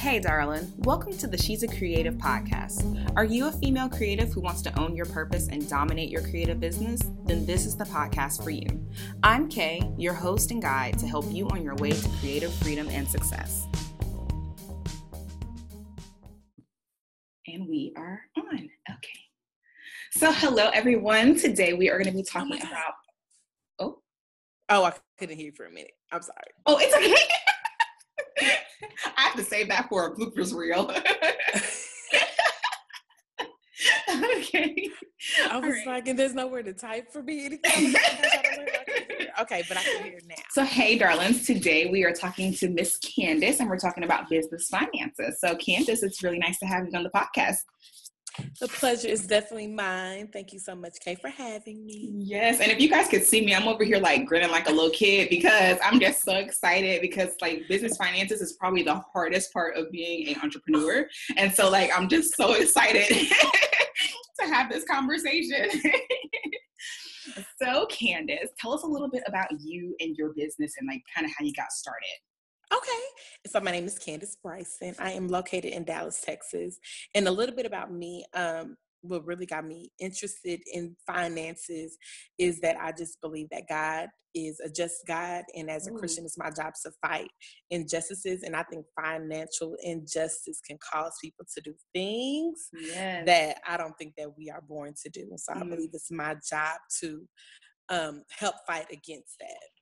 Hey, 0.00 0.18
darling. 0.18 0.72
Welcome 0.78 1.12
to 1.18 1.26
the 1.26 1.36
She's 1.36 1.62
a 1.62 1.68
Creative 1.68 2.14
podcast. 2.14 3.12
Are 3.16 3.24
you 3.26 3.48
a 3.48 3.52
female 3.52 3.90
creative 3.90 4.32
who 4.32 4.40
wants 4.40 4.62
to 4.62 4.80
own 4.80 4.96
your 4.96 5.04
purpose 5.04 5.48
and 5.48 5.68
dominate 5.68 6.08
your 6.08 6.22
creative 6.22 6.58
business? 6.58 7.02
Then 7.26 7.44
this 7.44 7.66
is 7.66 7.76
the 7.76 7.84
podcast 7.84 8.42
for 8.42 8.48
you. 8.48 8.66
I'm 9.22 9.46
Kay, 9.46 9.92
your 9.98 10.14
host 10.14 10.52
and 10.52 10.62
guide 10.62 10.98
to 11.00 11.06
help 11.06 11.26
you 11.30 11.50
on 11.50 11.62
your 11.62 11.74
way 11.74 11.90
to 11.90 12.08
creative 12.18 12.50
freedom 12.50 12.88
and 12.88 13.06
success. 13.06 13.66
And 17.46 17.68
we 17.68 17.92
are 17.94 18.22
on. 18.38 18.70
Okay. 18.90 19.20
So, 20.12 20.32
hello, 20.32 20.70
everyone. 20.72 21.38
Today 21.38 21.74
we 21.74 21.90
are 21.90 21.98
going 21.98 22.10
to 22.10 22.16
be 22.16 22.24
talking 22.24 22.58
oh 22.62 22.66
about. 22.66 22.94
Oh. 23.78 23.98
Oh, 24.70 24.84
I 24.84 24.94
couldn't 25.18 25.36
hear 25.36 25.48
you 25.48 25.52
for 25.52 25.66
a 25.66 25.70
minute. 25.70 25.92
I'm 26.10 26.22
sorry. 26.22 26.38
Oh, 26.64 26.78
it's 26.78 26.96
okay. 26.96 27.22
I 28.40 29.20
have 29.20 29.36
to 29.36 29.44
save 29.44 29.68
that 29.68 29.88
for 29.88 30.06
a 30.06 30.14
bloopers 30.14 30.54
reel. 30.54 30.90
okay. 34.36 34.88
I 35.50 35.58
was 35.58 35.70
right. 35.70 35.86
like, 35.86 36.08
and 36.08 36.18
there's 36.18 36.34
nowhere 36.34 36.62
to 36.62 36.72
type 36.72 37.12
for 37.12 37.22
me. 37.22 37.46
Anything. 37.46 37.94
okay, 39.40 39.62
but 39.68 39.76
I 39.76 39.82
can 39.82 40.04
hear 40.04 40.18
now. 40.26 40.34
So, 40.50 40.64
hey, 40.64 40.98
darlings, 40.98 41.46
today 41.46 41.90
we 41.90 42.04
are 42.04 42.12
talking 42.12 42.52
to 42.54 42.68
Miss 42.68 42.98
Candace 42.98 43.60
and 43.60 43.68
we're 43.68 43.78
talking 43.78 44.04
about 44.04 44.28
business 44.28 44.68
finances. 44.68 45.40
So, 45.40 45.54
Candace, 45.56 46.02
it's 46.02 46.22
really 46.22 46.38
nice 46.38 46.58
to 46.58 46.66
have 46.66 46.86
you 46.86 46.96
on 46.96 47.04
the 47.04 47.10
podcast. 47.10 47.58
The 48.60 48.68
pleasure 48.68 49.08
is 49.08 49.26
definitely 49.26 49.68
mine. 49.68 50.28
Thank 50.32 50.52
you 50.52 50.58
so 50.58 50.74
much, 50.74 50.98
Kay, 51.00 51.14
for 51.14 51.28
having 51.28 51.84
me. 51.84 52.10
Yes, 52.12 52.60
and 52.60 52.70
if 52.70 52.80
you 52.80 52.88
guys 52.88 53.08
could 53.08 53.24
see 53.24 53.44
me, 53.44 53.54
I'm 53.54 53.68
over 53.68 53.84
here 53.84 53.98
like 53.98 54.26
grinning 54.26 54.50
like 54.50 54.68
a 54.68 54.72
little 54.72 54.90
kid 54.90 55.30
because 55.30 55.78
I'm 55.82 56.00
just 56.00 56.22
so 56.24 56.34
excited 56.34 57.00
because 57.00 57.30
like 57.40 57.66
business 57.68 57.96
finances 57.96 58.40
is 58.40 58.54
probably 58.54 58.82
the 58.82 59.02
hardest 59.12 59.52
part 59.52 59.76
of 59.76 59.90
being 59.90 60.28
an 60.28 60.40
entrepreneur, 60.42 61.06
and 61.36 61.52
so 61.52 61.70
like 61.70 61.90
I'm 61.96 62.08
just 62.08 62.36
so 62.36 62.52
excited 62.54 63.06
to 64.40 64.46
have 64.46 64.70
this 64.70 64.84
conversation. 64.84 65.68
so, 67.62 67.86
Candace, 67.86 68.50
tell 68.58 68.72
us 68.72 68.82
a 68.82 68.86
little 68.86 69.08
bit 69.08 69.22
about 69.26 69.48
you 69.60 69.94
and 70.00 70.16
your 70.16 70.32
business 70.34 70.74
and 70.78 70.88
like 70.88 71.02
kind 71.14 71.24
of 71.24 71.32
how 71.38 71.44
you 71.44 71.52
got 71.54 71.72
started. 71.72 72.06
Okay. 72.72 73.02
So 73.46 73.60
my 73.60 73.70
name 73.70 73.86
is 73.86 73.98
Candace 73.98 74.36
Bryson. 74.42 74.94
I 74.98 75.12
am 75.12 75.28
located 75.28 75.72
in 75.72 75.84
Dallas, 75.84 76.20
Texas. 76.20 76.78
And 77.14 77.26
a 77.26 77.32
little 77.32 77.54
bit 77.54 77.66
about 77.66 77.92
me, 77.92 78.24
um, 78.34 78.76
what 79.02 79.24
really 79.24 79.46
got 79.46 79.64
me 79.64 79.90
interested 79.98 80.60
in 80.72 80.94
finances 81.06 81.96
is 82.38 82.60
that 82.60 82.76
I 82.78 82.92
just 82.92 83.20
believe 83.20 83.48
that 83.50 83.68
God 83.68 84.08
is 84.34 84.60
a 84.60 84.68
just 84.68 84.96
God. 85.08 85.44
And 85.56 85.70
as 85.70 85.88
a 85.88 85.92
Ooh. 85.92 85.98
Christian, 85.98 86.24
it's 86.24 86.38
my 86.38 86.50
job 86.50 86.74
to 86.84 86.92
fight 87.02 87.30
injustices. 87.70 88.42
And 88.42 88.54
I 88.54 88.62
think 88.64 88.84
financial 89.00 89.74
injustice 89.82 90.60
can 90.66 90.78
cause 90.92 91.14
people 91.20 91.46
to 91.54 91.60
do 91.62 91.74
things 91.94 92.68
yes. 92.72 93.24
that 93.26 93.56
I 93.66 93.76
don't 93.76 93.94
think 93.98 94.14
that 94.18 94.36
we 94.36 94.50
are 94.50 94.62
born 94.68 94.94
to 95.02 95.10
do. 95.10 95.26
And 95.30 95.40
so 95.40 95.54
mm-hmm. 95.54 95.62
I 95.62 95.66
believe 95.74 95.90
it's 95.92 96.10
my 96.10 96.36
job 96.48 96.76
to 97.00 97.22
um, 97.88 98.22
help 98.38 98.54
fight 98.66 98.86
against 98.92 99.36
that 99.40 99.79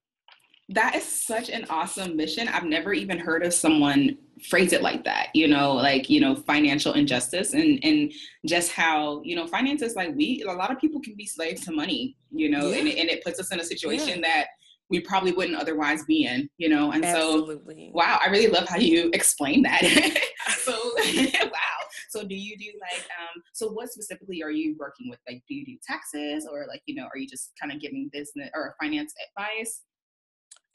that 0.71 0.95
is 0.95 1.05
such 1.05 1.49
an 1.49 1.67
awesome 1.71 2.17
mission. 2.17 2.47
I've 2.49 2.65
never 2.65 2.93
even 2.93 3.19
heard 3.19 3.43
of 3.43 3.55
someone 3.55 4.19
phrase 4.49 4.73
it 4.73 4.83
like 4.83 5.05
that, 5.05 5.29
you 5.35 5.49
know, 5.49 5.73
like, 5.73 6.11
you 6.11 6.21
know, 6.21 6.37
financial 6.37 6.93
injustice 6.93 7.55
and 7.55 7.81
and 7.83 8.13
just 8.47 8.71
how, 8.73 9.23
you 9.25 9.35
know, 9.35 9.47
finances 9.47 9.97
like 9.97 10.15
we 10.15 10.45
a 10.47 10.53
lot 10.53 10.71
of 10.71 10.79
people 10.79 11.01
can 11.01 11.15
be 11.17 11.27
slaves 11.27 11.65
to 11.65 11.73
money, 11.73 12.17
you 12.31 12.51
know, 12.51 12.69
yeah. 12.69 12.79
and, 12.79 12.89
it, 12.89 12.99
and 12.99 13.09
it 13.09 13.25
puts 13.25 13.41
us 13.41 13.53
in 13.53 13.61
a 13.61 13.65
situation 13.65 14.21
yeah. 14.21 14.29
that 14.29 14.47
we 14.91 15.01
probably 15.01 15.33
wouldn't 15.33 15.59
otherwise 15.59 16.05
be 16.05 16.25
in, 16.25 16.49
you 16.57 16.69
know. 16.69 16.93
And 16.93 17.05
Absolutely. 17.05 17.91
so 17.93 17.99
wow, 17.99 18.19
I 18.25 18.29
really 18.29 18.49
love 18.49 18.69
how 18.69 18.79
you 18.79 19.11
explain 19.13 19.63
that. 19.63 19.83
so 20.59 20.73
wow. 21.45 21.79
So 22.11 22.25
do 22.25 22.35
you 22.35 22.57
do 22.59 22.67
like 22.81 23.03
um 23.03 23.43
so 23.55 23.69
what 23.71 23.91
specifically 23.91 24.43
are 24.43 24.51
you 24.51 24.77
working 24.79 25.09
with? 25.09 25.19
Like 25.27 25.43
do 25.49 25.55
you 25.55 25.65
do 25.65 25.79
taxes 25.87 26.47
or 26.51 26.67
like, 26.69 26.83
you 26.87 26.95
know, 26.95 27.05
are 27.05 27.19
you 27.19 27.27
just 27.27 27.53
kind 27.61 27.73
of 27.73 27.81
giving 27.81 28.11
business 28.13 28.51
or 28.55 28.75
finance 28.81 29.15
advice? 29.31 29.83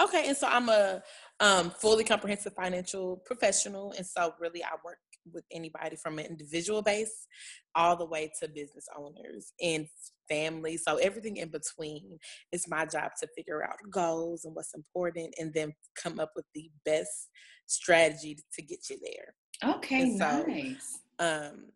Okay, 0.03 0.27
and 0.27 0.35
so 0.35 0.47
I'm 0.47 0.69
a 0.69 1.01
um, 1.39 1.69
fully 1.69 2.03
comprehensive 2.03 2.53
financial 2.53 3.21
professional, 3.25 3.93
and 3.97 4.05
so 4.05 4.33
really 4.39 4.63
I 4.63 4.75
work 4.83 4.97
with 5.31 5.45
anybody 5.51 5.95
from 5.95 6.19
an 6.19 6.25
individual 6.25 6.81
base 6.81 7.27
all 7.75 7.95
the 7.95 8.05
way 8.05 8.31
to 8.41 8.49
business 8.49 8.87
owners 8.97 9.53
and 9.61 9.87
family. 10.27 10.75
So 10.77 10.97
everything 10.97 11.37
in 11.37 11.49
between 11.49 12.19
is 12.51 12.67
my 12.67 12.85
job 12.85 13.11
to 13.21 13.27
figure 13.35 13.63
out 13.63 13.77
goals 13.89 14.43
and 14.45 14.55
what's 14.55 14.73
important, 14.73 15.33
and 15.39 15.53
then 15.53 15.73
come 16.01 16.19
up 16.19 16.31
with 16.35 16.45
the 16.53 16.69
best 16.85 17.29
strategy 17.65 18.37
to 18.53 18.61
get 18.61 18.89
you 18.89 18.97
there. 19.01 19.75
Okay, 19.75 20.17
so, 20.17 20.43
nice. 20.43 20.99
Um, 21.19 21.67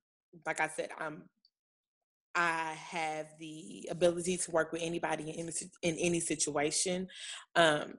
like 0.45 0.59
I 0.59 0.67
said, 0.67 0.89
I'm 0.99 1.23
I 2.37 2.73
have 2.73 3.25
the 3.39 3.87
ability 3.89 4.37
to 4.37 4.51
work 4.51 4.71
with 4.71 4.83
anybody 4.83 5.31
in 5.31 5.39
any, 5.39 5.51
in 5.81 5.95
any 5.95 6.19
situation. 6.19 7.07
Um, 7.55 7.95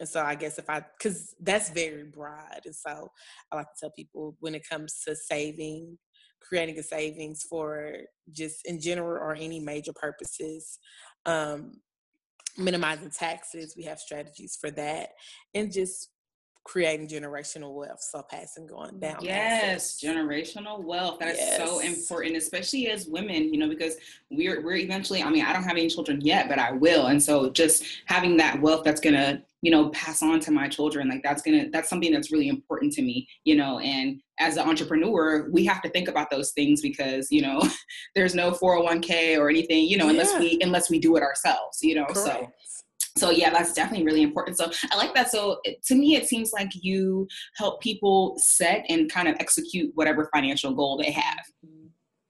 and 0.00 0.08
so 0.08 0.22
I 0.22 0.34
guess 0.34 0.58
if 0.58 0.68
I, 0.68 0.84
because 0.98 1.34
that's 1.40 1.70
very 1.70 2.04
broad. 2.04 2.62
And 2.64 2.74
so 2.74 3.10
I 3.50 3.56
like 3.56 3.66
to 3.66 3.80
tell 3.80 3.90
people 3.90 4.36
when 4.40 4.54
it 4.54 4.62
comes 4.68 5.00
to 5.06 5.14
saving, 5.14 5.98
creating 6.40 6.78
a 6.78 6.82
savings 6.82 7.44
for 7.48 7.92
just 8.32 8.66
in 8.66 8.80
general 8.80 9.22
or 9.22 9.34
any 9.34 9.60
major 9.60 9.92
purposes, 9.92 10.78
um, 11.26 11.74
minimizing 12.58 13.10
taxes, 13.10 13.74
we 13.76 13.84
have 13.84 13.98
strategies 13.98 14.58
for 14.60 14.70
that. 14.72 15.10
And 15.54 15.72
just 15.72 16.08
creating 16.64 17.08
generational 17.08 17.74
wealth 17.74 18.00
so 18.00 18.22
passing 18.22 18.66
going 18.66 18.98
down 19.00 19.16
yes 19.20 20.00
generational 20.00 20.82
wealth 20.82 21.18
that 21.18 21.34
yes. 21.36 21.58
is 21.58 21.68
so 21.68 21.80
important 21.80 22.36
especially 22.36 22.88
as 22.88 23.06
women 23.06 23.52
you 23.52 23.58
know 23.58 23.68
because 23.68 23.96
we're 24.30 24.62
we're 24.62 24.76
eventually 24.76 25.22
i 25.22 25.28
mean 25.28 25.44
i 25.44 25.52
don't 25.52 25.64
have 25.64 25.72
any 25.72 25.88
children 25.88 26.20
yet 26.20 26.48
but 26.48 26.58
i 26.58 26.70
will 26.70 27.08
and 27.08 27.20
so 27.20 27.50
just 27.50 27.84
having 28.06 28.36
that 28.36 28.60
wealth 28.60 28.84
that's 28.84 29.00
gonna 29.00 29.42
you 29.62 29.70
know 29.70 29.88
pass 29.90 30.22
on 30.22 30.38
to 30.40 30.50
my 30.50 30.68
children 30.68 31.08
like 31.08 31.22
that's 31.22 31.42
gonna 31.42 31.68
that's 31.70 31.88
something 31.88 32.12
that's 32.12 32.30
really 32.30 32.48
important 32.48 32.92
to 32.92 33.02
me 33.02 33.26
you 33.44 33.56
know 33.56 33.78
and 33.80 34.20
as 34.38 34.56
an 34.56 34.68
entrepreneur 34.68 35.48
we 35.50 35.64
have 35.64 35.82
to 35.82 35.88
think 35.88 36.08
about 36.08 36.30
those 36.30 36.52
things 36.52 36.80
because 36.80 37.30
you 37.30 37.42
know 37.42 37.60
there's 38.14 38.34
no 38.34 38.50
401k 38.52 39.38
or 39.38 39.48
anything 39.48 39.88
you 39.88 39.96
know 39.96 40.04
yeah. 40.06 40.10
unless 40.10 40.38
we 40.38 40.58
unless 40.62 40.90
we 40.90 40.98
do 40.98 41.16
it 41.16 41.22
ourselves 41.22 41.78
you 41.82 41.94
know 41.94 42.04
Correct. 42.06 42.26
so 42.26 42.50
so 43.16 43.30
yeah 43.30 43.50
that's 43.50 43.72
definitely 43.72 44.04
really 44.06 44.22
important. 44.22 44.56
So 44.56 44.70
i 44.90 44.96
like 44.96 45.14
that. 45.14 45.30
So 45.30 45.60
to 45.86 45.94
me 45.94 46.16
it 46.16 46.28
seems 46.28 46.52
like 46.52 46.70
you 46.74 47.26
help 47.56 47.80
people 47.80 48.36
set 48.38 48.84
and 48.88 49.10
kind 49.10 49.28
of 49.28 49.36
execute 49.40 49.92
whatever 49.94 50.28
financial 50.34 50.72
goal 50.74 50.96
they 50.96 51.10
have. 51.10 51.38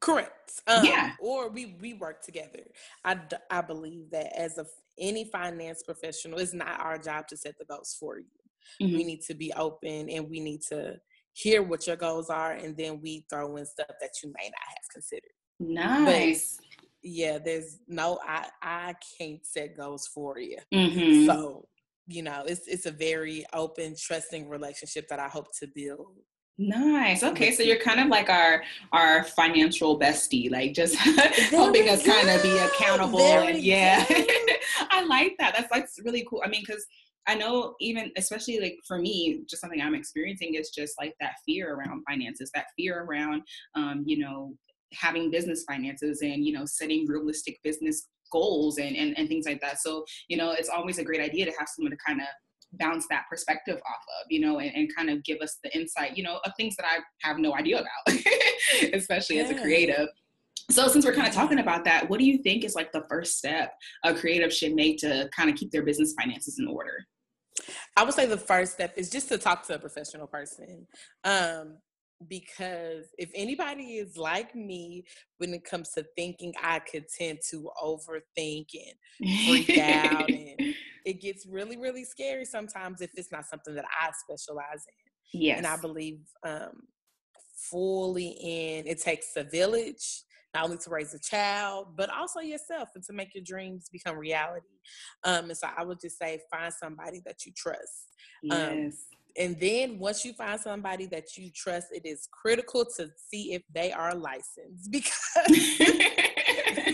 Correct. 0.00 0.60
Um, 0.66 0.84
yeah. 0.84 1.12
or 1.21 1.48
we 1.48 1.76
we 1.81 1.94
work 1.94 2.22
together. 2.22 2.65
I 3.04 3.19
i 3.50 3.60
believe 3.60 4.10
that 4.10 4.37
as 4.37 4.59
a 4.59 4.66
any 4.98 5.25
finance 5.25 5.82
professional 5.82 6.38
it's 6.38 6.53
not 6.53 6.78
our 6.81 6.98
job 6.98 7.26
to 7.28 7.37
set 7.37 7.54
the 7.59 7.65
goals 7.65 7.97
for 7.98 8.19
you. 8.19 8.26
Mm-hmm. 8.81 8.97
we 8.97 9.04
need 9.04 9.22
to 9.22 9.34
be 9.34 9.53
open 9.54 10.09
and 10.09 10.31
we 10.31 10.38
need 10.38 10.60
to 10.69 10.97
hear 11.32 11.62
what 11.62 11.87
your 11.87 11.97
goals 11.97 12.31
are 12.31 12.53
and 12.53 12.76
then 12.76 13.00
we 13.00 13.25
throw 13.28 13.56
in 13.56 13.66
stuff 13.66 13.88
that 14.00 14.10
you 14.22 14.32
may 14.37 14.44
not 14.44 14.69
have 14.69 14.88
considered. 14.92 15.32
Nice. 15.59 16.56
but 16.56 16.66
yeah, 17.02 17.38
there's 17.38 17.78
no 17.88 18.18
I 18.26 18.46
I 18.62 18.94
can't 19.18 19.44
set 19.44 19.76
goals 19.76 20.06
for 20.06 20.38
you. 20.38 20.58
Mm-hmm. 20.72 21.26
So, 21.26 21.66
you 22.06 22.22
know, 22.22 22.44
it's 22.46 22.66
it's 22.66 22.86
a 22.86 22.90
very 22.90 23.44
open, 23.52 23.94
trusting 23.98 24.48
relationship 24.48 25.08
that 25.08 25.18
I 25.18 25.28
hope 25.28 25.48
to 25.60 25.66
build. 25.74 26.16
Nice. 26.58 27.22
Okay, 27.22 27.50
so 27.50 27.62
you're 27.62 27.78
kind 27.78 27.98
of 27.98 28.08
like 28.08 28.28
our 28.28 28.62
our 28.92 29.24
financial 29.24 29.98
bestie, 29.98 30.50
like 30.50 30.74
just 30.74 30.94
helping 31.50 31.88
us 31.88 32.06
kind 32.06 32.28
of 32.28 32.42
be 32.42 32.56
accountable. 32.58 33.18
Very 33.18 33.48
and 33.48 33.62
yeah, 33.62 34.04
I 34.91 35.04
like 35.04 35.34
that. 35.38 35.54
That's 35.56 35.70
like 35.70 35.88
really 36.04 36.26
cool. 36.28 36.42
I 36.44 36.48
mean, 36.48 36.62
because 36.66 36.86
I 37.26 37.34
know 37.34 37.74
even 37.80 38.12
especially 38.16 38.60
like 38.60 38.76
for 38.86 38.98
me, 38.98 39.42
just 39.48 39.62
something 39.62 39.80
I'm 39.80 39.94
experiencing 39.94 40.54
is 40.54 40.70
just 40.70 40.94
like 41.00 41.14
that 41.20 41.34
fear 41.47 41.74
around 41.74 42.04
finances, 42.09 42.50
that 42.54 42.66
fear 42.77 43.03
around 43.03 43.42
um, 43.74 44.04
you 44.06 44.18
know, 44.18 44.54
having 44.92 45.30
business 45.30 45.65
finances 45.65 46.22
and 46.22 46.44
you 46.44 46.53
know 46.53 46.65
setting 46.65 47.06
realistic 47.06 47.59
business 47.62 48.09
goals 48.30 48.78
and, 48.78 48.97
and 48.97 49.16
and 49.18 49.28
things 49.28 49.47
like 49.47 49.60
that 49.60 49.80
so 49.80 50.04
you 50.28 50.36
know 50.36 50.53
it's 50.53 50.68
always 50.68 50.98
a 50.98 51.04
great 51.04 51.21
idea 51.21 51.44
to 51.44 51.53
have 51.59 51.68
someone 51.68 51.91
to 51.91 51.98
kind 52.04 52.21
of 52.21 52.27
bounce 52.78 53.06
that 53.10 53.24
perspective 53.28 53.77
off 53.77 54.03
of 54.21 54.27
you 54.30 54.41
know 54.41 54.59
and, 54.59 54.74
and 54.74 54.94
kind 54.94 55.10
of 55.10 55.22
give 55.24 55.41
us 55.41 55.59
the 55.62 55.74
insight 55.77 56.16
you 56.16 56.22
know 56.22 56.41
of 56.44 56.53
things 56.56 56.74
that 56.77 56.86
i 56.86 56.98
have 57.27 57.39
no 57.39 57.54
idea 57.54 57.80
about 57.80 58.18
especially 58.94 59.36
yeah. 59.36 59.42
as 59.42 59.50
a 59.50 59.60
creative 59.60 60.09
so 60.71 60.89
since 60.89 61.04
we're 61.04 61.12
kind 61.12 61.28
of 61.28 61.34
talking 61.34 61.59
about 61.59 61.84
that 61.84 62.09
what 62.09 62.18
do 62.18 62.24
you 62.24 62.39
think 62.39 62.65
is 62.65 62.74
like 62.74 62.91
the 62.92 63.04
first 63.10 63.36
step 63.36 63.74
a 64.04 64.15
creative 64.15 64.53
should 64.53 64.74
make 64.74 64.97
to 64.97 65.28
kind 65.36 65.50
of 65.50 65.56
keep 65.56 65.71
their 65.71 65.83
business 65.83 66.15
finances 66.18 66.59
in 66.59 66.66
order 66.66 67.06
I 67.97 68.04
would 68.04 68.15
say 68.15 68.27
the 68.27 68.36
first 68.36 68.72
step 68.72 68.94
is 68.97 69.10
just 69.10 69.28
to 69.28 69.39
talk 69.39 69.66
to 69.66 69.74
a 69.74 69.78
professional 69.78 70.27
person. 70.27 70.86
Um, 71.24 71.78
because 72.28 73.07
if 73.19 73.30
anybody 73.34 73.97
is 73.97 74.16
like 74.16 74.54
me 74.54 75.04
when 75.39 75.54
it 75.54 75.65
comes 75.65 75.91
to 75.91 76.04
thinking, 76.16 76.53
I 76.63 76.80
could 76.80 77.07
tend 77.09 77.39
to 77.51 77.71
overthink 77.83 78.66
and 78.74 79.30
freak 79.47 79.78
out. 79.78 80.30
And 80.30 80.57
it 81.04 81.21
gets 81.21 81.47
really, 81.47 81.77
really 81.77 82.04
scary 82.04 82.45
sometimes 82.45 83.01
if 83.01 83.10
it's 83.15 83.33
not 83.33 83.47
something 83.47 83.74
that 83.74 83.86
I 84.01 84.10
specialize 84.13 84.84
in. 84.86 85.41
Yes. 85.41 85.59
And 85.59 85.66
I 85.66 85.77
believe 85.77 86.21
um, 86.45 86.83
fully 87.71 88.36
in 88.41 88.86
it 88.86 89.01
takes 89.01 89.28
a 89.36 89.45
village 89.45 90.25
not 90.54 90.65
only 90.65 90.77
to 90.77 90.91
raise 90.91 91.15
a 91.15 91.18
child, 91.18 91.89
but 91.97 92.10
also 92.10 92.41
yourself 92.41 92.91
and 92.95 93.03
to 93.04 93.13
make 93.13 93.34
your 93.34 93.42
dreams 93.42 93.89
become 93.91 94.16
reality. 94.16 94.66
Um, 95.25 95.47
and 95.47 95.57
so 95.57 95.68
I 95.75 95.83
would 95.83 95.98
just 96.01 96.18
say 96.18 96.41
find 96.51 96.72
somebody 96.72 97.22
that 97.25 97.47
you 97.47 97.53
trust. 97.57 98.09
Um, 98.51 98.59
yes. 98.59 98.66
Um, 98.68 98.92
and 99.36 99.58
then 99.58 99.98
once 99.98 100.24
you 100.24 100.32
find 100.32 100.60
somebody 100.60 101.06
that 101.06 101.36
you 101.36 101.50
trust, 101.54 101.88
it 101.92 102.06
is 102.06 102.28
critical 102.30 102.84
to 102.96 103.10
see 103.16 103.52
if 103.54 103.62
they 103.74 103.92
are 103.92 104.14
licensed 104.14 104.90
because 104.90 105.14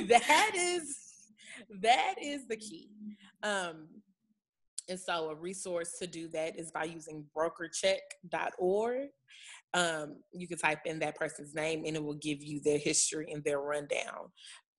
that 0.09 0.53
is 0.55 0.97
that 1.83 2.15
is 2.21 2.47
the 2.47 2.57
key. 2.57 2.89
Um, 3.43 3.89
and 4.89 4.99
so 4.99 5.31
a 5.31 5.35
resource 5.35 5.99
to 5.99 6.07
do 6.07 6.29
that 6.29 6.59
is 6.59 6.71
by 6.71 6.85
using 6.85 7.27
brokercheck.org 7.37 9.09
um, 9.75 10.17
you 10.33 10.49
can 10.49 10.59
type 10.59 10.81
in 10.87 10.99
that 11.01 11.17
person's 11.17 11.55
name 11.55 11.85
and 11.87 11.97
it 11.97 12.03
will 12.03 12.15
give 12.15 12.43
you 12.43 12.61
their 12.61 12.79
history 12.79 13.31
and 13.33 13.45
their 13.45 13.61
rundown. 13.61 14.31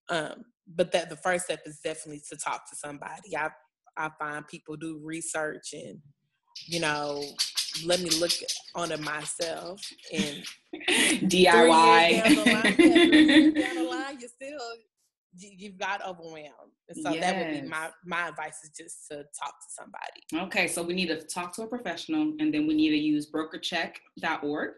Um, 0.09 0.45
but 0.67 0.91
that 0.91 1.09
the 1.09 1.15
first 1.17 1.45
step 1.45 1.61
is 1.65 1.79
definitely 1.83 2.21
to 2.29 2.38
talk 2.38 2.69
to 2.69 2.75
somebody. 2.75 3.38
I 3.38 3.50
I 3.97 4.09
find 4.17 4.47
people 4.47 4.77
do 4.77 5.00
research 5.03 5.73
and 5.73 6.00
you 6.65 6.79
know 6.79 7.23
let 7.85 8.01
me 8.01 8.09
look 8.19 8.31
on 8.75 8.91
it 8.91 9.00
myself 9.00 9.81
and 10.13 10.44
DIY. 11.29 11.44
Down 11.44 12.35
the, 12.35 12.44
line, 12.45 13.53
down 13.53 13.75
the 13.75 13.83
line, 13.89 14.19
you 14.19 14.27
still 14.27 14.59
you've 15.38 15.77
got 15.77 16.06
overwhelmed. 16.06 16.73
And 16.89 17.03
so 17.03 17.13
yes. 17.13 17.21
that 17.21 17.38
would 17.38 17.61
be 17.61 17.67
my 17.67 17.89
my 18.06 18.29
advice 18.29 18.63
is 18.63 18.71
just 18.77 19.07
to 19.09 19.17
talk 19.17 19.53
to 19.59 19.67
somebody. 19.69 20.45
Okay, 20.47 20.67
so 20.67 20.81
we 20.83 20.94
need 20.94 21.07
to 21.07 21.21
talk 21.21 21.53
to 21.56 21.63
a 21.63 21.67
professional 21.67 22.33
and 22.39 22.53
then 22.53 22.67
we 22.67 22.73
need 22.73 22.89
to 22.89 22.97
use 22.97 23.29
brokercheck.org. 23.31 24.71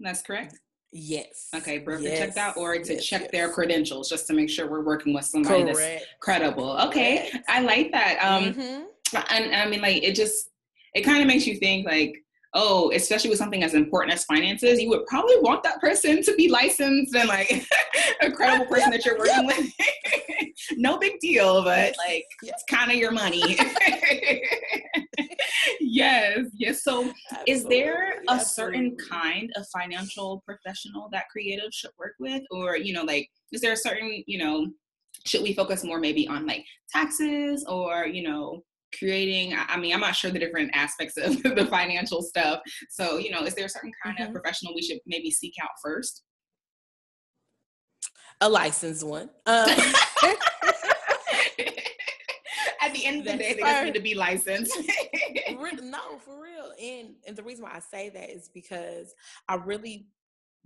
That's 0.00 0.22
correct? 0.22 0.58
Yes. 0.92 1.48
Okay, 1.54 1.80
brokercheck.org 1.80 2.78
yes. 2.78 2.88
to 2.88 3.00
check 3.00 3.22
yes. 3.22 3.30
their 3.32 3.50
credentials 3.50 4.08
just 4.08 4.26
to 4.28 4.34
make 4.34 4.48
sure 4.48 4.70
we're 4.70 4.84
working 4.84 5.12
with 5.12 5.24
somebody 5.24 5.64
correct. 5.64 5.78
that's 5.78 6.04
credible. 6.20 6.78
Okay, 6.86 7.28
correct. 7.30 7.44
I 7.48 7.60
like 7.60 7.90
that. 7.92 8.18
Um 8.20 8.54
mm-hmm. 8.54 9.16
and 9.30 9.54
I 9.54 9.68
mean 9.68 9.80
like 9.80 10.02
it 10.02 10.14
just 10.14 10.50
it 10.94 11.02
kind 11.02 11.20
of 11.20 11.26
makes 11.26 11.46
you 11.46 11.56
think 11.56 11.86
like 11.86 12.14
oh, 12.56 12.90
especially 12.94 13.28
with 13.28 13.38
something 13.38 13.62
as 13.62 13.74
important 13.74 14.14
as 14.14 14.24
finances, 14.24 14.80
you 14.80 14.88
would 14.88 15.04
probably 15.06 15.38
want 15.40 15.62
that 15.62 15.78
person 15.78 16.22
to 16.22 16.34
be 16.36 16.48
licensed 16.48 17.14
and 17.14 17.28
like 17.28 17.66
a 18.22 18.32
credible 18.32 18.64
person 18.70 18.90
that 18.90 19.04
you're 19.04 19.18
working 19.18 19.46
with. 19.46 19.72
no 20.76 20.98
big 20.98 21.20
deal, 21.20 21.62
but 21.62 21.94
like 21.98 22.24
it's 22.42 22.64
kind 22.68 22.90
of 22.90 22.96
your 22.96 23.12
money. 23.12 23.58
yes, 25.80 26.46
yes. 26.54 26.82
So, 26.82 27.12
Absolutely. 27.30 27.52
is 27.52 27.64
there 27.64 28.22
a 28.28 28.40
certain 28.40 28.96
kind 28.96 29.50
of 29.54 29.66
financial 29.68 30.42
professional 30.46 31.10
that 31.12 31.26
creatives 31.36 31.74
should 31.74 31.90
work 31.98 32.14
with, 32.18 32.42
or 32.50 32.78
you 32.78 32.94
know, 32.94 33.04
like, 33.04 33.28
is 33.52 33.60
there 33.60 33.72
a 33.72 33.76
certain, 33.76 34.24
you 34.26 34.38
know, 34.38 34.68
should 35.26 35.42
we 35.42 35.52
focus 35.52 35.84
more 35.84 35.98
maybe 35.98 36.26
on 36.26 36.46
like 36.46 36.64
taxes 36.90 37.66
or 37.68 38.06
you 38.06 38.22
know 38.22 38.62
creating 38.98 39.54
i 39.68 39.76
mean 39.76 39.92
i'm 39.92 40.00
not 40.00 40.14
sure 40.14 40.30
the 40.30 40.38
different 40.38 40.70
aspects 40.74 41.16
of 41.16 41.42
the 41.56 41.66
financial 41.66 42.22
stuff. 42.22 42.60
So 42.90 43.18
you 43.18 43.30
know 43.30 43.42
is 43.42 43.54
there 43.54 43.66
a 43.66 43.68
certain 43.68 43.92
kind 44.02 44.16
mm-hmm. 44.16 44.28
of 44.28 44.32
professional 44.32 44.74
we 44.74 44.82
should 44.82 44.98
maybe 45.06 45.30
seek 45.30 45.54
out 45.62 45.70
first? 45.82 46.22
A 48.42 48.48
licensed 48.48 49.04
one. 49.04 49.30
Um, 49.46 49.66
at 52.82 52.92
the 52.92 53.06
end 53.06 53.20
of 53.20 53.24
the 53.24 53.36
day 53.38 53.54
they 53.54 53.60
just 53.60 53.84
need 53.84 53.94
to 53.94 54.00
be 54.00 54.14
licensed. 54.14 54.76
No 55.82 56.18
for 56.18 56.42
real. 56.42 56.72
And 56.82 57.14
and 57.26 57.36
the 57.36 57.42
reason 57.42 57.64
why 57.64 57.72
i 57.74 57.80
say 57.80 58.08
that 58.10 58.30
is 58.30 58.50
because 58.52 59.14
i 59.48 59.54
really 59.54 60.08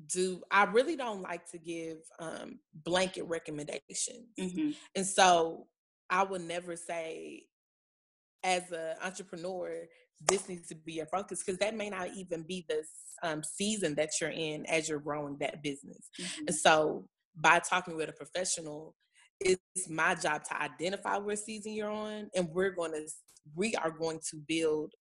do 0.06 0.43
i 0.50 0.64
really 0.64 0.96
don't 0.96 1.22
like 1.22 1.49
to 1.50 1.58
give 1.58 1.99
um 2.19 2.58
blanket 2.75 3.25
recommendations. 3.25 4.28
Mm-hmm. 4.38 4.70
and 4.96 5.06
so 5.06 5.67
i 6.08 6.22
would 6.22 6.43
never 6.43 6.75
say 6.76 7.44
as 8.43 8.71
an 8.73 8.95
entrepreneur, 9.03 9.87
this 10.29 10.49
needs 10.49 10.69
to 10.69 10.75
be 10.75 10.95
your 10.95 11.07
focus 11.07 11.43
because 11.45 11.59
that 11.59 11.75
may 11.75 11.91
not 11.91 12.09
even 12.15 12.43
be 12.43 12.65
the 12.69 12.83
um, 13.23 13.43
season 13.43 13.95
that 13.95 14.11
you're 14.21 14.31
in 14.31 14.67
as 14.67 14.89
you're 14.89 15.01
growing 15.01 15.37
that 15.39 15.63
business. 15.63 16.11
Mm-hmm. 16.21 16.45
And 16.49 16.55
so, 16.55 17.07
by 17.37 17.61
talking 17.61 17.97
with 17.97 18.09
a 18.09 18.13
professional, 18.13 18.95
it's 19.41 19.89
my 19.89 20.15
job 20.15 20.45
to 20.45 20.63
identify 20.63 21.17
what 21.17 21.39
season 21.39 21.73
you're 21.73 21.91
on, 21.91 22.29
and 22.35 22.49
we're 22.51 22.71
going 22.71 22.93
to 22.93 23.07
we 23.55 23.75
are 23.77 23.91
going 23.91 24.21
to 24.31 24.37
build 24.47 24.93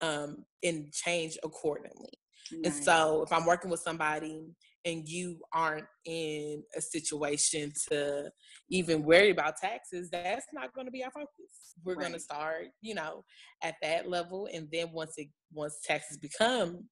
um, 0.00 0.44
and 0.62 0.92
change 0.92 1.38
accordingly. 1.44 2.12
Nice. 2.52 2.74
And 2.76 2.84
so, 2.84 3.22
if 3.22 3.32
I'm 3.32 3.46
working 3.46 3.70
with 3.70 3.80
somebody 3.80 4.42
and 4.84 5.08
you 5.08 5.40
aren't 5.52 5.86
in 6.04 6.62
a 6.76 6.80
situation 6.80 7.72
to 7.88 8.30
even 8.70 9.02
worry 9.02 9.30
about 9.30 9.56
taxes, 9.56 10.08
that's 10.10 10.46
not 10.52 10.72
going 10.74 10.86
to 10.86 10.90
be 10.90 11.04
our 11.04 11.10
focus. 11.10 11.74
We're 11.84 11.94
right. 11.94 12.00
going 12.00 12.12
to 12.12 12.20
start, 12.20 12.66
you 12.80 12.94
know, 12.94 13.24
at 13.62 13.74
that 13.82 14.08
level, 14.08 14.48
and 14.52 14.68
then 14.72 14.92
once 14.92 15.14
it 15.16 15.28
once 15.52 15.78
taxes 15.84 16.16
become 16.16 16.84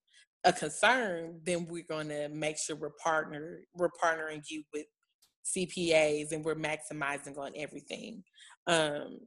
a 0.44 0.52
concern, 0.52 1.40
then 1.44 1.66
we're 1.68 1.84
going 1.88 2.08
to 2.08 2.28
make 2.28 2.58
sure 2.58 2.76
we're 2.76 2.90
partner 3.02 3.60
we're 3.74 3.90
partnering 4.02 4.42
you 4.48 4.62
with 4.72 4.86
CPAs 5.56 6.32
and 6.32 6.44
we're 6.44 6.56
maximizing 6.56 7.38
on 7.38 7.52
everything. 7.56 8.22
Um, 8.66 9.20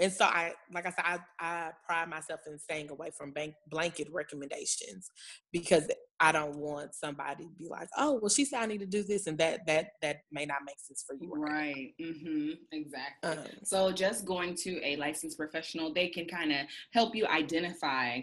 and 0.00 0.12
so 0.12 0.24
I, 0.24 0.52
like 0.72 0.86
I 0.86 0.90
said, 0.90 1.04
I, 1.04 1.18
I 1.40 1.70
pride 1.86 2.08
myself 2.08 2.40
in 2.46 2.58
staying 2.58 2.90
away 2.90 3.10
from 3.16 3.32
bank, 3.32 3.54
blanket 3.68 4.08
recommendations 4.12 5.10
because 5.52 5.88
I 6.20 6.30
don't 6.32 6.56
want 6.56 6.94
somebody 6.94 7.44
to 7.44 7.50
be 7.58 7.68
like, 7.68 7.88
oh, 7.96 8.18
well, 8.20 8.28
she 8.28 8.44
said 8.44 8.60
I 8.60 8.66
need 8.66 8.80
to 8.80 8.86
do 8.86 9.02
this, 9.02 9.26
and 9.26 9.36
that 9.38 9.66
that 9.66 9.88
that 10.02 10.18
may 10.30 10.46
not 10.46 10.58
make 10.64 10.76
sense 10.78 11.04
for 11.06 11.16
you. 11.20 11.32
Right. 11.34 11.94
Mm-hmm. 12.00 12.50
Exactly. 12.70 13.30
Um, 13.30 13.38
so 13.64 13.90
just 13.90 14.24
going 14.24 14.54
to 14.56 14.80
a 14.84 14.96
licensed 14.96 15.36
professional, 15.36 15.92
they 15.92 16.08
can 16.08 16.26
kind 16.26 16.52
of 16.52 16.66
help 16.92 17.14
you 17.16 17.26
identify 17.26 18.20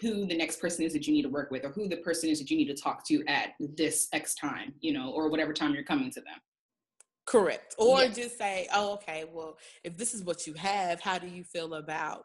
who 0.00 0.26
the 0.26 0.36
next 0.36 0.60
person 0.60 0.84
is 0.84 0.92
that 0.92 1.06
you 1.06 1.12
need 1.12 1.22
to 1.22 1.28
work 1.28 1.50
with, 1.50 1.64
or 1.64 1.70
who 1.70 1.88
the 1.88 1.96
person 1.96 2.28
is 2.28 2.38
that 2.38 2.50
you 2.50 2.56
need 2.56 2.68
to 2.68 2.74
talk 2.74 3.04
to 3.06 3.24
at 3.26 3.54
this 3.58 4.08
X 4.12 4.34
time, 4.34 4.74
you 4.80 4.92
know, 4.92 5.10
or 5.10 5.28
whatever 5.28 5.52
time 5.52 5.74
you're 5.74 5.82
coming 5.82 6.10
to 6.10 6.20
them. 6.20 6.38
Correct. 7.28 7.74
Or 7.76 8.00
yes. 8.00 8.16
just 8.16 8.38
say, 8.38 8.66
oh, 8.74 8.94
okay, 8.94 9.24
well, 9.30 9.58
if 9.84 9.98
this 9.98 10.14
is 10.14 10.24
what 10.24 10.46
you 10.46 10.54
have, 10.54 10.98
how 11.00 11.18
do 11.18 11.26
you 11.26 11.44
feel 11.44 11.74
about 11.74 12.24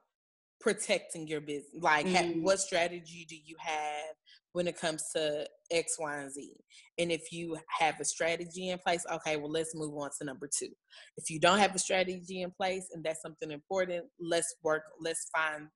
protecting 0.61 1.27
your 1.27 1.41
business? 1.41 1.81
Like, 1.81 2.05
mm. 2.05 2.41
what 2.41 2.59
strategy 2.59 3.25
do 3.27 3.35
you 3.35 3.57
have 3.59 4.15
when 4.53 4.65
it 4.65 4.79
comes 4.79 5.03
to 5.13 5.45
X, 5.71 5.97
Y, 5.99 6.17
and 6.17 6.31
Z? 6.31 6.55
And 6.97 7.11
if 7.11 7.33
you 7.33 7.57
have 7.79 7.99
a 7.99 8.05
strategy 8.05 8.69
in 8.69 8.79
place, 8.79 9.05
okay, 9.11 9.35
well, 9.35 9.51
let's 9.51 9.75
move 9.75 9.93
on 9.97 10.09
to 10.19 10.25
number 10.25 10.47
two. 10.47 10.69
If 11.17 11.29
you 11.29 11.37
don't 11.37 11.59
have 11.59 11.75
a 11.75 11.79
strategy 11.79 12.41
in 12.41 12.51
place 12.51 12.87
and 12.93 13.03
that's 13.03 13.21
something 13.21 13.51
important, 13.51 14.05
let's 14.21 14.55
work, 14.63 14.83
let's 15.01 15.29
find, 15.35 15.67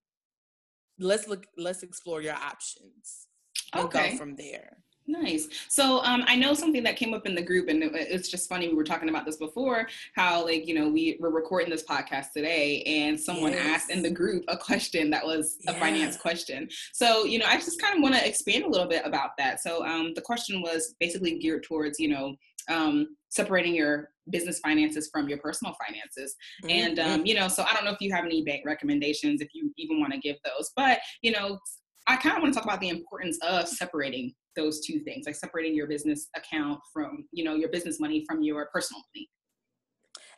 let's 0.99 1.27
look, 1.27 1.45
let's 1.57 1.83
explore 1.83 2.21
your 2.21 2.35
options 2.35 3.27
and 3.73 3.83
okay. 3.85 4.11
go 4.11 4.17
from 4.17 4.37
there. 4.37 4.77
Nice. 5.09 5.47
So 5.69 6.03
um, 6.03 6.25
I 6.27 6.35
know 6.35 6.53
something 6.53 6.83
that 6.83 6.97
came 6.97 7.13
up 7.13 7.25
in 7.25 7.33
the 7.33 7.41
group, 7.41 7.69
and 7.69 7.81
it's 7.81 8.27
just 8.27 8.49
funny. 8.49 8.67
We 8.67 8.75
were 8.75 8.83
talking 8.83 9.07
about 9.07 9.25
this 9.25 9.37
before. 9.37 9.87
How 10.15 10.43
like 10.43 10.67
you 10.67 10.73
know 10.73 10.89
we 10.89 11.17
were 11.21 11.29
recording 11.29 11.69
this 11.69 11.83
podcast 11.83 12.33
today, 12.33 12.83
and 12.83 13.17
someone 13.17 13.53
yes. 13.53 13.65
asked 13.65 13.91
in 13.91 14.01
the 14.01 14.11
group 14.11 14.43
a 14.49 14.57
question 14.57 15.09
that 15.11 15.25
was 15.25 15.59
a 15.67 15.73
finance 15.75 16.17
question. 16.17 16.67
So 16.91 17.23
you 17.23 17.39
know 17.39 17.45
I 17.47 17.55
just 17.55 17.81
kind 17.81 17.95
of 17.95 18.03
want 18.03 18.15
to 18.15 18.27
expand 18.27 18.65
a 18.65 18.69
little 18.69 18.87
bit 18.87 19.03
about 19.05 19.31
that. 19.37 19.61
So 19.61 19.85
um, 19.85 20.13
the 20.13 20.21
question 20.21 20.61
was 20.61 20.95
basically 20.99 21.39
geared 21.39 21.63
towards 21.63 21.99
you 21.99 22.09
know 22.09 22.35
um, 22.69 23.15
separating 23.29 23.75
your 23.75 24.09
business 24.29 24.59
finances 24.59 25.09
from 25.11 25.29
your 25.29 25.37
personal 25.37 25.73
finances. 25.85 26.35
Mm-hmm. 26.63 26.69
And, 26.69 26.99
um, 26.99 27.25
you 27.25 27.33
know, 27.33 27.47
so 27.47 27.63
I 27.63 27.73
don't 27.73 27.85
know 27.85 27.91
if 27.91 28.01
you 28.01 28.13
have 28.13 28.25
any 28.25 28.43
bank 28.43 28.63
recommendations, 28.65 29.41
if 29.41 29.49
you 29.53 29.71
even 29.77 30.01
want 30.01 30.11
to 30.13 30.19
give 30.19 30.35
those, 30.43 30.71
but, 30.75 30.99
you 31.21 31.31
know, 31.31 31.59
I 32.07 32.15
kind 32.15 32.37
of 32.37 32.41
want 32.41 32.53
to 32.53 32.59
talk 32.59 32.65
about 32.65 32.79
the 32.79 32.89
importance 32.89 33.37
of 33.41 33.67
separating 33.67 34.33
those 34.57 34.85
two 34.85 34.99
things, 34.99 35.25
like 35.25 35.35
separating 35.35 35.73
your 35.73 35.87
business 35.87 36.27
account 36.35 36.79
from, 36.93 37.25
you 37.31 37.45
know, 37.45 37.55
your 37.55 37.69
business 37.69 37.97
money 38.01 38.25
from 38.27 38.43
your 38.43 38.67
personal 38.73 39.01
money. 39.15 39.29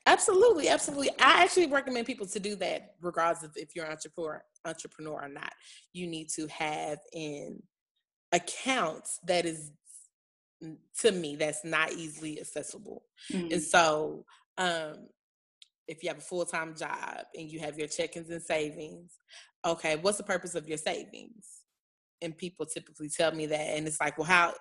Absolutely, 0.05 0.69
absolutely. 0.69 1.09
I 1.19 1.43
actually 1.43 1.67
recommend 1.67 2.05
people 2.05 2.27
to 2.27 2.39
do 2.39 2.55
that, 2.57 2.95
regardless 3.01 3.43
of 3.43 3.51
if 3.55 3.75
you're 3.75 3.85
an 3.85 3.91
entrepreneur, 3.91 4.43
entrepreneur 4.65 5.23
or 5.23 5.29
not. 5.29 5.53
You 5.93 6.07
need 6.07 6.29
to 6.35 6.47
have 6.47 6.99
an 7.13 7.61
account 8.31 9.07
that 9.25 9.45
is, 9.45 9.71
to 10.99 11.11
me, 11.11 11.35
that's 11.35 11.63
not 11.63 11.93
easily 11.93 12.39
accessible. 12.39 13.03
Mm-hmm. 13.31 13.53
And 13.53 13.61
so, 13.61 14.25
um, 14.57 15.07
if 15.87 16.03
you 16.03 16.09
have 16.09 16.19
a 16.19 16.21
full 16.21 16.45
time 16.45 16.75
job 16.75 17.25
and 17.35 17.49
you 17.49 17.59
have 17.59 17.77
your 17.77 17.87
check-ins 17.87 18.29
and 18.29 18.41
savings, 18.41 19.11
okay, 19.65 19.95
what's 19.95 20.17
the 20.17 20.23
purpose 20.23 20.55
of 20.55 20.67
your 20.67 20.77
savings? 20.77 21.58
And 22.21 22.37
people 22.37 22.65
typically 22.65 23.09
tell 23.09 23.31
me 23.31 23.45
that 23.45 23.59
and 23.59 23.87
it's 23.87 23.99
like 23.99 24.17
well 24.17 24.27
how 24.27 24.53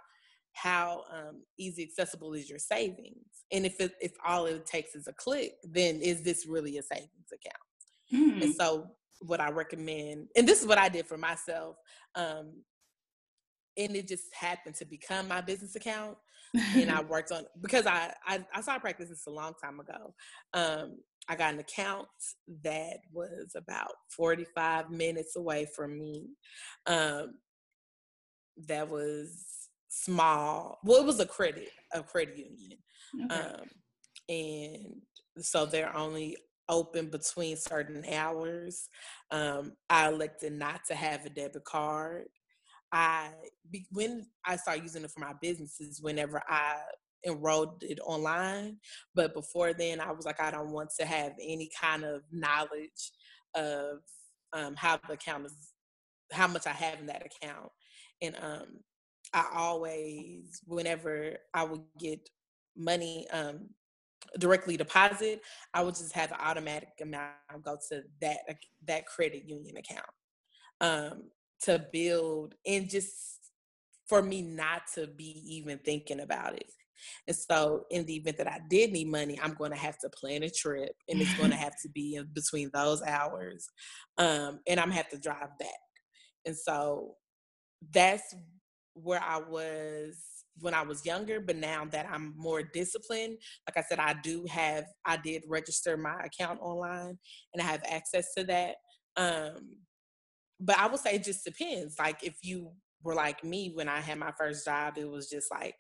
how 0.55 1.05
um, 1.13 1.43
easy 1.59 1.83
accessible 1.83 2.33
is 2.33 2.49
your 2.49 2.59
savings 2.59 3.45
and 3.53 3.65
if 3.65 3.81
it, 3.81 3.93
if 4.01 4.13
all 4.27 4.47
it 4.47 4.67
takes 4.67 4.95
is 4.95 5.07
a 5.07 5.13
click 5.13 5.53
then 5.63 6.01
is 6.01 6.23
this 6.23 6.47
really 6.47 6.79
a 6.79 6.83
savings 6.83 7.11
account 7.33 8.33
mm. 8.41 8.43
and 8.43 8.55
so 8.55 8.87
what 9.21 9.41
i 9.41 9.51
recommend 9.51 10.27
and 10.37 10.49
this 10.49 10.61
is 10.61 10.67
what 10.67 10.79
i 10.79 10.89
did 10.89 11.07
for 11.07 11.19
myself 11.19 11.77
um, 12.15 12.53
and 13.79 13.95
it 13.95 14.09
just 14.09 14.35
happened 14.35 14.75
to 14.75 14.85
become 14.85 15.29
my 15.29 15.41
business 15.41 15.77
account. 15.77 16.19
and 16.75 16.91
I 16.91 17.01
worked 17.09 17.31
on 17.31 17.45
because 17.63 17.87
I, 17.87 18.13
I 18.27 18.45
I 18.55 18.61
started 18.61 18.81
practicing 18.81 19.13
this 19.13 19.27
a 19.27 19.31
long 19.31 19.55
time 19.63 19.81
ago. 19.81 20.15
Um, 20.53 20.99
I 21.29 21.37
got 21.37 21.53
an 21.53 21.61
account 21.61 22.09
that 22.65 22.99
was 23.13 23.53
about 23.55 23.93
45 24.17 24.91
minutes 24.91 25.37
away 25.37 25.67
from 25.77 25.99
me. 25.99 26.27
Um, 26.87 27.35
that 28.67 28.89
was 28.89 29.45
small. 29.89 30.79
Well, 30.85 31.01
it 31.01 31.07
was 31.07 31.21
a 31.21 31.27
credit, 31.27 31.71
a 31.93 32.03
credit 32.03 32.37
union. 32.37 32.79
Okay. 33.25 33.35
Um, 33.35 33.69
and 34.29 35.45
so 35.45 35.67
they're 35.67 35.97
only 35.97 36.37
open 36.69 37.09
between 37.09 37.57
certain 37.57 38.05
hours. 38.13 38.89
Um, 39.31 39.73
I 39.89 40.09
elected 40.09 40.53
not 40.53 40.81
to 40.89 40.95
have 40.95 41.25
a 41.25 41.31
debit 41.31 41.65
card. 41.65 42.27
I 42.93 43.31
when 43.93 44.27
I 44.47 44.57
started 44.57 44.83
using 44.83 45.05
it 45.05 45.11
for 45.11 45.21
my 45.21 45.35
businesses, 45.41 46.01
whenever 46.01 46.43
I 46.49 46.77
enrolled 47.27 47.83
it 47.83 47.99
online, 48.01 48.79
but 49.15 49.35
before 49.35 49.73
then, 49.73 50.01
I 50.01 50.13
was 50.13 50.25
like, 50.25 50.41
I 50.41 50.51
don't 50.51 50.73
want 50.73 50.91
to 50.99 51.07
have 51.07 51.33
any 51.41 51.69
kind 51.79 52.05
of 52.05 52.23
knowledge 52.33 53.13
of 53.55 53.99
um, 54.53 54.75
how 54.77 54.99
the 55.07 55.15
account 55.15 55.47
is, 55.47 55.73
how 56.33 56.47
much 56.47 56.67
I 56.67 56.73
have 56.73 57.01
in 57.01 57.07
that 57.07 57.27
account, 57.27 57.71
and 58.23 58.37
um, 58.43 58.67
I 59.33 59.47
always, 59.55 60.61
whenever 60.67 61.37
I 61.55 61.65
would 61.65 61.83
get 61.99 62.29
money 62.77 63.27
um, 63.33 63.69
directly 64.39 64.77
deposit, 64.77 65.41
I 65.75 65.83
would 65.83 65.95
just 65.95 66.13
have 66.13 66.33
an 66.33 66.39
automatic 66.41 66.91
amount 67.01 67.35
go 67.63 67.77
to 67.91 68.03
that 68.21 68.39
that 68.87 69.07
credit 69.07 69.45
union 69.47 69.77
account 69.77 70.07
um, 70.81 71.25
to 71.63 71.85
build 71.93 72.55
and 72.67 72.89
just 72.89 73.39
for 74.09 74.23
me 74.23 74.43
not 74.43 74.83
to 74.95 75.07
be 75.07 75.43
even 75.47 75.79
thinking 75.79 76.21
about 76.21 76.55
it. 76.55 76.73
And 77.29 77.37
so, 77.37 77.85
in 77.91 78.05
the 78.07 78.17
event 78.17 78.39
that 78.39 78.49
I 78.49 78.61
did 78.69 78.93
need 78.93 79.09
money, 79.09 79.39
I'm 79.41 79.55
going 79.55 79.71
to 79.71 79.77
have 79.77 79.99
to 79.99 80.11
plan 80.11 80.43
a 80.43 80.51
trip, 80.51 80.93
and 81.09 81.21
it's 81.21 81.35
going 81.35 81.51
to 81.53 81.57
have 81.57 81.75
to 81.83 81.89
be 81.89 82.17
in 82.17 82.29
between 82.33 82.71
those 82.75 83.03
hours, 83.03 83.69
um, 84.17 84.61
and 84.67 84.81
I'm 84.81 84.89
gonna 84.89 84.95
have 84.97 85.09
to 85.11 85.19
drive 85.19 85.57
back. 85.61 85.69
And 86.45 86.57
so, 86.57 87.15
that's 87.93 88.35
where 88.95 89.23
I 89.23 89.39
was 89.39 90.17
when 90.61 90.75
I 90.75 90.83
was 90.83 91.07
younger, 91.07 91.41
but 91.41 91.57
now 91.57 91.85
that 91.93 92.07
I'm 92.11 92.35
more 92.37 92.63
disciplined, 92.63 93.39
like 93.69 93.77
I 93.77 93.87
said, 93.89 93.99
I 93.99 94.15
do 94.23 94.45
have, 94.51 94.87
I 95.05 95.17
did 95.17 95.45
register 95.47 95.97
my 95.97 96.21
account 96.25 96.61
online 96.61 97.19
and 97.55 97.63
I 97.63 97.65
have 97.65 97.83
access 97.89 98.35
to 98.37 98.45
that. 98.45 98.77
Um, 99.17 99.77
but 100.61 100.79
I 100.79 100.89
would 100.89 101.01
say 101.01 101.15
it 101.15 101.25
just 101.25 101.45
depends. 101.45 101.97
Like 101.99 102.25
if 102.25 102.39
you 102.43 102.73
were 103.03 103.15
like 103.15 103.45
me 103.45 103.73
when 103.75 103.89
I 103.89 104.01
had 104.01 104.19
my 104.19 104.33
first 104.39 104.65
job, 104.65 104.95
it 104.97 105.09
was 105.09 105.31
just 105.31 105.51
like, 105.51 105.75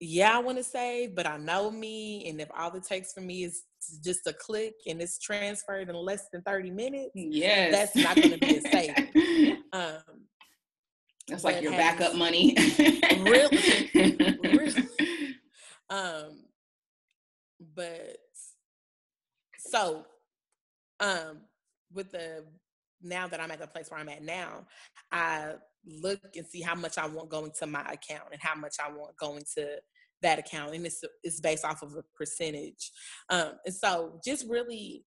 yeah, 0.00 0.36
I 0.36 0.40
want 0.40 0.58
to 0.58 0.64
save, 0.64 1.14
but 1.14 1.26
I 1.26 1.36
know 1.36 1.70
me. 1.70 2.28
And 2.28 2.40
if 2.40 2.48
all 2.56 2.74
it 2.74 2.84
takes 2.84 3.12
for 3.12 3.20
me 3.20 3.44
is 3.44 3.62
just 4.04 4.26
a 4.26 4.32
click 4.32 4.74
and 4.86 5.00
it's 5.00 5.18
transferred 5.18 5.88
in 5.88 5.96
less 5.96 6.26
than 6.32 6.42
30 6.42 6.70
minutes, 6.70 7.10
yes. 7.14 7.72
that's 7.72 7.96
not 7.96 8.16
going 8.16 8.30
to 8.30 8.38
be 8.38 8.56
a 8.56 8.60
saving. 8.70 9.62
Um, 9.72 10.26
that's 11.28 11.44
like 11.44 11.62
your 11.62 11.72
backup 11.72 12.14
money. 12.14 12.54
really, 13.22 13.90
really. 14.42 14.88
Um, 15.90 16.44
but 17.74 18.16
so, 19.58 20.04
um, 21.00 21.42
with 21.92 22.10
the 22.10 22.44
now 23.02 23.28
that 23.28 23.40
I'm 23.40 23.50
at 23.50 23.60
the 23.60 23.66
place 23.66 23.90
where 23.90 24.00
I'm 24.00 24.08
at 24.08 24.22
now, 24.22 24.66
I 25.12 25.52
look 25.86 26.20
and 26.36 26.46
see 26.46 26.62
how 26.62 26.74
much 26.74 26.98
I 26.98 27.06
want 27.06 27.28
going 27.28 27.52
to 27.58 27.66
my 27.66 27.82
account 27.82 28.28
and 28.32 28.40
how 28.40 28.54
much 28.54 28.76
I 28.84 28.90
want 28.90 29.16
going 29.16 29.42
to 29.56 29.78
that 30.22 30.38
account, 30.38 30.74
and 30.74 30.86
it's 30.86 31.02
it's 31.22 31.40
based 31.40 31.64
off 31.64 31.82
of 31.82 31.94
a 31.94 32.02
percentage. 32.16 32.90
Um, 33.30 33.52
and 33.64 33.74
so, 33.74 34.20
just 34.24 34.48
really 34.48 35.04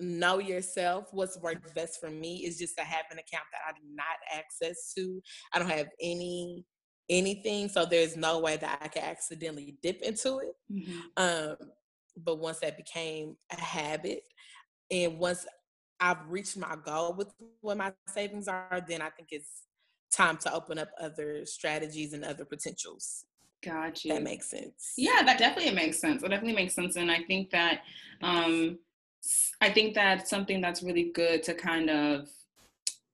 know 0.00 0.38
yourself. 0.38 1.08
What's 1.12 1.38
worked 1.40 1.74
best 1.74 2.00
for 2.00 2.10
me 2.10 2.44
is 2.44 2.58
just 2.58 2.76
to 2.78 2.84
have 2.84 3.04
an 3.10 3.18
account 3.18 3.44
that 3.52 3.60
I 3.68 3.72
do 3.72 3.86
not 3.94 4.16
access 4.32 4.92
to. 4.96 5.20
I 5.52 5.58
don't 5.58 5.70
have 5.70 5.88
any 6.00 6.64
anything, 7.08 7.68
so 7.68 7.84
there's 7.84 8.16
no 8.16 8.38
way 8.40 8.56
that 8.56 8.78
I 8.82 8.88
can 8.88 9.04
accidentally 9.04 9.76
dip 9.82 10.00
into 10.02 10.38
it. 10.38 10.54
Mm-hmm. 10.72 11.00
Um, 11.16 11.56
but 12.16 12.38
once 12.38 12.60
that 12.60 12.76
became 12.76 13.36
a 13.52 13.60
habit, 13.60 14.22
and 14.90 15.18
once 15.18 15.46
I've 16.00 16.28
reached 16.28 16.56
my 16.56 16.76
goal 16.84 17.14
with 17.14 17.32
what 17.60 17.76
my 17.76 17.92
savings 18.08 18.48
are, 18.48 18.84
then 18.86 19.02
I 19.02 19.10
think 19.10 19.28
it's 19.30 19.64
time 20.12 20.36
to 20.38 20.52
open 20.54 20.78
up 20.78 20.90
other 21.00 21.44
strategies 21.44 22.12
and 22.12 22.24
other 22.24 22.44
potentials. 22.44 23.24
Got 23.64 24.04
you. 24.04 24.12
That 24.12 24.22
makes 24.22 24.50
sense. 24.50 24.92
Yeah, 24.96 25.22
that 25.24 25.38
definitely 25.38 25.74
makes 25.74 25.98
sense. 25.98 26.22
It 26.22 26.28
definitely 26.28 26.54
makes 26.54 26.74
sense. 26.74 26.96
And 26.96 27.10
I 27.10 27.22
think 27.22 27.50
that 27.50 27.80
um, 28.22 28.78
I 29.60 29.70
think 29.70 29.94
that 29.94 30.28
something 30.28 30.60
that's 30.60 30.82
really 30.82 31.10
good 31.14 31.42
to 31.44 31.54
kind 31.54 31.90
of 31.90 32.28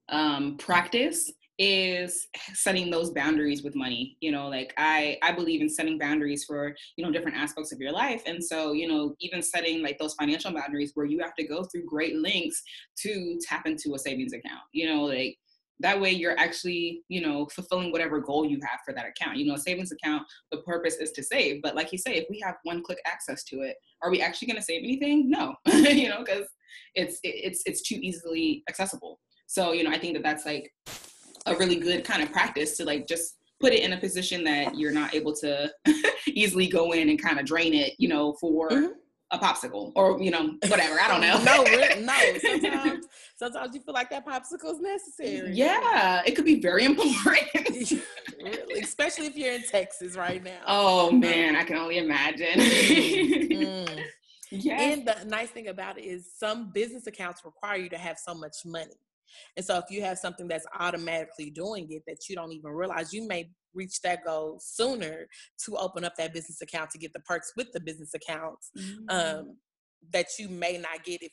um, 0.09 0.57
practice 0.57 1.31
is 1.61 2.26
setting 2.55 2.90
those 2.90 3.11
boundaries 3.11 3.62
with 3.62 3.76
money 3.76 4.17
you 4.23 4.33
know 4.33 4.49
like 4.49 4.73
i 4.79 5.19
i 5.23 5.31
believe 5.31 5.61
in 5.61 5.69
setting 5.69 5.99
boundaries 5.99 6.43
for 6.43 6.75
you 6.97 7.05
know 7.05 7.12
different 7.12 7.37
aspects 7.37 7.71
of 7.71 7.79
your 7.79 7.93
life. 7.93 8.23
And 8.25 8.43
so 8.43 8.73
you 8.73 8.88
know 8.88 9.14
even 9.21 9.43
setting 9.43 9.83
like 9.83 9.99
those 9.99 10.14
financial 10.14 10.52
boundaries 10.52 10.93
where 10.95 11.05
you 11.05 11.19
have 11.19 11.35
to 11.35 11.47
go 11.47 11.62
through 11.64 11.85
great 11.85 12.17
links 12.17 12.62
to 13.02 13.38
tap 13.47 13.67
into 13.67 13.95
a 13.95 13.99
savings 13.99 14.33
account 14.33 14.62
you 14.73 14.88
know 14.88 15.02
like 15.02 15.37
that 15.81 16.01
way 16.01 16.11
you're 16.11 16.39
actually 16.39 17.03
you 17.09 17.21
know 17.21 17.47
fulfilling 17.47 17.91
whatever 17.93 18.21
goal 18.21 18.45
you 18.45 18.61
have 18.63 18.81
for 18.85 18.95
that 18.95 19.07
account. 19.07 19.37
You 19.37 19.47
know 19.47 19.55
a 19.55 19.59
savings 19.59 19.93
account 19.93 20.23
the 20.51 20.59
purpose 20.59 20.97
is 20.97 21.13
to 21.13 21.23
save 21.23 21.63
but 21.63 21.75
like 21.75 21.93
you 21.93 21.99
say 21.99 22.15
if 22.15 22.27
we 22.31 22.41
have 22.45 22.57
one 22.65 22.83
click 22.83 22.99
access 23.07 23.43
to 23.45 23.61
it 23.61 23.77
are 24.03 24.11
we 24.11 24.21
actually 24.21 24.49
going 24.49 24.59
to 24.59 24.63
save 24.63 24.83
anything? 24.83 25.31
No. 25.31 25.55
You 25.91 26.09
know 26.09 26.23
because 26.25 26.47
it's 26.95 27.19
it's 27.23 27.63
it's 27.67 27.83
too 27.83 27.99
easily 28.01 28.63
accessible. 28.69 29.21
So 29.47 29.73
you 29.73 29.83
know 29.83 29.91
i 29.91 29.99
think 29.99 30.15
that 30.15 30.23
that's 30.23 30.47
like 30.47 30.73
a 31.47 31.57
really 31.57 31.77
good 31.77 32.05
kind 32.05 32.23
of 32.23 32.31
practice 32.31 32.77
to 32.77 32.85
like 32.85 33.09
just 33.09 33.37
put 33.61 33.73
it 33.73 33.83
in 33.83 33.93
a 33.93 33.99
position 33.99 34.45
that 34.45 34.77
you're 34.79 34.93
not 34.93 35.15
able 35.15 35.35
to 35.35 35.71
easily 36.29 36.67
go 36.67 36.93
in 36.93 37.09
and 37.09 37.21
kind 37.21 37.39
of 37.39 37.47
drain 37.47 37.75
it 37.75 37.95
you 37.99 38.09
know 38.09 38.35
for 38.41 38.69
mm-hmm 38.69 38.93
a 39.33 39.39
popsicle 39.39 39.93
or 39.95 40.21
you 40.21 40.31
know 40.31 40.55
whatever 40.67 41.01
i 41.01 41.09
don't 41.09 41.21
know. 41.21 41.43
No 41.45 41.65
really, 41.65 42.01
no 42.05 42.15
sometimes 42.39 43.07
sometimes 43.37 43.75
you 43.75 43.81
feel 43.81 43.95
like 43.95 44.11
that 44.11 44.27
popsicle 44.27 44.73
is 44.73 44.81
necessary. 44.81 45.53
Yeah 45.53 46.23
it 46.27 46.35
could 46.35 46.45
be 46.45 46.61
very 46.61 46.85
important. 46.91 47.93
Really, 48.43 48.81
especially 48.81 49.27
if 49.27 49.37
you're 49.37 49.53
in 49.53 49.63
texas 49.63 50.17
right 50.17 50.43
now. 50.43 50.61
Oh 50.67 51.11
man 51.11 51.57
i 51.57 51.65
can 51.65 51.77
only 51.77 51.99
imagine. 51.99 52.59
Mm. 52.59 54.03
yeah. 54.51 54.81
And 54.81 55.07
the 55.07 55.25
nice 55.27 55.51
thing 55.51 55.69
about 55.69 55.99
it 55.99 56.05
is 56.05 56.31
some 56.37 56.73
business 56.73 57.07
accounts 57.07 57.45
require 57.45 57.77
you 57.77 57.89
to 57.91 57.99
have 57.99 58.19
so 58.19 58.35
much 58.35 58.57
money. 58.65 58.97
And 59.57 59.65
so 59.65 59.79
if 59.79 59.85
you 59.91 60.03
have 60.03 60.19
something 60.19 60.49
that's 60.49 60.67
automatically 60.79 61.51
doing 61.51 61.87
it 61.91 62.03
that 62.07 62.29
you 62.29 62.37
don't 62.37 62.53
even 62.53 62.71
realize, 62.71 63.13
you 63.13 63.27
may 63.27 63.51
reach 63.75 64.00
that 64.03 64.25
goal 64.25 64.59
sooner 64.61 65.27
to 65.65 65.77
open 65.77 66.05
up 66.05 66.15
that 66.17 66.35
business 66.35 66.61
account 66.61 66.91
to 66.91 66.99
get 66.99 67.12
the 67.12 67.21
perks 67.21 67.53
with 67.57 67.71
the 67.73 67.81
business 67.81 68.15
accounts 68.15 68.71
mm-hmm. 68.77 69.09
um, 69.09 69.57
that 70.12 70.27
you 70.39 70.49
may 70.49 70.79
not 70.79 71.05
get 71.05 71.23
if 71.23 71.33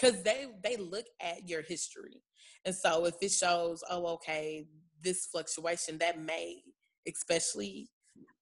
because 0.00 0.22
they 0.22 0.46
they 0.62 0.76
look 0.76 1.06
at 1.20 1.48
your 1.48 1.62
history 1.62 2.22
and 2.64 2.74
so 2.74 3.04
if 3.06 3.14
it 3.20 3.30
shows 3.30 3.82
oh 3.90 4.06
okay 4.06 4.66
this 5.02 5.26
fluctuation 5.26 5.98
that 5.98 6.20
may 6.20 6.62
especially 7.06 7.88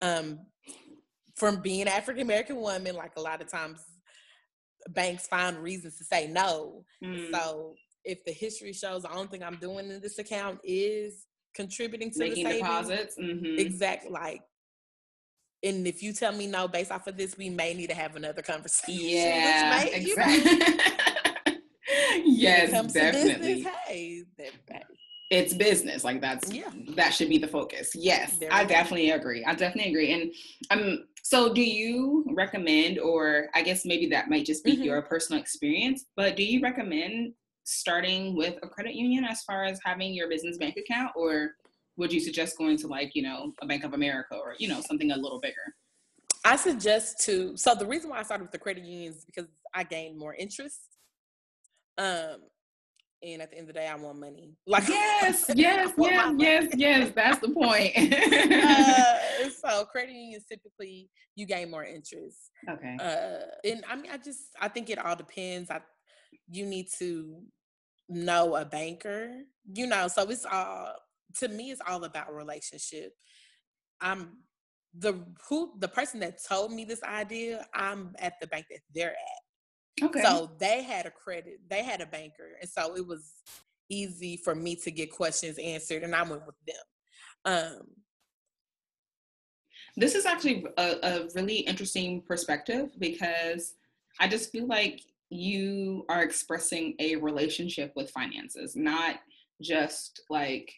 um 0.02 0.38
from 1.36 1.60
being 1.60 1.88
african 1.88 2.22
american 2.22 2.56
woman 2.56 2.94
like 2.94 3.12
a 3.16 3.20
lot 3.20 3.40
of 3.40 3.50
times 3.50 3.82
banks 4.90 5.26
find 5.26 5.58
reasons 5.58 5.96
to 5.96 6.04
say 6.04 6.26
no 6.26 6.84
mm. 7.04 7.30
so 7.32 7.74
if 8.04 8.24
the 8.24 8.32
history 8.32 8.72
shows 8.72 9.02
the 9.02 9.12
only 9.12 9.28
thing 9.28 9.42
i'm 9.42 9.56
doing 9.56 9.90
in 9.90 10.00
this 10.00 10.18
account 10.18 10.58
is 10.64 11.26
contributing 11.54 12.10
to 12.10 12.18
making 12.18 12.46
the 12.46 12.54
deposits. 12.54 13.16
Mm-hmm. 13.18 13.58
Exactly. 13.58 14.10
Like, 14.10 14.42
and 15.62 15.86
if 15.86 16.02
you 16.02 16.12
tell 16.12 16.32
me 16.32 16.46
no, 16.46 16.68
based 16.68 16.90
off 16.90 17.06
of 17.06 17.16
this, 17.16 17.36
we 17.36 17.50
may 17.50 17.74
need 17.74 17.88
to 17.88 17.94
have 17.94 18.16
another 18.16 18.42
conversation. 18.42 19.00
Yeah, 19.10 19.82
may, 19.84 19.92
exactly. 19.92 21.60
yes, 22.24 22.70
definitely. 22.92 23.62
Business, 23.62 23.74
hey, 23.86 24.24
it's 25.30 25.54
business. 25.54 26.02
Like 26.02 26.20
that's 26.20 26.52
yeah. 26.52 26.70
that 26.96 27.14
should 27.14 27.28
be 27.28 27.38
the 27.38 27.46
focus. 27.46 27.92
Yes, 27.94 28.38
I 28.50 28.64
definitely 28.64 29.10
agree. 29.10 29.44
I 29.44 29.54
definitely 29.54 29.92
agree. 29.92 30.12
And 30.12 30.32
um, 30.70 31.04
so 31.22 31.52
do 31.52 31.62
you 31.62 32.24
recommend, 32.34 32.98
or 32.98 33.46
I 33.54 33.62
guess 33.62 33.84
maybe 33.84 34.06
that 34.08 34.28
might 34.28 34.44
just 34.44 34.64
be 34.64 34.72
mm-hmm. 34.72 34.82
your 34.82 35.02
personal 35.02 35.40
experience, 35.40 36.06
but 36.16 36.36
do 36.36 36.42
you 36.42 36.60
recommend 36.60 37.34
starting 37.70 38.36
with 38.36 38.56
a 38.62 38.68
credit 38.68 38.94
union 38.94 39.24
as 39.24 39.42
far 39.42 39.64
as 39.64 39.78
having 39.84 40.12
your 40.12 40.28
business 40.28 40.58
bank 40.58 40.76
account 40.76 41.12
or 41.16 41.52
would 41.96 42.12
you 42.12 42.20
suggest 42.20 42.58
going 42.58 42.76
to 42.76 42.86
like 42.86 43.14
you 43.14 43.22
know 43.22 43.52
a 43.62 43.66
bank 43.66 43.84
of 43.84 43.94
america 43.94 44.34
or 44.34 44.54
you 44.58 44.68
know 44.68 44.80
something 44.80 45.12
a 45.12 45.16
little 45.16 45.40
bigger 45.40 45.74
i 46.44 46.56
suggest 46.56 47.24
to 47.24 47.56
so 47.56 47.74
the 47.74 47.86
reason 47.86 48.10
why 48.10 48.18
i 48.18 48.22
started 48.22 48.42
with 48.42 48.52
the 48.52 48.58
credit 48.58 48.84
unions 48.84 49.18
is 49.18 49.24
because 49.24 49.46
i 49.74 49.84
gained 49.84 50.18
more 50.18 50.34
interest 50.34 50.80
um 51.98 52.38
and 53.22 53.42
at 53.42 53.50
the 53.50 53.58
end 53.58 53.68
of 53.68 53.74
the 53.74 53.80
day, 53.80 53.86
I 53.86 53.94
want 53.96 54.18
money. 54.18 54.56
Like 54.66 54.88
yes, 54.88 55.50
yes, 55.54 55.92
yes, 55.98 56.34
yes, 56.38 56.66
yes. 56.74 57.12
That's 57.14 57.38
the 57.38 57.50
point. 57.50 57.94
uh, 57.96 59.50
so 59.62 59.84
credit 59.86 60.14
unions 60.14 60.44
typically 60.50 61.10
you 61.36 61.46
gain 61.46 61.70
more 61.70 61.84
interest. 61.84 62.50
Okay. 62.68 62.96
Uh, 62.98 63.68
and 63.68 63.84
I 63.88 63.96
mean, 63.96 64.10
I 64.10 64.16
just 64.16 64.40
I 64.60 64.68
think 64.68 64.90
it 64.90 64.98
all 64.98 65.16
depends. 65.16 65.70
I 65.70 65.80
you 66.48 66.64
need 66.66 66.86
to 66.98 67.42
know 68.10 68.56
a 68.56 68.64
banker. 68.64 69.42
You 69.72 69.86
know, 69.86 70.08
so 70.08 70.28
it's 70.28 70.44
all 70.44 70.94
to 71.38 71.48
me. 71.48 71.70
It's 71.70 71.80
all 71.86 72.04
about 72.04 72.34
relationship. 72.34 73.12
I'm 74.00 74.38
the 74.94 75.24
who 75.48 75.72
the 75.78 75.88
person 75.88 76.20
that 76.20 76.44
told 76.46 76.72
me 76.72 76.84
this 76.84 77.02
idea. 77.02 77.66
I'm 77.74 78.14
at 78.18 78.34
the 78.40 78.46
bank 78.46 78.66
that 78.70 78.80
they're 78.94 79.10
at. 79.10 79.40
Okay. 80.02 80.22
So 80.22 80.50
they 80.58 80.82
had 80.82 81.06
a 81.06 81.10
credit, 81.10 81.60
they 81.68 81.82
had 81.82 82.00
a 82.00 82.06
banker. 82.06 82.56
And 82.60 82.68
so 82.68 82.96
it 82.96 83.06
was 83.06 83.32
easy 83.88 84.36
for 84.36 84.54
me 84.54 84.76
to 84.76 84.90
get 84.90 85.10
questions 85.10 85.58
answered 85.58 86.02
and 86.02 86.14
I 86.14 86.22
went 86.22 86.46
with 86.46 86.54
them. 86.66 86.76
Um, 87.44 87.80
this 89.96 90.14
is 90.14 90.26
actually 90.26 90.64
a, 90.78 90.96
a 91.02 91.28
really 91.34 91.58
interesting 91.58 92.22
perspective 92.22 92.90
because 92.98 93.74
I 94.18 94.28
just 94.28 94.52
feel 94.52 94.66
like 94.66 95.00
you 95.30 96.04
are 96.08 96.22
expressing 96.22 96.94
a 96.98 97.16
relationship 97.16 97.92
with 97.96 98.10
finances, 98.10 98.76
not 98.76 99.20
just 99.62 100.22
like, 100.28 100.72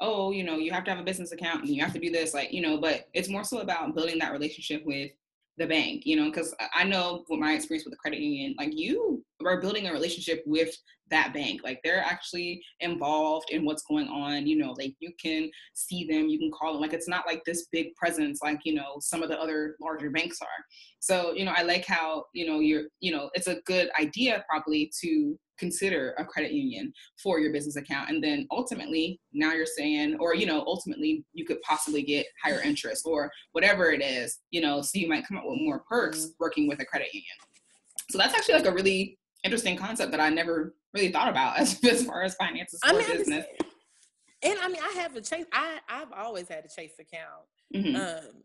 oh, 0.00 0.30
you 0.30 0.44
know, 0.44 0.56
you 0.56 0.72
have 0.72 0.84
to 0.84 0.90
have 0.90 1.00
a 1.00 1.04
business 1.04 1.32
account 1.32 1.64
and 1.64 1.68
you 1.68 1.82
have 1.82 1.92
to 1.92 1.98
do 1.98 2.10
this, 2.10 2.32
like, 2.32 2.52
you 2.52 2.62
know, 2.62 2.78
but 2.78 3.08
it's 3.12 3.28
more 3.28 3.44
so 3.44 3.58
about 3.58 3.94
building 3.94 4.18
that 4.18 4.32
relationship 4.32 4.82
with 4.86 5.10
the 5.58 5.66
bank, 5.66 6.06
you 6.06 6.16
know, 6.16 6.26
because 6.26 6.54
I 6.74 6.84
know 6.84 7.24
with 7.28 7.40
my 7.40 7.52
experience 7.52 7.84
with 7.84 7.92
the 7.92 7.98
credit 7.98 8.20
union, 8.20 8.54
like 8.58 8.70
you 8.72 9.22
are 9.46 9.60
building 9.60 9.86
a 9.86 9.92
relationship 9.92 10.42
with 10.46 10.74
that 11.10 11.34
bank. 11.34 11.60
Like 11.62 11.80
they're 11.82 12.02
actually 12.02 12.62
involved 12.80 13.50
in 13.50 13.64
what's 13.64 13.82
going 13.82 14.08
on, 14.08 14.46
you 14.46 14.56
know, 14.56 14.72
like 14.78 14.94
you 15.00 15.12
can 15.20 15.50
see 15.74 16.06
them, 16.06 16.28
you 16.28 16.38
can 16.38 16.50
call 16.50 16.72
them. 16.72 16.80
Like 16.80 16.92
it's 16.92 17.08
not 17.08 17.26
like 17.26 17.44
this 17.44 17.66
big 17.72 17.94
presence 17.96 18.40
like, 18.42 18.60
you 18.64 18.74
know, 18.74 18.96
some 19.00 19.22
of 19.22 19.28
the 19.28 19.40
other 19.40 19.76
larger 19.80 20.10
banks 20.10 20.38
are. 20.40 20.64
So, 21.00 21.32
you 21.34 21.44
know, 21.44 21.52
I 21.56 21.62
like 21.62 21.84
how, 21.84 22.24
you 22.32 22.46
know, 22.46 22.60
you're, 22.60 22.84
you 23.00 23.12
know, 23.12 23.30
it's 23.34 23.48
a 23.48 23.60
good 23.66 23.90
idea 23.98 24.44
probably 24.48 24.92
to 25.00 25.38
consider 25.58 26.14
a 26.16 26.24
credit 26.24 26.52
union 26.52 26.92
for 27.22 27.38
your 27.38 27.52
business 27.52 27.76
account 27.76 28.08
and 28.08 28.24
then 28.24 28.46
ultimately 28.50 29.20
now 29.34 29.52
you're 29.52 29.66
saying 29.66 30.16
or 30.18 30.34
you 30.34 30.46
know 30.46 30.64
ultimately 30.66 31.22
you 31.34 31.44
could 31.44 31.60
possibly 31.60 32.02
get 32.02 32.24
higher 32.42 32.62
interest 32.62 33.04
or 33.06 33.30
whatever 33.52 33.92
it 33.92 34.02
is 34.02 34.38
you 34.52 34.62
know 34.62 34.80
so 34.80 34.92
you 34.94 35.06
might 35.06 35.26
come 35.28 35.36
up 35.36 35.42
with 35.44 35.60
more 35.60 35.84
perks 35.86 36.20
mm-hmm. 36.20 36.30
working 36.38 36.66
with 36.66 36.80
a 36.80 36.84
credit 36.86 37.12
union 37.12 37.36
so 38.08 38.16
that's 38.16 38.32
actually 38.32 38.54
like 38.54 38.64
a 38.64 38.72
really 38.72 39.18
interesting 39.44 39.76
concept 39.76 40.10
that 40.10 40.20
i 40.20 40.28
never 40.28 40.74
really 40.94 41.10
thought 41.10 41.28
about 41.28 41.58
as, 41.58 41.82
as 41.84 42.04
far 42.04 42.22
as 42.22 42.34
finances 42.36 42.80
for 42.84 42.94
I 42.94 42.98
mean, 42.98 43.06
business 43.06 43.46
and 44.42 44.58
i 44.60 44.68
mean 44.68 44.82
i 44.82 44.98
have 45.00 45.16
a 45.16 45.20
chase 45.20 45.46
i 45.52 45.78
i've 45.88 46.12
always 46.12 46.48
had 46.48 46.64
a 46.64 46.68
chase 46.68 46.94
account 46.98 47.46
mm-hmm. 47.74 47.96
um 47.96 48.42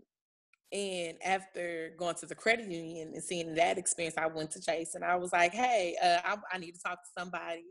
and 0.76 1.18
after 1.24 1.94
going 1.98 2.16
to 2.16 2.26
the 2.26 2.36
credit 2.36 2.70
union 2.70 3.12
and 3.14 3.24
seeing 3.24 3.54
that 3.56 3.78
experience, 3.78 4.18
I 4.18 4.28
went 4.28 4.52
to 4.52 4.62
Chase 4.62 4.96
and 4.96 5.06
I 5.06 5.16
was 5.16 5.32
like, 5.32 5.54
hey, 5.54 5.96
uh, 6.04 6.20
I, 6.24 6.36
I 6.52 6.58
need 6.58 6.74
to 6.74 6.82
talk 6.82 7.02
to 7.04 7.10
somebody. 7.18 7.64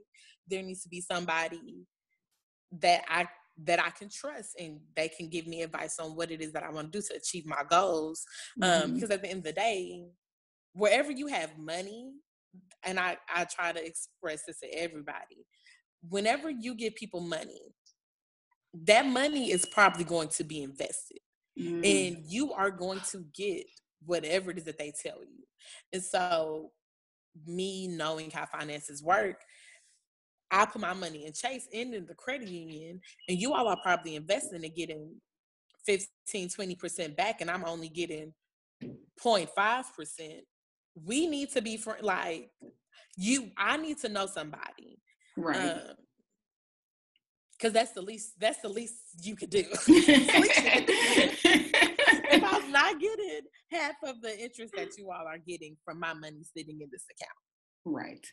There 0.49 0.63
needs 0.63 0.83
to 0.85 0.89
be 0.89 1.01
somebody 1.01 1.87
that 2.81 3.03
I 3.09 3.27
that 3.65 3.79
I 3.79 3.91
can 3.91 4.09
trust 4.09 4.57
and 4.59 4.81
they 4.97 5.09
can 5.09 5.29
give 5.29 5.47
me 5.47 5.63
advice 5.63 5.99
on 6.01 6.17
what 6.17 6.33
it 6.33 6.41
is 6.41 6.53
that 6.53 6.65
I 6.65 6.71
want 6.71 6.93
to 6.93 6.99
do 6.99 7.07
to 7.09 7.17
achieve 7.17 7.47
my 7.47 7.63
goals. 7.69 8.25
Um, 8.61 8.71
mm-hmm. 8.71 8.95
because 8.95 9.11
at 9.11 9.23
the 9.23 9.29
end 9.29 9.39
of 9.39 9.45
the 9.45 9.53
day, 9.53 10.03
wherever 10.73 11.13
you 11.13 11.29
have 11.29 11.57
money, 11.59 12.11
and 12.85 12.99
I, 12.99 13.17
I 13.33 13.45
try 13.45 13.73
to 13.73 13.85
express 13.85 14.45
this 14.47 14.61
to 14.61 14.69
everybody, 14.75 15.47
whenever 16.09 16.51
you 16.51 16.75
give 16.75 16.95
people 16.95 17.21
money, 17.21 17.61
that 18.85 19.07
money 19.07 19.51
is 19.51 19.65
probably 19.67 20.05
going 20.05 20.29
to 20.29 20.45
be 20.45 20.63
invested 20.63 21.19
mm. 21.59 21.85
and 21.85 22.25
you 22.27 22.53
are 22.53 22.71
going 22.71 23.01
to 23.13 23.25
get 23.35 23.67
whatever 24.05 24.51
it 24.51 24.59
is 24.59 24.65
that 24.65 24.79
they 24.79 24.93
tell 25.03 25.21
you. 25.21 25.45
And 25.93 26.03
so, 26.03 26.71
me 27.47 27.89
knowing 27.89 28.31
how 28.31 28.47
finances 28.47 29.03
work, 29.03 29.41
I 30.51 30.67
put 30.67 30.81
my 30.81 30.93
money 30.93 31.27
in 31.27 31.33
Chase 31.33 31.67
and 31.73 31.95
in 31.95 32.07
the 32.07 32.15
credit 32.15 32.49
union, 32.49 33.01
and 33.29 33.39
you 33.39 33.55
all 33.55 33.67
are 33.67 33.79
probably 33.83 34.17
investing 34.17 34.65
and 34.65 34.75
getting 34.75 35.11
15, 35.87 36.49
20% 36.49 37.17
back, 37.17 37.41
and 37.41 37.51
I'm 37.51 37.65
only 37.65 37.89
getting 37.89 38.33
0.5%. 39.21 40.41
We 40.95 41.27
need 41.27 41.51
to 41.53 41.63
be 41.63 41.77
for 41.77 41.97
like 42.01 42.51
you, 43.17 43.51
I 43.57 43.77
need 43.77 43.99
to 43.99 44.09
know 44.09 44.27
somebody. 44.27 45.01
Right. 45.37 45.57
Um, 45.57 45.97
because 47.53 47.73
that's 47.73 47.93
the 47.93 48.03
least 48.03 48.33
that's 48.39 48.61
the 48.61 48.69
least 48.69 48.95
you 49.23 49.37
could 49.37 49.51
do. 49.51 49.65
if 52.35 52.45
I'm 52.45 52.71
not 52.73 53.01
getting 53.01 53.41
half 53.71 53.95
of 54.05 54.21
the 54.21 54.39
interest 54.39 54.75
that 54.77 54.99
you 54.99 55.11
all 55.11 55.27
are 55.27 55.39
getting 55.39 55.77
from 55.85 56.01
my 56.01 56.13
money 56.13 56.43
sitting 56.57 56.81
in 56.81 56.89
this 56.91 57.05
account. 57.11 57.39
Right. 57.85 58.27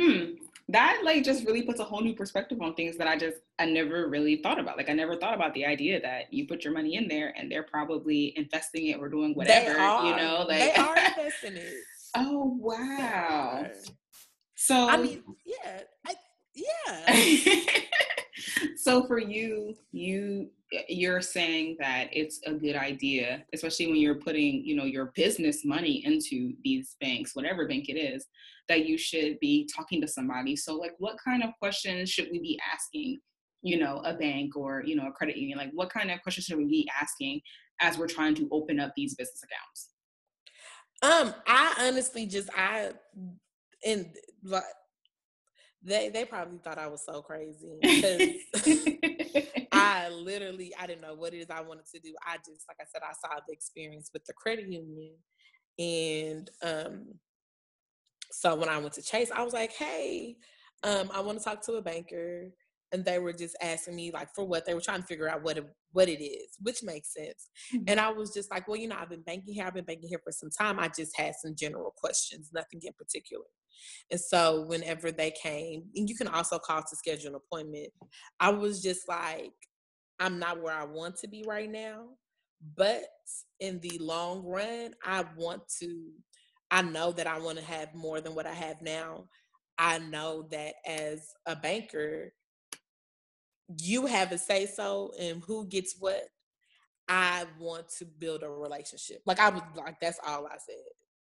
Hmm. 0.00 0.34
That 0.68 1.00
like 1.04 1.24
just 1.24 1.44
really 1.44 1.62
puts 1.62 1.80
a 1.80 1.84
whole 1.84 2.00
new 2.00 2.14
perspective 2.14 2.62
on 2.62 2.74
things 2.74 2.96
that 2.96 3.08
I 3.08 3.18
just 3.18 3.38
I 3.58 3.66
never 3.66 4.08
really 4.08 4.36
thought 4.36 4.58
about. 4.58 4.76
Like 4.76 4.88
I 4.88 4.92
never 4.92 5.16
thought 5.16 5.34
about 5.34 5.52
the 5.52 5.66
idea 5.66 6.00
that 6.00 6.32
you 6.32 6.46
put 6.46 6.64
your 6.64 6.72
money 6.72 6.94
in 6.94 7.08
there 7.08 7.34
and 7.36 7.50
they're 7.50 7.64
probably 7.64 8.32
investing 8.36 8.86
it 8.86 8.98
or 8.98 9.08
doing 9.08 9.34
whatever. 9.34 9.72
You 9.72 10.16
know, 10.16 10.44
like 10.48 10.60
they 10.60 10.74
are 10.74 10.96
investing 11.18 11.56
it. 11.56 11.74
Oh 12.16 12.56
wow. 12.60 13.66
So 14.54 14.88
I 14.88 14.96
mean, 14.96 15.24
yeah, 15.44 15.80
I, 16.06 16.14
yeah. 16.54 17.80
so 18.76 19.06
for 19.06 19.18
you, 19.18 19.74
you 19.92 20.50
you're 20.88 21.20
saying 21.20 21.76
that 21.80 22.08
it's 22.12 22.40
a 22.46 22.52
good 22.52 22.76
idea, 22.76 23.44
especially 23.52 23.88
when 23.88 23.96
you're 23.96 24.14
putting, 24.14 24.64
you 24.64 24.76
know, 24.76 24.84
your 24.84 25.06
business 25.16 25.64
money 25.64 26.04
into 26.04 26.52
these 26.62 26.96
banks, 27.00 27.34
whatever 27.34 27.66
bank 27.66 27.88
it 27.88 27.98
is, 27.98 28.26
that 28.68 28.86
you 28.86 28.96
should 28.96 29.38
be 29.40 29.68
talking 29.74 30.00
to 30.00 30.06
somebody. 30.06 30.54
So 30.54 30.76
like 30.76 30.92
what 30.98 31.16
kind 31.24 31.42
of 31.42 31.50
questions 31.58 32.08
should 32.08 32.28
we 32.30 32.38
be 32.38 32.58
asking, 32.72 33.18
you 33.62 33.78
know, 33.78 34.00
a 34.04 34.14
bank 34.14 34.56
or, 34.56 34.82
you 34.86 34.94
know, 34.94 35.08
a 35.08 35.12
credit 35.12 35.36
union? 35.36 35.58
Like 35.58 35.72
what 35.72 35.90
kind 35.90 36.10
of 36.10 36.22
questions 36.22 36.46
should 36.46 36.58
we 36.58 36.66
be 36.66 36.88
asking 37.00 37.40
as 37.80 37.98
we're 37.98 38.06
trying 38.06 38.36
to 38.36 38.48
open 38.52 38.78
up 38.78 38.92
these 38.96 39.16
business 39.16 39.42
accounts? 39.42 39.88
Um, 41.02 41.34
I 41.46 41.88
honestly 41.88 42.26
just 42.26 42.50
I 42.56 42.90
and 43.84 44.06
like 44.44 44.64
they 45.82 46.10
they 46.10 46.24
probably 46.24 46.58
thought 46.58 46.78
I 46.78 46.88
was 46.88 47.04
so 47.04 47.22
crazy 47.22 47.78
because 47.82 49.64
I 49.72 50.08
literally 50.10 50.72
I 50.78 50.86
didn't 50.86 51.02
know 51.02 51.14
what 51.14 51.34
it 51.34 51.38
is 51.38 51.50
I 51.50 51.62
wanted 51.62 51.86
to 51.94 52.00
do. 52.00 52.14
I 52.26 52.36
just 52.36 52.66
like 52.68 52.76
I 52.80 52.84
said 52.92 53.02
I 53.02 53.12
saw 53.12 53.40
the 53.46 53.52
experience 53.52 54.10
with 54.12 54.24
the 54.24 54.34
credit 54.34 54.66
union, 54.68 55.14
and 55.78 56.50
um, 56.62 57.06
so 58.30 58.54
when 58.54 58.68
I 58.68 58.78
went 58.78 58.92
to 58.94 59.02
Chase, 59.02 59.30
I 59.34 59.42
was 59.42 59.52
like, 59.52 59.72
hey, 59.72 60.36
um, 60.82 61.10
I 61.12 61.20
want 61.20 61.38
to 61.38 61.44
talk 61.44 61.64
to 61.66 61.74
a 61.74 61.82
banker, 61.82 62.50
and 62.92 63.04
they 63.04 63.18
were 63.18 63.32
just 63.32 63.56
asking 63.62 63.96
me 63.96 64.10
like 64.10 64.28
for 64.34 64.44
what 64.44 64.66
they 64.66 64.74
were 64.74 64.80
trying 64.80 65.00
to 65.00 65.06
figure 65.06 65.28
out 65.28 65.42
what 65.42 65.58
it, 65.58 65.66
what 65.92 66.08
it 66.08 66.22
is, 66.22 66.56
which 66.60 66.82
makes 66.82 67.14
sense. 67.14 67.48
Mm-hmm. 67.74 67.84
And 67.88 68.00
I 68.00 68.10
was 68.10 68.32
just 68.32 68.50
like, 68.50 68.68
well, 68.68 68.76
you 68.76 68.88
know, 68.88 68.96
I've 68.98 69.10
been 69.10 69.22
banking 69.22 69.54
here, 69.54 69.64
I've 69.66 69.74
been 69.74 69.84
banking 69.84 70.08
here 70.08 70.20
for 70.22 70.32
some 70.32 70.50
time. 70.50 70.78
I 70.78 70.88
just 70.88 71.16
had 71.16 71.34
some 71.40 71.54
general 71.56 71.94
questions, 71.96 72.50
nothing 72.52 72.80
in 72.82 72.92
particular. 72.92 73.44
And 74.10 74.20
so 74.20 74.64
whenever 74.66 75.10
they 75.10 75.32
came, 75.42 75.84
and 75.94 76.08
you 76.08 76.16
can 76.16 76.28
also 76.28 76.58
call 76.58 76.80
to 76.80 76.96
schedule 76.96 77.30
an 77.30 77.36
appointment, 77.36 77.88
I 78.38 78.50
was 78.50 78.82
just 78.82 79.08
like, 79.08 79.52
I'm 80.18 80.38
not 80.38 80.62
where 80.62 80.74
I 80.74 80.84
want 80.84 81.16
to 81.18 81.28
be 81.28 81.44
right 81.46 81.70
now. 81.70 82.08
But 82.76 83.04
in 83.58 83.80
the 83.80 83.98
long 84.00 84.44
run, 84.44 84.94
I 85.04 85.24
want 85.36 85.62
to, 85.80 86.10
I 86.70 86.82
know 86.82 87.12
that 87.12 87.26
I 87.26 87.38
want 87.38 87.58
to 87.58 87.64
have 87.64 87.94
more 87.94 88.20
than 88.20 88.34
what 88.34 88.46
I 88.46 88.52
have 88.52 88.82
now. 88.82 89.24
I 89.78 89.98
know 89.98 90.46
that 90.50 90.74
as 90.86 91.26
a 91.46 91.56
banker, 91.56 92.34
you 93.78 94.06
have 94.06 94.32
a 94.32 94.38
say 94.38 94.66
so 94.66 95.12
and 95.18 95.42
who 95.46 95.66
gets 95.66 95.96
what. 95.98 96.22
I 97.08 97.44
want 97.58 97.88
to 97.98 98.04
build 98.04 98.44
a 98.44 98.48
relationship. 98.48 99.22
Like 99.26 99.40
I 99.40 99.48
was 99.48 99.62
like, 99.74 99.98
that's 100.00 100.20
all 100.24 100.46
I 100.46 100.58
said. 100.58 100.76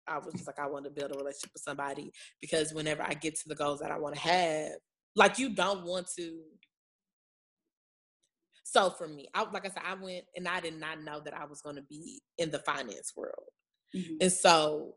I 0.10 0.18
was 0.18 0.34
just 0.34 0.48
like, 0.48 0.60
I 0.60 0.68
want 0.68 0.86
to 0.86 0.92
build 0.92 1.12
a 1.12 1.18
relationship 1.18 1.52
with 1.54 1.64
somebody 1.64 2.12
because 2.42 2.74
whenever 2.74 3.04
I 3.04 3.14
get 3.14 3.36
to 3.40 3.50
the 3.50 3.56
goals 3.56 3.80
that 3.80 3.92
I 3.92 3.98
want 3.98 4.16
to 4.16 4.22
have, 4.22 4.72
like 5.16 5.40
you 5.40 5.50
don't 5.50 5.86
want 5.86 6.08
to. 6.18 6.40
So 8.64 8.90
for 8.92 9.08
me, 9.08 9.28
I 9.34 9.50
like 9.50 9.66
I 9.66 9.70
said, 9.70 9.84
I 9.86 9.96
went 9.96 10.26
and 10.36 10.48
I 10.48 10.60
did 10.60 10.80
not 10.80 11.04
know 11.04 11.22
that 11.26 11.34
I 11.34 11.46
was 11.46 11.62
going 11.62 11.76
to 11.76 11.82
be 11.84 12.22
in 12.38 12.52
the 12.52 12.60
finance 12.60 13.14
world, 13.16 13.50
mm-hmm. 13.96 14.16
and 14.22 14.32
so 14.32 14.96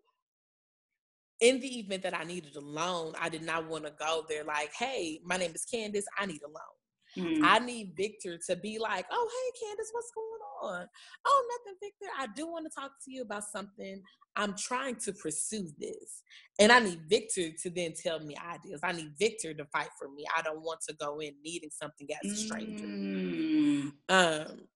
in 1.40 1.58
the 1.58 1.80
event 1.80 2.04
that 2.04 2.16
I 2.16 2.22
needed 2.22 2.54
a 2.54 2.60
loan, 2.60 3.14
I 3.20 3.28
did 3.28 3.42
not 3.42 3.68
want 3.68 3.84
to 3.84 3.92
go 3.98 4.24
there 4.28 4.44
like, 4.44 4.72
hey, 4.78 5.20
my 5.24 5.36
name 5.36 5.52
is 5.54 5.64
Candace, 5.64 6.04
I 6.16 6.24
need 6.24 6.40
a 6.42 6.46
loan. 6.46 6.81
Mm-hmm. 7.16 7.44
I 7.44 7.58
need 7.58 7.92
Victor 7.96 8.38
to 8.48 8.56
be 8.56 8.78
like, 8.78 9.06
oh, 9.10 9.28
hey, 9.30 9.66
Candace, 9.66 9.90
what's 9.92 10.10
going 10.12 10.72
on? 10.80 10.88
Oh, 11.26 11.58
nothing, 11.58 11.78
Victor. 11.80 12.06
I 12.18 12.26
do 12.34 12.46
want 12.46 12.70
to 12.70 12.74
talk 12.74 12.92
to 13.04 13.10
you 13.10 13.22
about 13.22 13.44
something. 13.44 14.02
I'm 14.36 14.56
trying 14.56 14.96
to 14.96 15.12
pursue 15.12 15.68
this. 15.78 16.22
And 16.58 16.72
I 16.72 16.80
need 16.80 17.02
Victor 17.08 17.50
to 17.62 17.70
then 17.70 17.92
tell 17.92 18.20
me 18.20 18.36
ideas. 18.36 18.80
I 18.82 18.92
need 18.92 19.12
Victor 19.18 19.52
to 19.54 19.64
fight 19.66 19.88
for 19.98 20.08
me. 20.08 20.24
I 20.36 20.42
don't 20.42 20.62
want 20.62 20.80
to 20.88 20.94
go 20.94 21.20
in 21.20 21.34
needing 21.44 21.70
something 21.70 22.08
as 22.24 22.32
a 22.32 22.36
stranger. 22.36 22.84
Mm. 22.84 23.92
Um, 24.08 24.68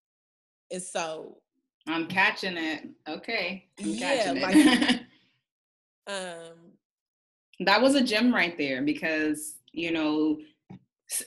and 0.70 0.82
so 0.82 1.38
I'm 1.86 2.06
catching 2.06 2.56
it. 2.56 2.88
Okay. 3.08 3.66
I'm 3.80 3.86
yeah, 3.86 4.34
like 4.36 5.00
um 6.08 6.72
that 7.60 7.80
was 7.80 7.94
a 7.94 8.02
gem 8.02 8.34
right 8.34 8.56
there 8.58 8.82
because 8.82 9.54
you 9.72 9.90
know 9.90 10.38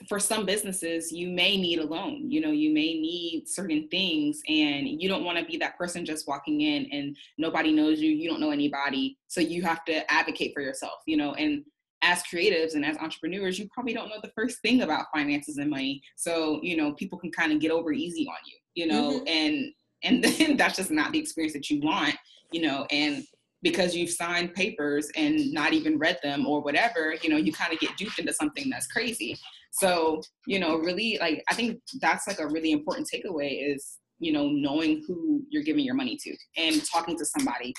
for 0.10 0.20
some 0.20 0.46
businesses 0.46 1.12
you 1.12 1.30
may 1.30 1.56
need 1.56 1.80
a 1.80 1.86
loan 1.86 2.30
you 2.30 2.42
know 2.42 2.52
you 2.52 2.74
may 2.74 2.94
need 2.94 3.44
certain 3.48 3.88
things 3.90 4.42
and 4.50 5.02
you 5.02 5.08
don't 5.08 5.24
want 5.24 5.38
to 5.38 5.46
be 5.46 5.58
that 5.58 5.78
person 5.78 6.06
just 6.06 6.28
walking 6.28 6.62
in 6.62 6.86
and 6.92 7.16
nobody 7.38 7.72
knows 7.72 8.00
you 8.02 8.12
you 8.12 8.30
don't 8.30 8.42
know 8.42 8.52
anybody 8.52 9.18
so 9.28 9.40
you 9.40 9.62
have 9.62 9.86
to 9.86 10.12
advocate 10.12 10.52
for 10.54 10.62
yourself 10.62 11.00
you 11.06 11.16
know 11.16 11.34
and 11.36 11.64
as 12.02 12.24
creatives 12.24 12.76
and 12.76 12.86
as 12.86 12.98
entrepreneurs 12.98 13.58
you 13.58 13.70
probably 13.74 13.94
don't 13.94 14.10
know 14.10 14.20
the 14.22 14.32
first 14.36 14.62
thing 14.62 14.82
about 14.82 15.06
finances 15.14 15.58
and 15.58 15.70
money 15.70 16.02
so 16.18 16.60
you 16.62 16.76
know 16.76 16.94
people 16.94 17.18
can 17.18 17.32
kind 17.32 17.52
of 17.52 17.60
get 17.60 17.72
over 17.72 17.94
easy 17.94 18.28
on 18.28 18.38
you 18.46 18.84
you 18.84 18.88
know 18.88 19.20
mm-hmm. 19.20 19.28
and 19.28 19.74
and 20.04 20.24
then 20.38 20.58
that's 20.58 20.76
just 20.76 20.92
not 20.92 21.12
the 21.14 21.20
experience 21.20 21.54
that 21.54 21.70
you 21.70 21.80
want 21.82 22.16
you 22.52 22.62
know 22.62 22.86
and 22.92 23.24
because 23.62 23.96
you've 23.96 24.10
signed 24.10 24.54
papers 24.54 25.10
and 25.16 25.52
not 25.52 25.74
even 25.74 25.98
read 25.98 26.18
them 26.24 26.46
or 26.46 26.62
whatever 26.62 27.16
you 27.22 27.30
know 27.30 27.38
you 27.38 27.52
kind 27.52 27.74
of 27.74 27.80
get 27.80 27.96
duped 27.98 28.20
into 28.20 28.34
something 28.34 28.70
that's 28.70 28.88
crazy. 28.88 29.38
So 29.72 30.22
you 30.48 30.60
know 30.60 30.78
really 30.78 31.18
like 31.22 31.44
i 31.50 31.54
think 31.54 31.80
that's 32.02 32.28
like 32.28 32.40
a 32.40 32.48
really 32.48 32.72
important 32.72 33.08
takeaway 33.08 33.74
is 33.74 34.00
you 34.20 34.32
know 34.32 34.50
knowing 34.50 35.04
who 35.08 35.44
you're 35.50 35.64
giving 35.64 35.86
your 35.86 35.96
money 35.96 36.18
to 36.24 36.36
and 36.58 36.84
talking 36.86 37.18
to 37.18 37.26
somebody 37.26 37.74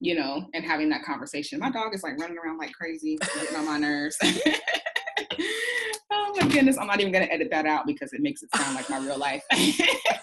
you 0.00 0.14
know 0.14 0.46
and 0.54 0.64
having 0.64 0.88
that 0.88 1.02
conversation. 1.04 1.60
My 1.60 1.70
dog 1.70 1.94
is 1.94 2.02
like 2.02 2.18
running 2.18 2.38
around 2.38 2.58
like 2.58 2.72
crazy 2.72 3.18
getting 3.34 3.56
on 3.56 3.66
my 3.66 3.78
nerves. 3.78 4.16
Oh 6.12 6.34
my 6.40 6.48
goodness 6.48 6.76
i'm 6.78 6.86
not 6.86 7.00
even 7.00 7.12
to 7.12 7.32
edit 7.32 7.48
that 7.50 7.66
out 7.66 7.86
because 7.86 8.12
it 8.12 8.20
makes 8.20 8.42
it 8.42 8.48
sound 8.54 8.74
like 8.74 8.88
my 8.90 8.98
real 8.98 9.18
life. 9.18 9.44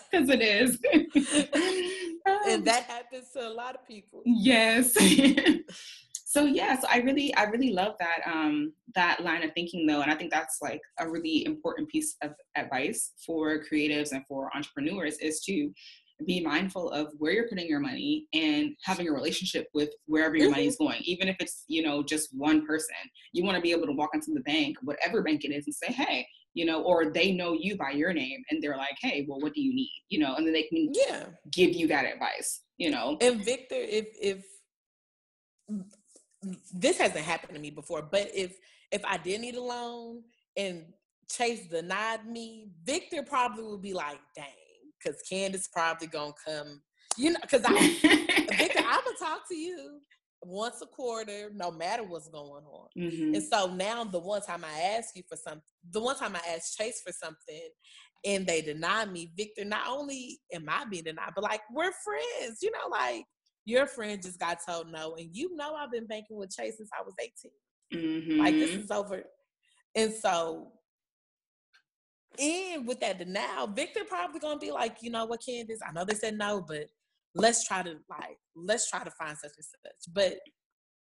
Because 0.10 0.30
it 0.30 0.42
is 0.42 0.80
and 2.58 2.68
that 2.68 2.84
happens 2.90 3.30
to 3.32 3.48
a 3.48 3.50
lot 3.50 3.76
of 3.76 3.88
people. 3.88 4.22
Yes. 4.26 4.96
So 6.30 6.44
yeah 6.44 6.78
so 6.78 6.86
i 6.92 6.98
really 6.98 7.34
i 7.36 7.44
really 7.44 7.72
love 7.72 7.94
that 8.02 8.20
um 8.26 8.74
that 8.96 9.24
line 9.24 9.44
of 9.44 9.54
thinking 9.54 9.88
though 9.88 10.02
and 10.02 10.12
i 10.12 10.14
think 10.14 10.30
that's 10.30 10.58
like 10.62 10.82
a 11.00 11.10
really 11.10 11.46
important 11.46 11.88
piece 11.88 12.18
of 12.22 12.32
advice 12.58 13.14
for 13.26 13.64
creatives 13.64 14.12
and 14.12 14.26
for 14.28 14.54
entrepreneurs 14.54 15.18
is 15.20 15.40
to 15.46 15.72
be 16.26 16.42
mindful 16.42 16.90
of 16.92 17.14
where 17.18 17.32
you're 17.32 17.48
putting 17.48 17.68
your 17.68 17.80
money 17.80 18.26
and 18.34 18.72
having 18.84 19.08
a 19.08 19.12
relationship 19.12 19.68
with 19.74 19.90
wherever 20.06 20.36
your 20.36 20.48
mm-hmm. 20.48 20.54
money 20.54 20.68
is 20.68 20.76
going 20.76 21.00
even 21.04 21.28
if 21.28 21.38
it's 21.40 21.64
you 21.68 21.82
know 21.82 22.04
just 22.04 22.30
one 22.34 22.66
person. 22.66 22.96
You 23.34 23.44
want 23.44 23.56
to 23.56 23.62
be 23.62 23.72
able 23.72 23.86
to 23.86 23.94
walk 23.94 24.12
into 24.14 24.34
the 24.34 24.42
bank 24.42 24.78
whatever 24.82 25.22
bank 25.22 25.46
it 25.46 25.50
is 25.50 25.66
and 25.66 25.76
say 25.76 25.94
hey 25.94 26.28
you 26.58 26.66
know 26.66 26.82
or 26.84 27.12
they 27.12 27.32
know 27.32 27.54
you 27.54 27.78
by 27.78 27.92
your 27.92 28.14
name 28.14 28.44
and 28.50 28.62
they're 28.62 28.78
like 28.78 28.98
hey 29.02 29.26
well 29.28 29.40
what 29.40 29.54
do 29.54 29.62
you 29.62 29.74
need? 29.74 29.92
You 30.10 30.20
know 30.20 30.36
and 30.36 30.46
then 30.46 30.54
they 30.54 30.64
can 30.64 30.92
yeah. 30.94 31.26
give 31.52 31.74
you 31.74 31.88
that 31.88 32.06
advice 32.06 32.62
you 32.78 32.92
know? 32.92 33.18
And 33.22 33.44
victor 33.44 33.76
if 33.76 34.08
if 34.22 34.46
this 36.74 36.98
hasn't 36.98 37.26
happened 37.26 37.56
to 37.56 37.60
me 37.60 37.72
before 37.72 38.02
but 38.02 38.30
if 38.34 38.58
if 38.92 39.04
i 39.06 39.18
did 39.18 39.42
need 39.42 39.56
a 39.56 39.62
loan 39.62 40.22
and 40.56 40.86
chase 41.30 41.68
denied 41.68 42.26
me 42.26 42.70
victor 42.86 43.22
probably 43.22 43.64
would 43.64 43.82
be 43.82 43.94
like 43.94 44.20
dang 44.36 44.46
because 45.08 45.22
Candace 45.22 45.68
probably 45.68 46.08
gonna 46.08 46.34
come. 46.46 46.82
You 47.18 47.32
know, 47.32 47.40
because 47.42 47.64
I, 47.66 47.72
Victor, 48.58 48.84
I 48.86 49.02
would 49.06 49.18
talk 49.18 49.48
to 49.50 49.56
you 49.56 50.00
once 50.48 50.82
a 50.82 50.86
quarter, 50.86 51.52
no 51.54 51.72
matter 51.72 52.04
what's 52.04 52.30
going 52.30 52.64
on. 52.64 52.88
Mm-hmm. 52.98 53.36
And 53.36 53.44
so 53.44 53.68
now, 53.68 54.04
the 54.06 54.20
one 54.20 54.42
time 54.42 54.64
I 54.64 54.96
ask 54.98 55.16
you 55.16 55.24
for 55.28 55.36
something, 55.36 55.62
the 55.92 56.02
one 56.02 56.16
time 56.16 56.36
I 56.36 56.54
ask 56.56 56.78
Chase 56.78 57.02
for 57.06 57.12
something, 57.12 57.70
and 58.26 58.48
they 58.48 58.62
deny 58.62 59.06
me, 59.06 59.32
Victor, 59.38 59.66
not 59.66 59.88
only 59.88 60.40
am 60.54 60.68
I 60.70 60.86
being 60.90 61.04
denied, 61.04 61.34
but 61.36 61.44
like 61.44 61.62
we're 61.74 61.92
friends. 61.92 62.60
You 62.62 62.72
know, 62.72 62.90
like 62.90 63.26
your 63.66 63.86
friend 63.86 64.22
just 64.22 64.40
got 64.40 64.60
told 64.68 64.92
no, 64.92 65.16
and 65.16 65.30
you 65.34 65.56
know 65.56 65.76
I've 65.76 65.92
been 65.92 66.08
banking 66.08 66.38
with 66.38 66.56
Chase 66.56 66.78
since 66.78 66.90
I 66.98 67.04
was 67.04 67.14
18. 67.22 67.52
Mm-hmm. 67.94 68.40
Like 68.40 68.56
this 68.56 68.72
mm-hmm. 68.72 68.80
is 68.82 68.92
over. 68.92 69.24
And 69.96 70.14
so 70.14 70.72
and 72.40 72.88
with 72.88 73.00
that 73.00 73.18
denial, 73.18 73.68
Victor 73.68 74.02
probably 74.08 74.40
gonna 74.40 74.60
be 74.60 74.72
like, 74.72 74.98
you 75.02 75.10
know 75.10 75.26
what, 75.26 75.42
Candace, 75.46 75.80
I 75.88 75.92
know 75.92 76.06
they 76.06 76.14
said 76.14 76.38
no, 76.38 76.64
but 76.66 76.86
let's 77.38 77.68
try 77.68 77.84
to 77.84 77.98
like, 78.10 78.38
let's 78.56 78.90
try 78.90 79.04
to 79.04 79.12
find 79.12 79.38
such 79.38 79.52
and 79.58 79.66
such. 79.66 80.14
But 80.14 80.40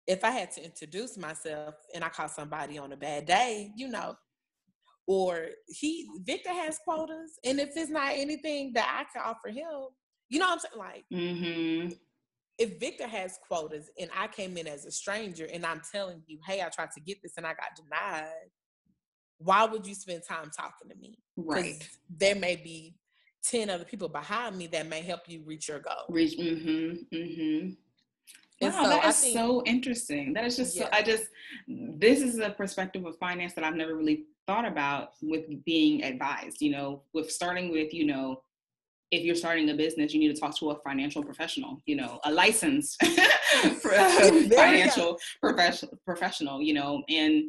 if 0.07 0.25
I 0.25 0.31
had 0.31 0.51
to 0.53 0.65
introduce 0.65 1.17
myself 1.17 1.75
and 1.95 2.03
I 2.03 2.09
caught 2.09 2.31
somebody 2.31 2.79
on 2.79 2.93
a 2.93 2.97
bad 2.97 3.27
day, 3.27 3.71
you 3.77 3.89
know, 3.89 4.17
or 5.07 5.47
he 5.67 6.09
Victor 6.25 6.53
has 6.53 6.79
quotas, 6.85 7.39
and 7.45 7.61
if 7.61 7.71
it's 7.77 7.91
not 7.91 8.13
anything 8.15 8.73
that 8.75 8.89
I 8.89 9.05
can 9.13 9.29
offer 9.29 9.49
him, 9.49 9.89
you 10.29 10.39
know 10.39 10.47
what 10.47 10.53
I'm 10.53 10.59
saying? 10.59 10.79
Like, 10.79 11.05
mm-hmm. 11.13 11.93
if 12.59 12.79
Victor 12.79 13.07
has 13.07 13.39
quotas 13.49 13.91
and 13.99 14.11
I 14.17 14.29
came 14.29 14.57
in 14.57 14.67
as 14.67 14.85
a 14.85 14.91
stranger 14.91 15.49
and 15.53 15.67
I'm 15.67 15.83
telling 15.93 16.23
you, 16.27 16.39
hey, 16.47 16.63
I 16.63 16.69
tried 16.69 16.91
to 16.93 17.01
get 17.01 17.19
this 17.23 17.33
and 17.37 17.47
I 17.47 17.51
got 17.51 17.77
denied, 17.77 18.51
why 19.39 19.65
would 19.65 19.87
you 19.87 19.95
spend 19.95 20.23
time 20.29 20.51
talking 20.57 20.91
to 20.91 20.97
me? 20.97 21.19
Right. 21.37 21.83
There 22.09 22.37
may 22.37 22.57
be 22.57 22.95
10 23.45 23.71
other 23.71 23.85
people 23.85 24.09
behind 24.09 24.57
me 24.57 24.67
that 24.69 24.87
may 24.87 25.01
help 25.01 25.23
you 25.27 25.43
reach 25.45 25.69
your 25.69 25.81
goal. 25.81 26.05
Reach, 26.09 26.39
mm-hmm, 26.39 27.15
mm-hmm. 27.15 27.71
Wow, 28.61 28.71
so 28.71 28.89
that 28.91 29.05
is 29.07 29.21
think, 29.21 29.35
so 29.35 29.63
interesting. 29.65 30.35
That 30.35 30.45
is 30.45 30.57
just 30.57 30.77
yeah. 30.77 30.85
so, 30.85 30.89
I 30.93 31.03
just, 31.03 31.25
this 31.67 32.21
is 32.21 32.39
a 32.39 32.51
perspective 32.51 33.07
of 33.07 33.17
finance 33.17 33.55
that 33.55 33.65
I've 33.65 33.75
never 33.75 33.97
really 33.97 34.25
thought 34.47 34.67
about 34.67 35.13
with 35.23 35.47
being 35.65 36.05
advised, 36.05 36.61
you 36.61 36.71
know, 36.71 37.03
with 37.15 37.31
starting 37.31 37.71
with, 37.71 37.95
you 37.95 38.05
know, 38.05 38.43
if 39.11 39.25
you're 39.25 39.35
starting 39.35 39.69
a 39.71 39.75
business, 39.75 40.13
you 40.13 40.21
need 40.21 40.35
to 40.35 40.41
talk 40.41 40.57
to 40.59 40.71
a 40.71 40.79
financial 40.81 41.23
professional, 41.23 41.83
you 41.87 41.97
know, 41.97 42.21
a 42.25 42.31
licensed 42.31 43.01
financial 43.83 45.19
professional, 45.41 45.99
professional, 46.05 46.63
you 46.63 46.75
know, 46.75 47.03
and 47.09 47.45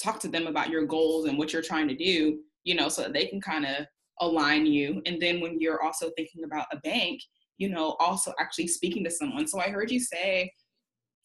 talk 0.00 0.20
to 0.20 0.28
them 0.28 0.46
about 0.46 0.70
your 0.70 0.84
goals 0.86 1.26
and 1.26 1.36
what 1.36 1.52
you're 1.52 1.62
trying 1.62 1.88
to 1.88 1.96
do, 1.96 2.38
you 2.64 2.74
know, 2.74 2.88
so 2.88 3.02
that 3.02 3.12
they 3.12 3.26
can 3.26 3.40
kind 3.40 3.64
of 3.64 3.86
align 4.20 4.66
you. 4.66 5.02
And 5.06 5.20
then 5.20 5.40
when 5.40 5.60
you're 5.60 5.82
also 5.82 6.10
thinking 6.16 6.44
about 6.44 6.66
a 6.72 6.78
bank, 6.78 7.20
you 7.58 7.68
know, 7.68 7.96
also 8.00 8.32
actually 8.38 8.68
speaking 8.68 9.04
to 9.04 9.10
someone. 9.10 9.46
So 9.46 9.60
I 9.60 9.68
heard 9.68 9.90
you 9.90 10.00
say 10.00 10.52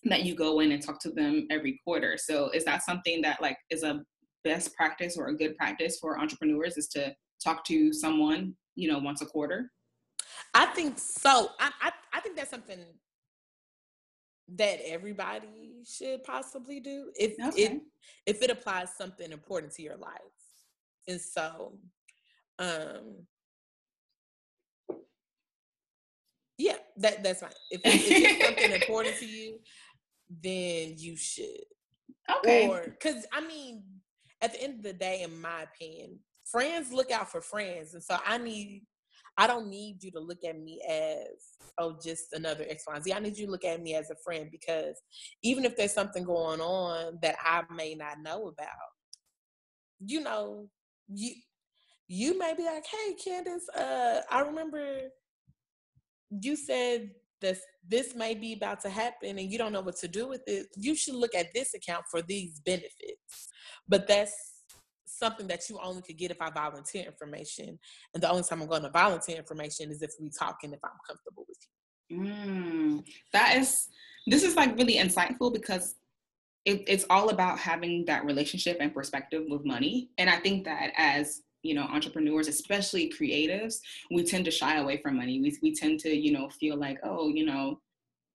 that 0.06 0.24
you 0.24 0.36
go 0.36 0.60
in 0.60 0.72
and 0.72 0.82
talk 0.82 1.00
to 1.02 1.10
them 1.10 1.48
every 1.50 1.80
quarter. 1.84 2.18
So 2.18 2.50
is 2.50 2.66
that 2.66 2.84
something 2.84 3.22
that 3.22 3.42
like 3.42 3.58
is 3.70 3.84
a 3.84 4.02
best 4.44 4.76
practice 4.76 5.18
or 5.18 5.28
a 5.28 5.36
good 5.36 5.58
practice 5.58 5.98
for 6.00 6.20
entrepreneurs 6.20 6.78
is 6.78 6.88
to 6.90 7.14
talk 7.44 7.64
to 7.66 7.92
someone, 7.92 8.54
you 8.76 8.92
know, 8.92 9.00
once 9.00 9.22
a 9.22 9.26
quarter? 9.26 9.72
I 10.54 10.68
think 10.68 11.00
so. 11.00 11.50
I, 11.60 11.72
I, 11.82 11.92
I 12.14 12.20
think 12.22 12.36
that's 12.36 12.52
something 12.52 12.80
that 14.56 14.80
everybody 14.86 15.82
should 15.86 16.24
possibly 16.24 16.80
do 16.80 17.12
if 17.16 17.34
okay. 17.48 17.64
it 17.64 17.82
if 18.28 18.44
it 18.44 18.52
applies 18.52 18.96
something 18.96 19.32
important 19.32 19.74
to 19.74 19.82
your 19.82 19.98
life. 19.98 20.22
And 21.08 21.20
so 21.20 21.78
um 22.60 23.26
yeah, 26.58 26.78
that 26.98 27.24
that's 27.24 27.41
fine. 27.41 27.52
If, 27.72 27.82
if 27.86 28.06
it's 28.08 28.46
something 28.46 28.72
important 28.72 29.18
to 29.18 29.26
you, 29.26 29.60
then 30.44 30.94
you 30.98 31.18
should. 31.18 31.65
Okay. 32.39 32.68
Or 32.68 32.84
because 32.84 33.26
I 33.32 33.46
mean, 33.46 33.84
at 34.41 34.54
the 34.54 34.63
end 34.63 34.76
of 34.76 34.84
the 34.84 34.94
day, 34.94 35.24
in 35.24 35.41
my 35.41 35.63
opinion, 35.63 36.20
friends 36.46 36.94
look 36.94 37.12
out 37.12 37.30
for 37.30 37.41
friends, 37.41 37.94
and 37.94 38.04
so 38.04 38.18
I 38.26 38.38
need 38.38 38.84
I 39.38 39.48
don't 39.48 39.70
need 39.70 40.02
you 40.02 40.12
to 40.12 40.20
look 40.20 40.46
at 40.46 40.58
me 40.58 40.82
as, 40.89 41.28
oh, 41.78 41.98
just 42.02 42.32
another 42.32 42.65
X, 42.70 42.86
Y, 42.88 42.96
and 42.96 43.04
Z. 43.04 43.13
I 43.13 43.20
need 43.20 43.38
you 43.38 43.48
to 43.48 43.52
look 43.52 43.65
at 43.65 43.82
me 43.82 43.96
as 43.96 44.10
a 44.10 44.15
friend 44.24 44.48
because 44.50 44.96
even 45.44 45.65
if 45.65 45.76
there's 45.76 45.94
something 45.94 46.24
going 46.24 46.62
on 46.62 47.20
that 47.22 47.36
I 47.44 47.63
may 47.74 47.96
not 47.96 48.22
know 48.22 48.48
about, 48.48 48.70
you 50.00 50.22
know, 50.22 50.70
you 51.13 51.34
you 52.08 52.38
may 52.38 52.54
be 52.54 52.63
like, 52.63 52.86
hey, 52.86 53.13
Candace, 53.13 53.68
uh, 53.70 54.22
I 54.30 54.41
remember 54.41 55.00
you 56.30 56.56
said 56.56 57.12
this 57.41 57.62
this 57.88 58.15
may 58.15 58.34
be 58.34 58.54
about 58.54 58.82
to 58.82 58.89
happen 58.89 59.38
and 59.38 59.52
you 59.52 59.58
don't 59.58 59.72
know 59.72 59.82
what 59.82 59.98
to 59.98 60.08
do 60.08 60.28
with 60.28 60.41
it. 60.48 60.68
You 60.76 60.96
should 60.96 61.15
look 61.15 61.36
at 61.36 61.54
this 61.54 61.74
account 61.74 62.06
for 62.10 62.22
these 62.22 62.60
benefits. 62.65 63.50
But 63.88 64.08
that's 64.08 64.34
something 65.06 65.48
that 65.48 65.70
you 65.70 65.80
only 65.82 66.02
could 66.02 66.18
get 66.18 66.32
if 66.32 66.41
I 66.41 66.50
volunteer 66.50 67.06
information. 67.06 67.78
And 68.13 68.24
the 68.24 68.30
only 68.30 68.44
time 68.44 68.62
I'm 68.62 68.68
going 68.68 68.84
to 68.84 68.89
volunteer 68.89 69.38
information 69.38 69.91
is 69.91 70.02
if 70.02 70.12
we 70.20 70.30
talk 70.30 70.58
and 70.63 70.74
if 70.74 70.80
I'm 70.84 70.98
comfortable 71.08 71.46
with 71.48 71.58
you. 72.10 72.18
Mm, 72.18 73.04
that 73.34 73.58
is, 73.58 73.88
this 74.26 74.44
is 74.44 74.56
like 74.56 74.76
really 74.78 74.96
insightful 74.96 75.54
because 75.54 75.96
it, 76.65 76.84
it's 76.88 77.06
all 77.12 77.30
about 77.30 77.60
having 77.60 78.06
that 78.06 78.26
relationship 78.26 78.78
and 78.80 78.94
perspective 78.94 79.44
with 79.48 79.63
money. 79.63 80.10
And 80.18 80.30
I 80.30 80.38
think 80.38 80.65
that 80.65 80.91
as 80.98 81.41
you 81.65 81.73
know 81.73 81.84
entrepreneurs 81.84 82.47
especially 82.47 83.12
creatives 83.12 83.80
we 84.12 84.23
tend 84.23 84.45
to 84.45 84.51
shy 84.51 84.78
away 84.78 84.97
from 85.01 85.17
money. 85.17 85.41
We, 85.41 85.58
we 85.62 85.75
tend 85.75 85.99
to 86.01 86.15
you 86.15 86.32
know 86.32 86.49
feel 86.49 86.78
like 86.78 86.99
oh 87.04 87.30
you 87.30 87.45
know 87.45 87.80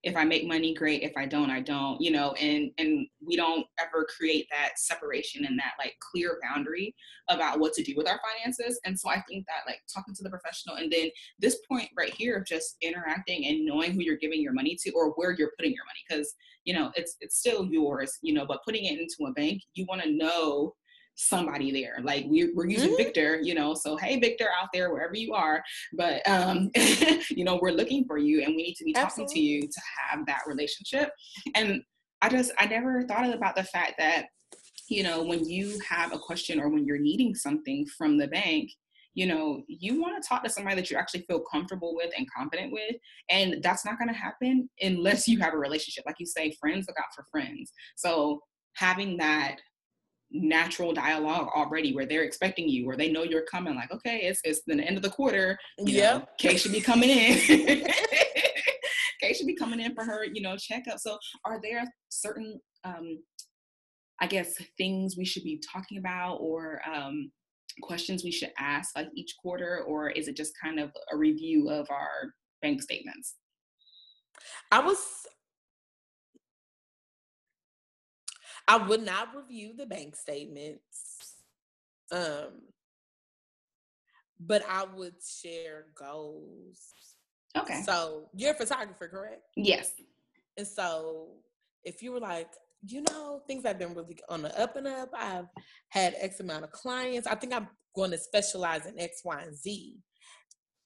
if 0.02 0.16
i 0.16 0.24
make 0.24 0.46
money 0.46 0.74
great. 0.74 1.02
If 1.02 1.12
i 1.16 1.26
don't 1.26 1.50
i 1.50 1.60
don't 1.60 2.00
you 2.00 2.10
know 2.10 2.32
and 2.32 2.70
and 2.78 3.06
we 3.24 3.36
don't 3.36 3.66
ever 3.78 4.06
create 4.16 4.46
that 4.50 4.78
separation 4.78 5.44
and 5.44 5.58
that 5.58 5.74
like 5.78 5.94
clear 6.10 6.40
boundary 6.42 6.94
about 7.28 7.60
what 7.60 7.72
to 7.74 7.82
do 7.82 7.94
with 7.96 8.08
our 8.08 8.20
finances. 8.28 8.80
And 8.84 8.98
so 8.98 9.10
i 9.10 9.20
think 9.28 9.46
that 9.46 9.70
like 9.70 9.80
talking 9.94 10.14
to 10.14 10.22
the 10.22 10.30
professional 10.30 10.76
and 10.76 10.90
then 10.90 11.10
this 11.38 11.58
point 11.70 11.88
right 11.96 12.14
here 12.14 12.36
of 12.36 12.46
just 12.46 12.76
interacting 12.80 13.46
and 13.46 13.64
knowing 13.64 13.92
who 13.92 14.00
you're 14.00 14.16
giving 14.16 14.42
your 14.42 14.54
money 14.54 14.76
to 14.82 14.90
or 14.92 15.10
where 15.10 15.32
you're 15.32 15.52
putting 15.56 15.72
your 15.72 15.84
money 15.84 16.00
because 16.08 16.34
you 16.64 16.74
know 16.74 16.90
it's 16.96 17.16
it's 17.20 17.38
still 17.38 17.64
yours 17.66 18.18
you 18.22 18.34
know 18.34 18.46
but 18.46 18.64
putting 18.64 18.86
it 18.86 18.98
into 18.98 19.30
a 19.30 19.32
bank 19.32 19.62
you 19.74 19.86
want 19.88 20.02
to 20.02 20.10
know 20.10 20.74
somebody 21.16 21.70
there. 21.70 21.98
Like 22.02 22.24
we're, 22.28 22.54
we're 22.54 22.68
using 22.68 22.90
mm-hmm. 22.90 23.02
Victor, 23.02 23.40
you 23.42 23.54
know, 23.54 23.74
so 23.74 23.96
hey, 23.96 24.18
Victor 24.18 24.48
out 24.60 24.68
there, 24.72 24.92
wherever 24.92 25.14
you 25.14 25.34
are, 25.34 25.62
but, 25.92 26.26
um, 26.28 26.70
you 27.30 27.44
know, 27.44 27.58
we're 27.60 27.72
looking 27.72 28.04
for 28.04 28.18
you 28.18 28.42
and 28.42 28.54
we 28.56 28.62
need 28.62 28.76
to 28.76 28.84
be 28.84 28.92
talking 28.92 29.26
to 29.26 29.40
you 29.40 29.62
to 29.62 29.80
have 30.08 30.26
that 30.26 30.42
relationship. 30.46 31.10
And 31.54 31.82
I 32.22 32.28
just, 32.28 32.52
I 32.58 32.66
never 32.66 33.02
thought 33.02 33.32
about 33.32 33.56
the 33.56 33.64
fact 33.64 33.94
that, 33.98 34.26
you 34.88 35.02
know, 35.02 35.22
when 35.22 35.48
you 35.48 35.78
have 35.88 36.12
a 36.12 36.18
question 36.18 36.60
or 36.60 36.68
when 36.68 36.84
you're 36.84 36.98
needing 36.98 37.34
something 37.34 37.86
from 37.96 38.18
the 38.18 38.26
bank, 38.26 38.70
you 39.14 39.26
know, 39.26 39.62
you 39.66 40.00
want 40.00 40.22
to 40.22 40.28
talk 40.28 40.44
to 40.44 40.50
somebody 40.50 40.76
that 40.76 40.90
you 40.90 40.96
actually 40.96 41.22
feel 41.22 41.40
comfortable 41.40 41.94
with 41.94 42.12
and 42.16 42.26
confident 42.30 42.72
with. 42.72 42.96
And 43.28 43.62
that's 43.62 43.84
not 43.84 43.98
going 43.98 44.08
to 44.08 44.14
happen 44.14 44.70
unless 44.80 45.26
you 45.26 45.38
have 45.40 45.54
a 45.54 45.58
relationship. 45.58 46.04
Like 46.06 46.16
you 46.18 46.26
say, 46.26 46.56
friends 46.60 46.86
look 46.86 46.98
out 46.98 47.12
for 47.14 47.26
friends. 47.30 47.72
So 47.96 48.40
having 48.74 49.16
that 49.18 49.56
natural 50.32 50.92
dialogue 50.92 51.48
already 51.56 51.94
where 51.94 52.06
they're 52.06 52.22
expecting 52.22 52.68
you 52.68 52.88
or 52.88 52.96
they 52.96 53.10
know 53.10 53.24
you're 53.24 53.42
coming 53.42 53.74
like 53.74 53.90
okay 53.90 54.20
it's 54.22 54.40
it's 54.44 54.62
the 54.66 54.74
end 54.74 54.96
of 54.96 55.02
the 55.02 55.10
quarter 55.10 55.58
yeah 55.78 56.20
kay 56.38 56.56
should 56.56 56.72
be 56.72 56.80
coming 56.80 57.10
in. 57.10 57.86
Kay 59.20 59.34
should 59.34 59.46
be 59.46 59.54
coming 59.54 59.80
in 59.80 59.94
for 59.94 60.02
her 60.02 60.24
you 60.24 60.40
know 60.40 60.56
checkup. 60.56 60.98
So 60.98 61.18
are 61.44 61.60
there 61.62 61.84
certain 62.08 62.58
um 62.84 63.18
i 64.20 64.26
guess 64.26 64.54
things 64.78 65.16
we 65.18 65.24
should 65.26 65.44
be 65.44 65.62
talking 65.72 65.98
about 65.98 66.36
or 66.36 66.80
um 66.90 67.30
questions 67.82 68.24
we 68.24 68.30
should 68.30 68.50
ask 68.58 68.96
like 68.96 69.08
each 69.14 69.34
quarter 69.40 69.84
or 69.86 70.10
is 70.10 70.28
it 70.28 70.36
just 70.36 70.52
kind 70.62 70.78
of 70.78 70.90
a 71.12 71.16
review 71.16 71.68
of 71.68 71.86
our 71.90 72.34
bank 72.62 72.82
statements? 72.82 73.36
I 74.70 74.80
was 74.80 74.98
I 78.70 78.76
would 78.76 79.04
not 79.04 79.34
review 79.34 79.72
the 79.76 79.84
bank 79.84 80.14
statements. 80.14 81.34
Um, 82.12 82.62
but 84.38 84.62
I 84.68 84.84
would 84.94 85.14
share 85.20 85.86
goals. 85.96 86.78
Okay. 87.58 87.82
So 87.84 88.28
you're 88.32 88.52
a 88.52 88.54
photographer, 88.54 89.08
correct? 89.08 89.42
Yes. 89.56 89.92
And 90.56 90.66
so 90.66 91.30
if 91.82 92.00
you 92.00 92.12
were 92.12 92.20
like, 92.20 92.48
you 92.86 93.02
know, 93.10 93.42
things 93.48 93.64
have 93.66 93.80
been 93.80 93.92
really 93.92 94.16
on 94.28 94.42
the 94.42 94.60
up 94.60 94.76
and 94.76 94.86
up. 94.86 95.10
I've 95.16 95.48
had 95.88 96.14
X 96.20 96.38
amount 96.38 96.62
of 96.62 96.70
clients. 96.70 97.26
I 97.26 97.34
think 97.34 97.52
I'm 97.52 97.66
going 97.96 98.12
to 98.12 98.18
specialize 98.18 98.86
in 98.86 99.00
X, 99.00 99.22
Y, 99.24 99.42
and 99.42 99.56
Z. 99.56 99.98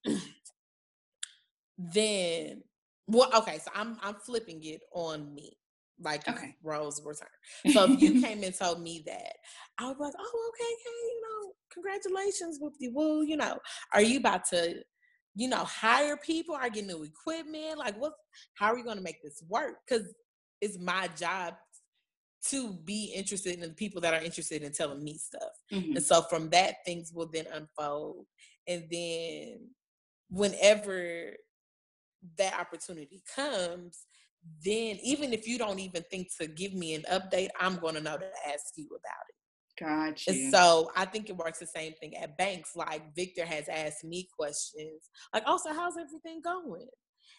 then, 1.78 2.62
well, 3.06 3.30
okay, 3.36 3.58
so 3.58 3.70
I'm 3.74 3.98
I'm 4.02 4.14
flipping 4.14 4.64
it 4.64 4.80
on 4.92 5.34
me 5.34 5.58
like 6.00 6.28
okay. 6.28 6.54
roles 6.62 7.00
were 7.02 7.14
turned. 7.14 7.74
So 7.74 7.92
if 7.92 8.00
you 8.00 8.20
came 8.22 8.42
and 8.42 8.54
told 8.54 8.82
me 8.82 9.02
that, 9.06 9.32
I 9.78 9.86
was 9.86 9.96
like, 9.98 10.14
oh, 10.18 10.52
okay, 10.52 10.64
okay, 10.64 10.96
you 11.06 11.22
know, 11.22 11.52
congratulations 11.72 12.58
with 12.60 12.74
the 12.78 12.88
well, 12.92 13.24
you 13.24 13.36
know, 13.36 13.58
are 13.92 14.02
you 14.02 14.18
about 14.18 14.44
to, 14.50 14.82
you 15.34 15.48
know, 15.48 15.64
hire 15.64 16.16
people? 16.16 16.54
Are 16.54 16.68
getting 16.68 16.88
new 16.88 17.04
equipment? 17.04 17.78
Like, 17.78 17.96
what? 18.00 18.12
How 18.54 18.72
are 18.72 18.78
you 18.78 18.84
going 18.84 18.96
to 18.98 19.02
make 19.02 19.22
this 19.22 19.42
work? 19.48 19.76
Because 19.86 20.12
it's 20.60 20.78
my 20.78 21.08
job 21.18 21.54
to 22.50 22.74
be 22.84 23.12
interested 23.14 23.54
in 23.54 23.60
the 23.60 23.70
people 23.70 24.00
that 24.02 24.12
are 24.14 24.22
interested 24.22 24.62
in 24.62 24.72
telling 24.72 25.02
me 25.02 25.16
stuff. 25.16 25.42
Mm-hmm. 25.72 25.96
And 25.96 26.02
so 26.02 26.22
from 26.22 26.50
that, 26.50 26.76
things 26.84 27.10
will 27.14 27.30
then 27.32 27.46
unfold, 27.52 28.26
and 28.68 28.84
then 28.90 29.68
whenever 30.30 31.34
that 32.38 32.58
opportunity 32.58 33.22
comes 33.34 34.06
then 34.64 34.98
even 35.02 35.32
if 35.32 35.46
you 35.46 35.58
don't 35.58 35.78
even 35.78 36.02
think 36.10 36.28
to 36.40 36.46
give 36.46 36.74
me 36.74 36.94
an 36.94 37.04
update, 37.10 37.48
I'm 37.58 37.76
going 37.76 37.94
to 37.94 38.00
know 38.00 38.16
to 38.16 38.30
ask 38.46 38.72
you 38.76 38.86
about 38.86 39.24
it. 39.28 39.34
Gotcha. 39.78 40.30
And 40.30 40.52
so 40.52 40.90
I 40.96 41.04
think 41.04 41.28
it 41.28 41.36
works 41.36 41.58
the 41.58 41.66
same 41.66 41.94
thing 41.94 42.16
at 42.16 42.36
banks. 42.38 42.76
Like 42.76 43.14
Victor 43.16 43.44
has 43.44 43.68
asked 43.68 44.04
me 44.04 44.28
questions, 44.36 45.10
like, 45.32 45.42
"Oh, 45.46 45.58
so 45.62 45.74
how's 45.74 45.96
everything 45.96 46.40
going?" 46.42 46.86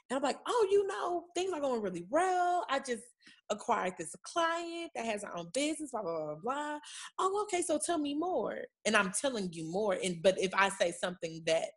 And 0.10 0.18
I'm 0.18 0.22
like, 0.22 0.40
"Oh, 0.46 0.68
you 0.70 0.86
know, 0.86 1.26
things 1.34 1.54
are 1.54 1.62
going 1.62 1.82
really 1.82 2.06
well. 2.10 2.66
I 2.70 2.80
just 2.80 3.04
acquired 3.50 3.94
this 3.98 4.14
client 4.24 4.92
that 4.96 5.06
has 5.06 5.24
her 5.24 5.38
own 5.38 5.50
business, 5.54 5.92
blah 5.92 6.02
blah 6.02 6.26
blah 6.26 6.36
blah. 6.44 6.80
Oh, 7.20 7.44
okay. 7.44 7.62
So 7.62 7.80
tell 7.84 7.98
me 7.98 8.16
more." 8.16 8.58
And 8.86 8.98
I'm 8.98 9.12
telling 9.14 9.54
you 9.54 9.72
more. 9.72 9.98
And 10.04 10.22
but 10.22 10.38
if 10.38 10.54
I 10.54 10.70
say 10.70 10.92
something 10.92 11.42
that 11.46 11.70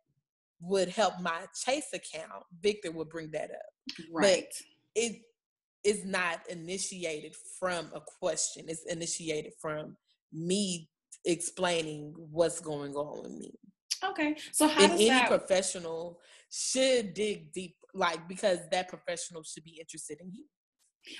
would 0.61 0.89
help 0.89 1.13
my 1.21 1.45
Chase 1.63 1.87
account, 1.93 2.43
Victor 2.61 2.91
would 2.91 3.09
bring 3.09 3.31
that 3.31 3.51
up. 3.51 3.97
Right. 4.11 4.43
But 4.43 4.51
it 4.99 5.21
is 5.83 6.05
not 6.05 6.41
initiated 6.49 7.35
from 7.59 7.89
a 7.95 8.01
question. 8.19 8.65
It's 8.67 8.85
initiated 8.85 9.53
from 9.61 9.95
me 10.33 10.89
explaining 11.25 12.13
what's 12.17 12.59
going 12.59 12.93
on 12.95 13.23
with 13.23 13.31
me. 13.31 13.53
Okay. 14.03 14.35
So 14.51 14.67
how 14.67 14.81
and 14.81 14.91
does 14.91 14.99
any 14.99 15.09
that... 15.09 15.29
professional 15.29 16.19
should 16.51 17.13
dig 17.13 17.51
deep, 17.53 17.75
like 17.93 18.27
because 18.27 18.59
that 18.71 18.89
professional 18.89 19.43
should 19.43 19.63
be 19.63 19.77
interested 19.79 20.19
in 20.21 20.31
you. 20.33 20.45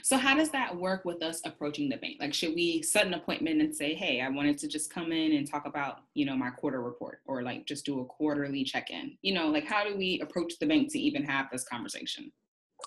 So 0.03 0.17
how 0.17 0.35
does 0.35 0.49
that 0.51 0.75
work 0.75 1.05
with 1.05 1.23
us 1.23 1.41
approaching 1.45 1.87
the 1.89 1.97
bank? 1.97 2.17
Like, 2.19 2.33
should 2.33 2.53
we 2.53 2.81
set 2.81 3.07
an 3.07 3.13
appointment 3.13 3.61
and 3.61 3.73
say, 3.73 3.95
"Hey, 3.95 4.21
I 4.21 4.29
wanted 4.29 4.57
to 4.59 4.67
just 4.67 4.93
come 4.93 5.11
in 5.13 5.33
and 5.33 5.49
talk 5.49 5.65
about, 5.65 5.99
you 6.13 6.25
know, 6.25 6.35
my 6.35 6.49
quarter 6.49 6.81
report," 6.81 7.19
or 7.25 7.43
like 7.43 7.65
just 7.65 7.85
do 7.85 8.01
a 8.01 8.05
quarterly 8.05 8.63
check-in? 8.65 9.17
You 9.21 9.33
know, 9.33 9.47
like 9.47 9.65
how 9.65 9.85
do 9.85 9.97
we 9.97 10.19
approach 10.19 10.53
the 10.59 10.67
bank 10.67 10.91
to 10.91 10.99
even 10.99 11.23
have 11.23 11.47
this 11.51 11.63
conversation? 11.63 12.31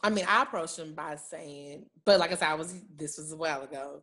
I 0.02 0.11
mean, 0.11 0.24
I 0.28 0.42
approached 0.42 0.78
him 0.78 0.94
by 0.94 1.16
saying, 1.16 1.87
but 2.05 2.18
like 2.18 2.33
I 2.33 2.35
said, 2.35 2.48
I 2.48 2.55
was 2.55 2.74
this 2.96 3.18
was 3.18 3.33
a 3.33 3.37
while 3.37 3.62
ago, 3.62 4.02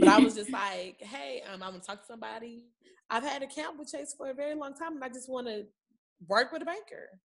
but 0.00 0.08
I 0.08 0.18
was 0.18 0.34
just 0.34 0.50
like, 0.52 0.96
hey, 1.00 1.42
um, 1.46 1.62
I'm 1.62 1.72
gonna 1.72 1.80
talk 1.80 2.00
to 2.00 2.06
somebody. 2.06 2.64
I've 3.10 3.22
had 3.22 3.42
an 3.42 3.48
account 3.48 3.78
with 3.78 3.90
Chase 3.90 4.14
for 4.16 4.30
a 4.30 4.34
very 4.34 4.54
long 4.54 4.74
time, 4.74 4.94
and 4.94 5.04
I 5.04 5.08
just 5.08 5.28
want 5.28 5.46
to 5.46 5.64
work 6.26 6.52
with 6.52 6.62
a 6.62 6.64
banker. 6.66 7.20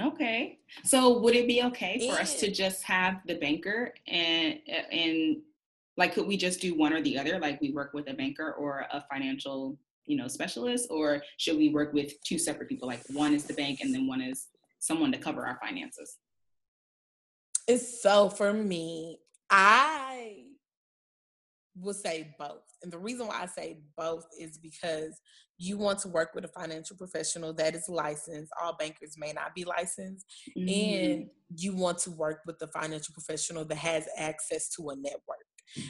Okay, 0.00 0.58
so 0.84 1.18
would 1.20 1.34
it 1.34 1.46
be 1.46 1.62
okay 1.64 2.08
for 2.08 2.14
and, 2.14 2.22
us 2.22 2.38
to 2.40 2.50
just 2.50 2.82
have 2.84 3.20
the 3.26 3.36
banker 3.36 3.94
and 4.08 4.58
and 4.90 5.36
like 5.96 6.14
could 6.14 6.26
we 6.26 6.36
just 6.36 6.60
do 6.60 6.76
one 6.76 6.92
or 6.92 7.00
the 7.00 7.18
other? 7.18 7.38
Like 7.38 7.60
we 7.60 7.70
work 7.70 7.94
with 7.94 8.08
a 8.08 8.14
banker 8.14 8.52
or 8.52 8.86
a 8.92 9.04
financial 9.12 9.78
you 10.06 10.16
know 10.16 10.28
specialist, 10.28 10.88
or 10.90 11.22
should 11.38 11.56
we 11.56 11.68
work 11.68 11.92
with 11.92 12.20
two 12.22 12.38
separate 12.38 12.68
people? 12.68 12.88
Like 12.88 13.02
one 13.12 13.34
is 13.34 13.44
the 13.44 13.54
bank, 13.54 13.80
and 13.80 13.94
then 13.94 14.06
one 14.06 14.20
is 14.20 14.48
someone 14.78 15.12
to 15.12 15.18
cover 15.18 15.46
our 15.46 15.58
finances. 15.62 16.18
It's 17.66 18.02
so 18.02 18.28
for 18.28 18.52
me, 18.52 19.18
I 19.50 20.44
will 21.80 21.94
say 21.94 22.34
both. 22.38 22.62
And 22.82 22.92
the 22.92 22.98
reason 22.98 23.26
why 23.26 23.42
I 23.42 23.46
say 23.46 23.78
both 23.96 24.26
is 24.38 24.58
because 24.58 25.20
you 25.56 25.78
want 25.78 26.00
to 26.00 26.08
work 26.08 26.30
with 26.34 26.44
a 26.44 26.48
financial 26.48 26.96
professional 26.96 27.52
that 27.54 27.74
is 27.74 27.88
licensed. 27.88 28.52
All 28.60 28.76
bankers 28.76 29.16
may 29.16 29.32
not 29.32 29.54
be 29.54 29.64
licensed. 29.64 30.26
Mm-hmm. 30.56 31.12
And 31.12 31.30
you 31.56 31.74
want 31.74 31.98
to 31.98 32.10
work 32.10 32.40
with 32.46 32.60
a 32.60 32.66
financial 32.68 33.14
professional 33.14 33.64
that 33.64 33.78
has 33.78 34.06
access 34.16 34.68
to 34.70 34.90
a 34.90 34.96
network. 34.96 35.46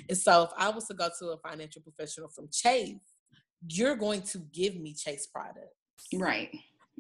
And 0.09 0.17
so 0.17 0.45
if 0.45 0.51
I 0.57 0.69
was 0.71 0.87
to 0.87 0.95
go 0.95 1.09
to 1.19 1.27
a 1.29 1.39
financial 1.39 1.83
professional 1.83 2.29
from 2.29 2.49
Chase, 2.53 2.97
you're 3.67 3.97
going 3.97 4.23
to 4.23 4.39
give 4.53 4.77
me 4.77 4.95
Chase 4.95 5.27
products. 5.27 5.75
Right. 6.15 6.51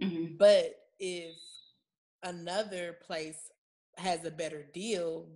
Mm-hmm. 0.03 0.37
But 0.39 0.75
if 0.99 1.37
another 2.23 2.97
place 3.07 3.39
has 3.99 4.25
a 4.25 4.31
better 4.31 4.65
deal, 4.73 5.29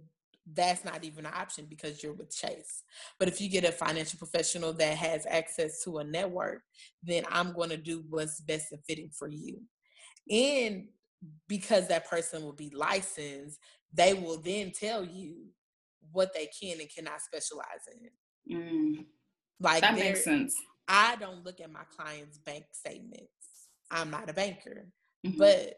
that's 0.54 0.84
not 0.84 1.04
even 1.04 1.26
an 1.26 1.32
option 1.34 1.66
because 1.68 2.02
you're 2.02 2.14
with 2.14 2.34
Chase. 2.34 2.82
But 3.18 3.28
if 3.28 3.40
you 3.40 3.48
get 3.48 3.64
a 3.64 3.72
financial 3.72 4.18
professional 4.18 4.72
that 4.74 4.96
has 4.96 5.26
access 5.28 5.82
to 5.84 5.98
a 5.98 6.04
network, 6.04 6.62
then 7.02 7.24
I'm 7.30 7.52
going 7.52 7.70
to 7.70 7.76
do 7.76 8.04
what's 8.08 8.40
best 8.40 8.72
and 8.72 8.82
fitting 8.86 9.10
for 9.12 9.28
you. 9.28 9.60
And 10.30 10.88
because 11.48 11.88
that 11.88 12.08
person 12.08 12.42
will 12.42 12.52
be 12.52 12.70
licensed, 12.74 13.58
they 13.92 14.14
will 14.14 14.38
then 14.38 14.72
tell 14.72 15.04
you 15.04 15.36
what 16.12 16.32
they 16.34 16.48
can 16.60 16.80
and 16.80 16.88
cannot 16.94 17.20
specialize 17.20 17.66
in. 17.92 18.56
Mm, 18.56 19.06
like 19.60 19.80
that 19.82 19.94
makes 19.94 20.24
sense. 20.24 20.54
I 20.86 21.16
don't 21.16 21.44
look 21.44 21.60
at 21.60 21.70
my 21.70 21.84
clients' 21.96 22.38
bank 22.38 22.64
statements. 22.72 23.26
I'm 23.90 24.10
not 24.10 24.30
a 24.30 24.32
banker, 24.32 24.86
mm-hmm. 25.26 25.38
but 25.38 25.74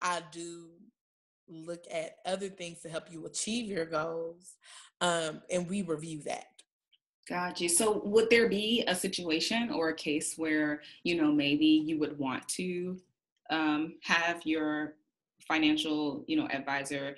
I 0.00 0.22
do 0.32 0.68
look 1.48 1.84
at 1.92 2.16
other 2.26 2.48
things 2.48 2.80
to 2.80 2.88
help 2.88 3.04
you 3.10 3.26
achieve 3.26 3.66
your 3.66 3.86
goals 3.86 4.56
um, 5.00 5.40
and 5.50 5.68
we 5.68 5.82
review 5.82 6.22
that 6.22 6.46
Got 7.28 7.60
you. 7.60 7.68
So, 7.68 8.00
would 8.06 8.30
there 8.30 8.48
be 8.48 8.84
a 8.88 8.94
situation 8.94 9.70
or 9.70 9.90
a 9.90 9.94
case 9.94 10.38
where 10.38 10.80
you 11.04 11.14
know 11.14 11.30
maybe 11.30 11.66
you 11.66 11.98
would 11.98 12.18
want 12.18 12.48
to 12.48 12.98
um, 13.50 13.96
have 14.02 14.40
your 14.44 14.94
financial, 15.46 16.24
you 16.26 16.36
know, 16.36 16.48
advisor 16.48 17.16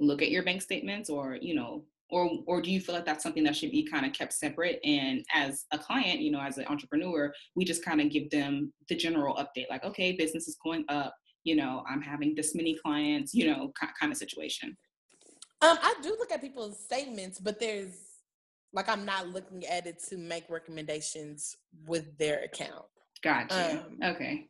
look 0.00 0.20
at 0.20 0.30
your 0.30 0.42
bank 0.42 0.62
statements, 0.62 1.08
or 1.08 1.38
you 1.40 1.54
know, 1.54 1.84
or 2.10 2.28
or 2.46 2.60
do 2.60 2.72
you 2.72 2.80
feel 2.80 2.96
like 2.96 3.06
that's 3.06 3.22
something 3.22 3.44
that 3.44 3.54
should 3.54 3.70
be 3.70 3.84
kind 3.84 4.04
of 4.04 4.12
kept 4.12 4.32
separate? 4.32 4.80
And 4.84 5.24
as 5.32 5.66
a 5.70 5.78
client, 5.78 6.18
you 6.18 6.32
know, 6.32 6.40
as 6.40 6.58
an 6.58 6.66
entrepreneur, 6.66 7.32
we 7.54 7.64
just 7.64 7.84
kind 7.84 8.00
of 8.00 8.10
give 8.10 8.30
them 8.30 8.72
the 8.88 8.96
general 8.96 9.36
update, 9.36 9.70
like, 9.70 9.84
okay, 9.84 10.10
business 10.10 10.48
is 10.48 10.58
going 10.64 10.84
up. 10.88 11.14
You 11.44 11.56
know, 11.56 11.84
I'm 11.88 12.02
having 12.02 12.34
this 12.34 12.54
many 12.54 12.76
clients. 12.82 13.34
You 13.34 13.48
know, 13.48 13.72
kind 13.98 14.12
of 14.12 14.18
situation. 14.18 14.76
Um, 15.60 15.78
I 15.80 15.94
do 16.02 16.10
look 16.18 16.32
at 16.32 16.40
people's 16.40 16.78
statements, 16.78 17.38
but 17.38 17.60
there's 17.60 17.94
like 18.72 18.88
I'm 18.88 19.04
not 19.04 19.28
looking 19.28 19.64
at 19.66 19.86
it 19.86 20.02
to 20.08 20.16
make 20.16 20.48
recommendations 20.48 21.56
with 21.86 22.16
their 22.18 22.42
account. 22.42 22.84
Gotcha. 23.22 23.84
Um, 23.86 24.14
okay. 24.14 24.48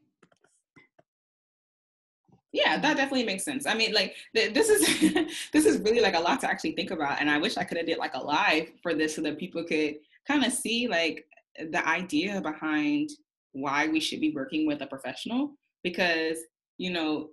Yeah, 2.53 2.79
that 2.79 2.97
definitely 2.97 3.25
makes 3.25 3.45
sense. 3.45 3.67
I 3.67 3.75
mean, 3.75 3.93
like 3.93 4.15
th- 4.35 4.55
this 4.55 4.69
is 4.69 5.15
this 5.53 5.65
is 5.67 5.81
really 5.81 6.01
like 6.01 6.15
a 6.15 6.21
lot 6.21 6.41
to 6.41 6.51
actually 6.51 6.73
think 6.73 6.91
about, 6.91 7.21
and 7.21 7.31
I 7.31 7.39
wish 7.39 7.57
I 7.57 7.65
could 7.65 7.79
have 7.79 7.87
did 7.87 7.99
like 7.99 8.15
a 8.15 8.23
live 8.23 8.71
for 8.83 8.95
this 8.95 9.17
so 9.17 9.23
that 9.23 9.39
people 9.39 9.65
could 9.65 9.97
kind 10.27 10.45
of 10.45 10.53
see 10.53 10.89
like 10.89 11.27
the 11.71 11.87
idea 11.87 12.41
behind 12.41 13.11
why 13.53 13.89
we 13.89 14.01
should 14.01 14.21
be 14.21 14.33
working 14.33 14.67
with 14.67 14.81
a 14.83 14.87
professional 14.87 15.53
because 15.83 16.39
you 16.79 16.91
know 16.91 17.29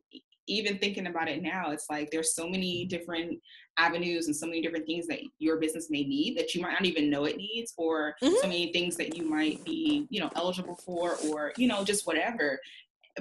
even 0.49 0.79
thinking 0.79 1.07
about 1.07 1.29
it 1.29 1.41
now, 1.41 1.71
it's 1.71 1.85
like 1.89 2.09
there's 2.11 2.33
so 2.33 2.49
many 2.49 2.85
different 2.85 3.39
avenues 3.77 4.27
and 4.27 4.35
so 4.35 4.47
many 4.47 4.61
different 4.61 4.85
things 4.85 5.07
that 5.07 5.19
your 5.37 5.57
business 5.57 5.87
may 5.89 6.03
need 6.03 6.37
that 6.37 6.53
you 6.53 6.61
might 6.61 6.71
not 6.71 6.85
even 6.85 7.09
know 7.09 7.25
it 7.25 7.37
needs, 7.37 7.73
or 7.77 8.15
mm-hmm. 8.21 8.33
so 8.41 8.47
many 8.47 8.73
things 8.73 8.97
that 8.97 9.15
you 9.15 9.23
might 9.23 9.63
be, 9.63 10.07
you 10.09 10.19
know, 10.19 10.29
eligible 10.35 10.75
for, 10.83 11.17
or 11.27 11.53
you 11.55 11.67
know, 11.67 11.83
just 11.83 12.05
whatever. 12.05 12.59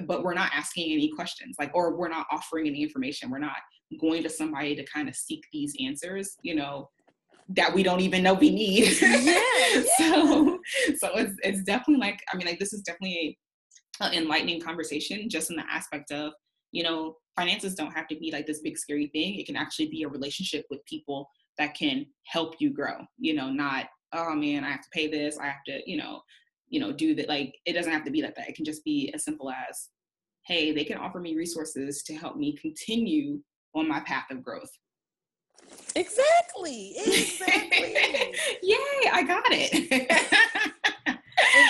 But 0.05 0.23
we're 0.23 0.33
not 0.33 0.51
asking 0.53 0.91
any 0.91 1.11
questions, 1.11 1.55
like, 1.59 1.71
or 1.73 1.95
we're 1.95 2.09
not 2.09 2.25
offering 2.31 2.67
any 2.67 2.83
information. 2.83 3.29
We're 3.29 3.39
not 3.39 3.57
going 3.99 4.23
to 4.23 4.29
somebody 4.29 4.75
to 4.75 4.83
kind 4.85 5.07
of 5.07 5.15
seek 5.15 5.43
these 5.53 5.75
answers, 5.79 6.35
you 6.41 6.55
know, 6.55 6.89
that 7.49 7.73
we 7.73 7.83
don't 7.83 8.01
even 8.01 8.23
know 8.23 8.33
we 8.33 8.49
need. 8.49 8.97
yeah, 9.01 9.17
yeah. 9.23 9.83
so, 9.97 10.59
so 10.97 11.09
it's 11.15 11.35
it's 11.43 11.63
definitely 11.63 12.01
like 12.01 12.19
I 12.33 12.37
mean, 12.37 12.47
like 12.47 12.59
this 12.59 12.73
is 12.73 12.81
definitely 12.81 13.37
an 13.99 14.13
enlightening 14.13 14.61
conversation, 14.61 15.29
just 15.29 15.49
in 15.49 15.55
the 15.55 15.65
aspect 15.71 16.11
of 16.11 16.33
you 16.71 16.83
know, 16.83 17.15
finances 17.35 17.75
don't 17.75 17.93
have 17.93 18.07
to 18.07 18.15
be 18.15 18.31
like 18.31 18.45
this 18.45 18.61
big 18.61 18.77
scary 18.77 19.07
thing. 19.07 19.35
It 19.35 19.45
can 19.45 19.55
actually 19.55 19.87
be 19.87 20.03
a 20.03 20.09
relationship 20.09 20.65
with 20.69 20.85
people 20.85 21.29
that 21.57 21.75
can 21.75 22.05
help 22.25 22.55
you 22.59 22.71
grow, 22.71 22.97
you 23.17 23.33
know, 23.33 23.49
not, 23.49 23.87
oh 24.13 24.35
man, 24.35 24.63
I 24.63 24.71
have 24.71 24.81
to 24.81 24.89
pay 24.91 25.07
this, 25.07 25.37
I 25.37 25.45
have 25.45 25.63
to, 25.67 25.81
you 25.89 25.97
know, 25.97 26.21
you 26.67 26.79
know, 26.79 26.91
do 26.91 27.15
that. 27.15 27.27
Like 27.27 27.55
it 27.65 27.73
doesn't 27.73 27.91
have 27.91 28.05
to 28.05 28.11
be 28.11 28.21
like 28.21 28.35
that. 28.35 28.49
It 28.49 28.55
can 28.55 28.65
just 28.65 28.83
be 28.83 29.11
as 29.13 29.23
simple 29.23 29.49
as, 29.49 29.89
hey, 30.45 30.71
they 30.71 30.83
can 30.83 30.97
offer 30.97 31.19
me 31.19 31.35
resources 31.35 32.03
to 32.03 32.15
help 32.15 32.37
me 32.37 32.55
continue 32.57 33.39
on 33.75 33.87
my 33.87 33.99
path 34.01 34.25
of 34.31 34.43
growth. 34.43 34.71
Exactly. 35.95 36.93
Exactly. 36.97 37.95
Yay, 38.63 39.09
I 39.11 39.23
got 39.27 39.43
it. 39.49 40.39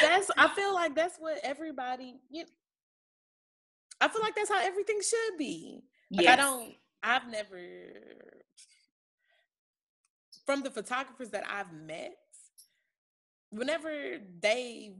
that's 0.01 0.31
I 0.37 0.47
feel 0.49 0.73
like 0.73 0.95
that's 0.95 1.17
what 1.17 1.39
everybody 1.43 2.15
you 2.29 2.43
know, 2.43 2.49
I 4.01 4.07
feel 4.07 4.21
like 4.21 4.35
that's 4.35 4.49
how 4.49 4.61
everything 4.61 4.99
should 5.01 5.37
be. 5.37 5.83
Like 6.11 6.25
yes. 6.25 6.33
I 6.33 6.41
don't 6.41 6.73
I've 7.03 7.29
never 7.29 7.57
from 10.49 10.63
the 10.63 10.71
photographers 10.71 11.29
that 11.29 11.43
I've 11.47 11.71
met, 11.71 12.17
whenever 13.51 13.91
they've 14.41 14.95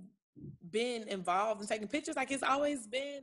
been 0.69 1.07
involved 1.07 1.59
in 1.59 1.67
taking 1.67 1.88
pictures, 1.88 2.15
like 2.15 2.29
it's 2.29 2.43
always 2.43 2.85
been 2.85 3.21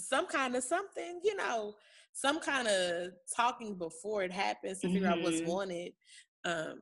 some 0.00 0.26
kind 0.26 0.56
of 0.56 0.64
something, 0.64 1.20
you 1.22 1.36
know, 1.36 1.74
some 2.14 2.40
kind 2.40 2.66
of 2.66 3.10
talking 3.36 3.74
before 3.74 4.22
it 4.22 4.32
happens 4.32 4.78
to 4.78 4.86
mm-hmm. 4.86 4.94
figure 4.94 5.08
out 5.10 5.20
what's 5.20 5.42
mm-hmm. 5.42 5.50
wanted. 5.50 5.92
Um, 6.46 6.80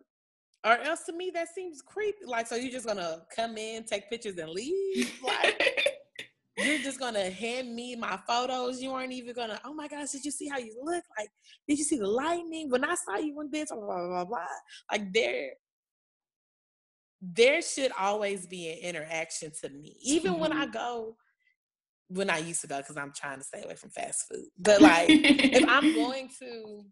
or 0.65 0.79
else 0.79 1.05
to 1.05 1.13
me 1.13 1.31
that 1.35 1.49
seems 1.55 1.83
creepy. 1.83 2.25
Like, 2.27 2.47
so 2.47 2.57
you're 2.57 2.73
just 2.73 2.87
gonna 2.87 3.23
come 3.35 3.57
in, 3.57 3.85
take 3.85 4.09
pictures, 4.09 4.39
and 4.39 4.51
leave? 4.51 5.21
Like, 5.23 5.89
you're 6.59 6.79
just 6.79 6.99
gonna 6.99 7.31
hand 7.31 7.75
me 7.75 7.97
my 7.97 8.19
photos. 8.27 8.81
You 8.81 8.93
aren't 8.93 9.13
even 9.13 9.35
gonna, 9.35 9.61
oh 9.65 9.75
my 9.75 9.89
gosh, 9.89 10.11
did 10.11 10.25
you 10.25 10.31
see 10.31 10.49
how 10.49 10.59
you 10.59 10.75
look? 10.83 11.05
Like, 11.19 11.29
did 11.69 11.79
you 11.79 11.85
see 11.85 11.99
the 11.99 12.07
lightning? 12.07 12.71
When 12.71 12.85
I 12.85 12.95
saw 12.95 13.17
you 13.17 13.39
in 13.41 13.51
this, 13.51 13.71
blah, 13.71 13.81
blah, 13.81 14.07
blah, 14.07 14.25
blah. 14.25 14.47
Like 14.91 15.13
there, 15.13 15.51
there 17.21 17.61
should 17.61 17.93
always 17.99 18.47
be 18.47 18.71
an 18.71 18.79
interaction 18.79 19.51
to 19.63 19.69
me. 19.69 19.97
Even 20.03 20.33
mm-hmm. 20.33 20.41
when 20.41 20.53
I 20.53 20.65
mm-hmm. 20.65 20.73
go, 20.73 21.17
when 22.09 22.31
I 22.31 22.39
used 22.39 22.61
to 22.63 22.67
go, 22.67 22.79
because 22.79 22.97
I'm 22.97 23.13
trying 23.15 23.39
to 23.39 23.45
stay 23.45 23.63
away 23.63 23.75
from 23.75 23.91
fast 23.91 24.27
food. 24.31 24.47
But 24.59 24.81
like 24.81 25.09
if 25.09 25.69
I'm 25.69 25.95
going 25.95 26.31
to 26.41 26.85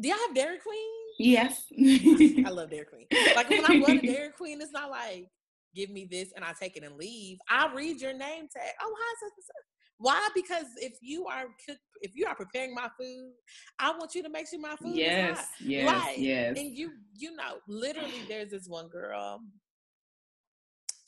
do 0.00 0.08
y'all 0.08 0.18
have 0.26 0.34
Dairy 0.34 0.58
Queen? 0.58 1.07
Yes. 1.18 1.64
I 1.72 2.48
love 2.50 2.70
Dairy 2.70 2.86
Queen. 2.86 3.06
Like 3.34 3.50
when 3.50 3.64
I 3.64 3.78
go 3.78 3.86
to 3.86 3.98
Dairy 4.00 4.30
Queen, 4.30 4.60
it's 4.60 4.72
not 4.72 4.90
like 4.90 5.28
give 5.74 5.90
me 5.90 6.06
this 6.10 6.32
and 6.34 6.44
I 6.44 6.52
take 6.58 6.76
it 6.76 6.82
and 6.82 6.96
leave, 6.96 7.38
I'll 7.48 7.74
read 7.74 8.00
your 8.00 8.12
name 8.12 8.48
tag. 8.52 8.72
Oh, 8.82 8.94
hi, 8.98 9.28
why? 9.98 10.28
Because 10.34 10.66
if 10.76 10.94
you 11.02 11.26
are 11.26 11.46
cook, 11.66 11.78
if 12.02 12.12
you 12.14 12.26
are 12.26 12.34
preparing 12.34 12.74
my 12.74 12.88
food, 12.98 13.32
I 13.80 13.90
want 13.90 14.14
you 14.14 14.22
to 14.22 14.28
make 14.28 14.48
sure 14.48 14.60
my 14.60 14.76
food 14.76 14.94
yes, 14.94 15.32
is 15.32 15.38
hot. 15.38 15.48
Yes, 15.60 16.04
right. 16.04 16.18
yes. 16.18 16.56
And 16.56 16.76
you, 16.76 16.92
you 17.16 17.34
know, 17.34 17.56
literally, 17.66 18.22
there's 18.28 18.50
this 18.50 18.68
one 18.68 18.88
girl 18.88 19.40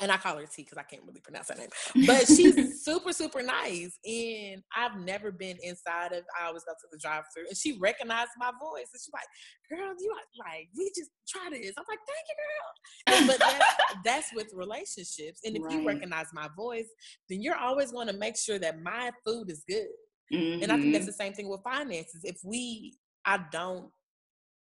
and 0.00 0.10
I 0.10 0.16
call 0.16 0.36
her 0.36 0.46
T 0.46 0.62
because 0.62 0.78
I 0.78 0.82
can't 0.82 1.02
really 1.06 1.20
pronounce 1.20 1.48
her 1.48 1.54
name. 1.54 1.68
But 2.06 2.26
she's 2.26 2.82
super, 2.84 3.12
super 3.12 3.42
nice. 3.42 3.98
And 4.04 4.62
I've 4.74 4.98
never 4.98 5.30
been 5.30 5.58
inside 5.62 6.12
of 6.12 6.24
I 6.40 6.46
always 6.46 6.64
go 6.64 6.72
to 6.72 6.88
the 6.90 6.98
drive 6.98 7.24
through 7.34 7.46
and 7.48 7.56
she 7.56 7.78
recognized 7.78 8.30
my 8.38 8.50
voice. 8.60 8.88
And 8.92 9.00
she's 9.00 9.10
like, 9.12 9.28
girl, 9.68 9.94
you 9.98 10.10
are 10.10 10.46
like, 10.48 10.68
we 10.76 10.90
just 10.96 11.10
try 11.28 11.50
this. 11.50 11.74
I'm 11.76 11.84
like, 11.88 11.98
thank 12.08 12.26
you, 12.28 13.26
girl. 13.26 13.28
but 13.28 13.38
that's, 13.38 13.94
that's 14.04 14.34
with 14.34 14.50
relationships. 14.54 15.40
And 15.44 15.56
if 15.56 15.62
right. 15.62 15.72
you 15.72 15.86
recognize 15.86 16.26
my 16.32 16.48
voice, 16.56 16.88
then 17.28 17.42
you're 17.42 17.58
always 17.58 17.92
going 17.92 18.06
to 18.06 18.14
make 18.14 18.36
sure 18.36 18.58
that 18.58 18.82
my 18.82 19.10
food 19.26 19.50
is 19.50 19.64
good. 19.68 19.86
Mm-hmm. 20.32 20.62
And 20.62 20.72
I 20.72 20.76
think 20.76 20.92
that's 20.92 21.02
mm-hmm. 21.02 21.06
the 21.06 21.12
same 21.12 21.32
thing 21.34 21.48
with 21.48 21.62
finances. 21.62 22.22
If 22.24 22.38
we, 22.44 22.94
I 23.26 23.40
don't, 23.52 23.90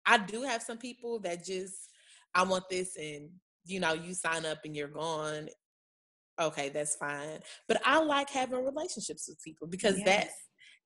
I 0.07 0.19
do 0.19 0.43
have 0.43 0.63
some 0.63 0.79
people 0.79 1.21
that 1.21 1.45
just, 1.45 1.75
I 2.35 2.43
want 2.45 2.65
this 2.71 2.97
and 2.97 3.29
you 3.65 3.81
know, 3.81 3.93
you 3.93 4.15
sign 4.15 4.47
up 4.47 4.59
and 4.65 4.77
you're 4.77 4.89
gone. 4.89 5.49
Okay, 6.41 6.71
that's 6.71 6.97
fine. 6.97 7.41
But 7.69 7.81
I 7.85 8.03
like 8.03 8.31
having 8.31 8.65
relationships 8.65 9.29
with 9.29 9.43
people 9.43 9.67
because 9.67 9.99
yes. 9.99 10.07
that's 10.07 10.35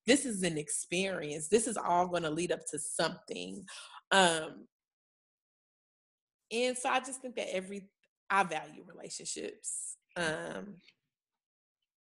this 0.06 0.26
is 0.26 0.42
an 0.42 0.58
experience. 0.58 1.48
This 1.48 1.66
is 1.66 1.76
all 1.76 2.06
going 2.08 2.24
to 2.24 2.30
lead 2.30 2.52
up 2.52 2.60
to 2.70 2.78
something. 2.78 3.64
Um 4.10 4.66
and 6.52 6.76
so 6.76 6.88
I 6.88 7.00
just 7.00 7.22
think 7.22 7.36
that 7.36 7.54
every 7.54 7.88
I 8.30 8.42
value 8.44 8.84
relationships. 8.86 9.96
Um 10.16 10.76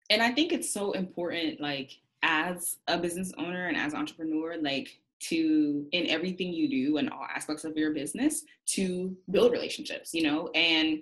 and 0.09 0.21
I 0.21 0.31
think 0.31 0.51
it's 0.51 0.71
so 0.71 0.91
important 0.91 1.61
like 1.61 1.91
as 2.23 2.77
a 2.87 2.97
business 2.97 3.31
owner 3.37 3.67
and 3.67 3.77
as 3.77 3.93
entrepreneur 3.93 4.57
like 4.61 4.99
to 5.29 5.85
in 5.91 6.07
everything 6.07 6.53
you 6.53 6.69
do 6.69 6.97
and 6.97 7.09
all 7.09 7.25
aspects 7.35 7.63
of 7.63 7.77
your 7.77 7.93
business 7.93 8.43
to 8.65 9.15
build 9.31 9.51
relationships 9.51 10.13
you 10.13 10.23
know? 10.23 10.49
And 10.55 10.99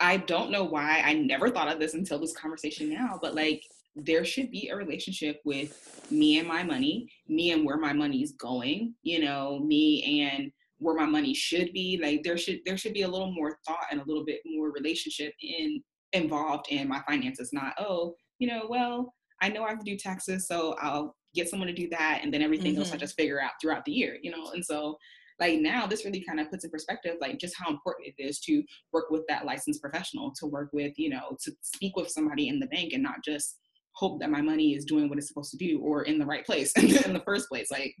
i 0.00 0.16
don't 0.16 0.52
know 0.52 0.64
why 0.64 1.02
i 1.04 1.12
never 1.12 1.50
thought 1.50 1.72
of 1.72 1.80
this 1.80 1.94
until 1.94 2.20
this 2.20 2.36
conversation 2.36 2.88
now 2.88 3.18
but 3.20 3.34
like 3.34 3.62
there 3.96 4.24
should 4.24 4.48
be 4.52 4.68
a 4.68 4.76
relationship 4.76 5.40
with 5.44 6.06
me 6.10 6.38
and 6.38 6.46
my 6.46 6.62
money 6.62 7.10
me 7.26 7.50
and 7.50 7.64
where 7.64 7.78
my 7.78 7.92
money's 7.92 8.32
going 8.32 8.94
you 9.02 9.18
know 9.20 9.58
me 9.58 10.22
and 10.22 10.52
where 10.78 10.94
my 10.94 11.06
money 11.06 11.34
should 11.34 11.72
be. 11.72 11.98
Like 12.02 12.22
there 12.22 12.38
should 12.38 12.60
there 12.64 12.76
should 12.76 12.94
be 12.94 13.02
a 13.02 13.08
little 13.08 13.32
more 13.32 13.58
thought 13.66 13.86
and 13.90 14.00
a 14.00 14.04
little 14.04 14.24
bit 14.24 14.40
more 14.46 14.70
relationship 14.70 15.34
in 15.42 15.82
involved 16.12 16.66
in 16.70 16.88
my 16.88 17.02
finances 17.06 17.50
not 17.52 17.74
oh 17.78 18.14
you 18.38 18.48
know 18.48 18.64
well 18.70 19.12
i 19.42 19.48
know 19.50 19.62
i 19.62 19.68
have 19.68 19.78
to 19.78 19.84
do 19.84 19.94
taxes 19.94 20.48
so 20.48 20.74
i'll 20.80 21.14
get 21.38 21.48
someone 21.48 21.68
to 21.68 21.74
do 21.74 21.88
that 21.90 22.20
and 22.22 22.32
then 22.32 22.42
everything 22.42 22.72
mm-hmm. 22.72 22.82
else 22.82 22.92
I 22.92 22.96
just 22.96 23.16
figure 23.16 23.40
out 23.40 23.52
throughout 23.60 23.84
the 23.84 23.92
year, 23.92 24.18
you 24.22 24.30
know? 24.30 24.50
And 24.52 24.64
so 24.64 24.98
like 25.40 25.60
now 25.60 25.86
this 25.86 26.04
really 26.04 26.24
kind 26.26 26.40
of 26.40 26.50
puts 26.50 26.64
in 26.64 26.70
perspective 26.70 27.16
like 27.20 27.38
just 27.38 27.54
how 27.56 27.70
important 27.70 28.08
it 28.08 28.22
is 28.22 28.40
to 28.40 28.62
work 28.92 29.10
with 29.10 29.22
that 29.28 29.44
licensed 29.44 29.80
professional, 29.80 30.32
to 30.38 30.46
work 30.46 30.70
with, 30.72 30.92
you 30.96 31.10
know, 31.10 31.36
to 31.44 31.52
speak 31.62 31.96
with 31.96 32.08
somebody 32.08 32.48
in 32.48 32.58
the 32.58 32.66
bank 32.66 32.92
and 32.92 33.02
not 33.02 33.22
just 33.24 33.58
hope 33.92 34.20
that 34.20 34.30
my 34.30 34.40
money 34.40 34.74
is 34.74 34.84
doing 34.84 35.08
what 35.08 35.18
it's 35.18 35.28
supposed 35.28 35.50
to 35.50 35.56
do 35.56 35.80
or 35.80 36.02
in 36.02 36.18
the 36.18 36.26
right 36.26 36.44
place 36.44 36.72
in 36.76 37.12
the 37.12 37.22
first 37.24 37.48
place. 37.48 37.70
Like 37.70 37.94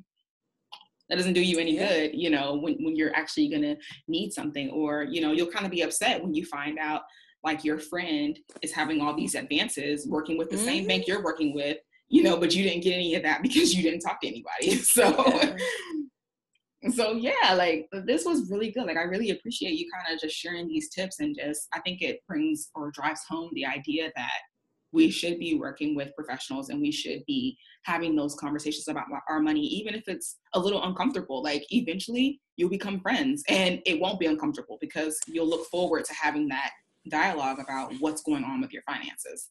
that 1.08 1.16
doesn't 1.16 1.32
do 1.32 1.40
you 1.40 1.58
any 1.58 1.76
yeah. 1.76 1.88
good, 1.88 2.10
you 2.14 2.30
know, 2.30 2.56
when, 2.56 2.74
when 2.84 2.96
you're 2.96 3.14
actually 3.14 3.48
gonna 3.48 3.76
need 4.08 4.32
something 4.32 4.70
or, 4.70 5.04
you 5.04 5.20
know, 5.20 5.32
you'll 5.32 5.50
kind 5.50 5.64
of 5.64 5.70
be 5.70 5.82
upset 5.82 6.22
when 6.22 6.34
you 6.34 6.44
find 6.44 6.78
out 6.78 7.02
like 7.44 7.64
your 7.64 7.78
friend 7.78 8.38
is 8.62 8.72
having 8.72 9.00
all 9.00 9.16
these 9.16 9.36
advances 9.36 10.06
working 10.08 10.36
with 10.36 10.50
the 10.50 10.56
mm-hmm. 10.56 10.64
same 10.64 10.86
bank 10.86 11.06
you're 11.06 11.22
working 11.22 11.54
with 11.54 11.78
you 12.08 12.22
know, 12.22 12.36
but 12.36 12.54
you 12.54 12.62
didn't 12.62 12.82
get 12.82 12.94
any 12.94 13.14
of 13.14 13.22
that 13.22 13.42
because 13.42 13.74
you 13.74 13.82
didn't 13.82 14.00
talk 14.00 14.20
to 14.20 14.28
anybody. 14.28 14.76
So 14.84 15.56
so 16.90 17.12
yeah, 17.12 17.54
like 17.54 17.88
this 18.06 18.24
was 18.24 18.50
really 18.50 18.70
good. 18.70 18.86
Like 18.86 18.96
I 18.96 19.02
really 19.02 19.30
appreciate 19.30 19.72
you 19.72 19.90
kind 19.92 20.14
of 20.14 20.20
just 20.20 20.36
sharing 20.36 20.68
these 20.68 20.88
tips 20.90 21.18
and 21.18 21.36
just 21.36 21.66
I 21.74 21.80
think 21.80 22.02
it 22.02 22.20
brings 22.28 22.70
or 22.74 22.92
drives 22.92 23.22
home 23.28 23.50
the 23.54 23.66
idea 23.66 24.12
that 24.14 24.40
we 24.92 25.10
should 25.10 25.38
be 25.38 25.54
working 25.54 25.94
with 25.94 26.14
professionals 26.14 26.70
and 26.70 26.80
we 26.80 26.90
should 26.90 27.22
be 27.26 27.58
having 27.84 28.16
those 28.16 28.34
conversations 28.36 28.88
about 28.88 29.04
our 29.28 29.40
money 29.40 29.60
even 29.60 29.94
if 29.94 30.04
it's 30.06 30.36
a 30.54 30.58
little 30.58 30.82
uncomfortable 30.84 31.42
like 31.42 31.64
eventually 31.70 32.40
you'll 32.56 32.70
become 32.70 33.00
friends 33.00 33.42
and 33.48 33.80
it 33.84 34.00
won't 34.00 34.18
be 34.18 34.26
uncomfortable 34.26 34.78
because 34.80 35.18
you'll 35.26 35.48
look 35.48 35.66
forward 35.66 36.04
to 36.04 36.14
having 36.14 36.48
that 36.48 36.70
dialogue 37.10 37.58
about 37.58 37.92
what's 38.00 38.22
going 38.22 38.44
on 38.44 38.60
with 38.60 38.72
your 38.72 38.82
finances 38.82 39.50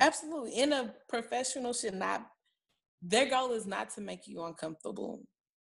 absolutely 0.00 0.60
and 0.60 0.72
a 0.72 0.94
professional 1.08 1.72
should 1.72 1.94
not 1.94 2.26
their 3.00 3.28
goal 3.28 3.52
is 3.52 3.66
not 3.66 3.90
to 3.90 4.00
make 4.00 4.26
you 4.26 4.42
uncomfortable 4.44 5.22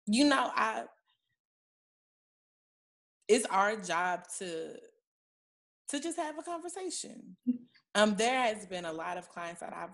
you 0.06 0.24
know 0.24 0.50
i 0.54 0.84
it's 3.28 3.46
our 3.46 3.76
job 3.76 4.20
to 4.38 4.74
to 5.88 6.00
just 6.00 6.18
have 6.18 6.38
a 6.38 6.42
conversation 6.42 7.36
um, 7.94 8.14
there 8.16 8.40
has 8.42 8.66
been 8.66 8.84
a 8.84 8.92
lot 8.92 9.16
of 9.16 9.28
clients 9.28 9.60
that 9.60 9.74
I've 9.74 9.90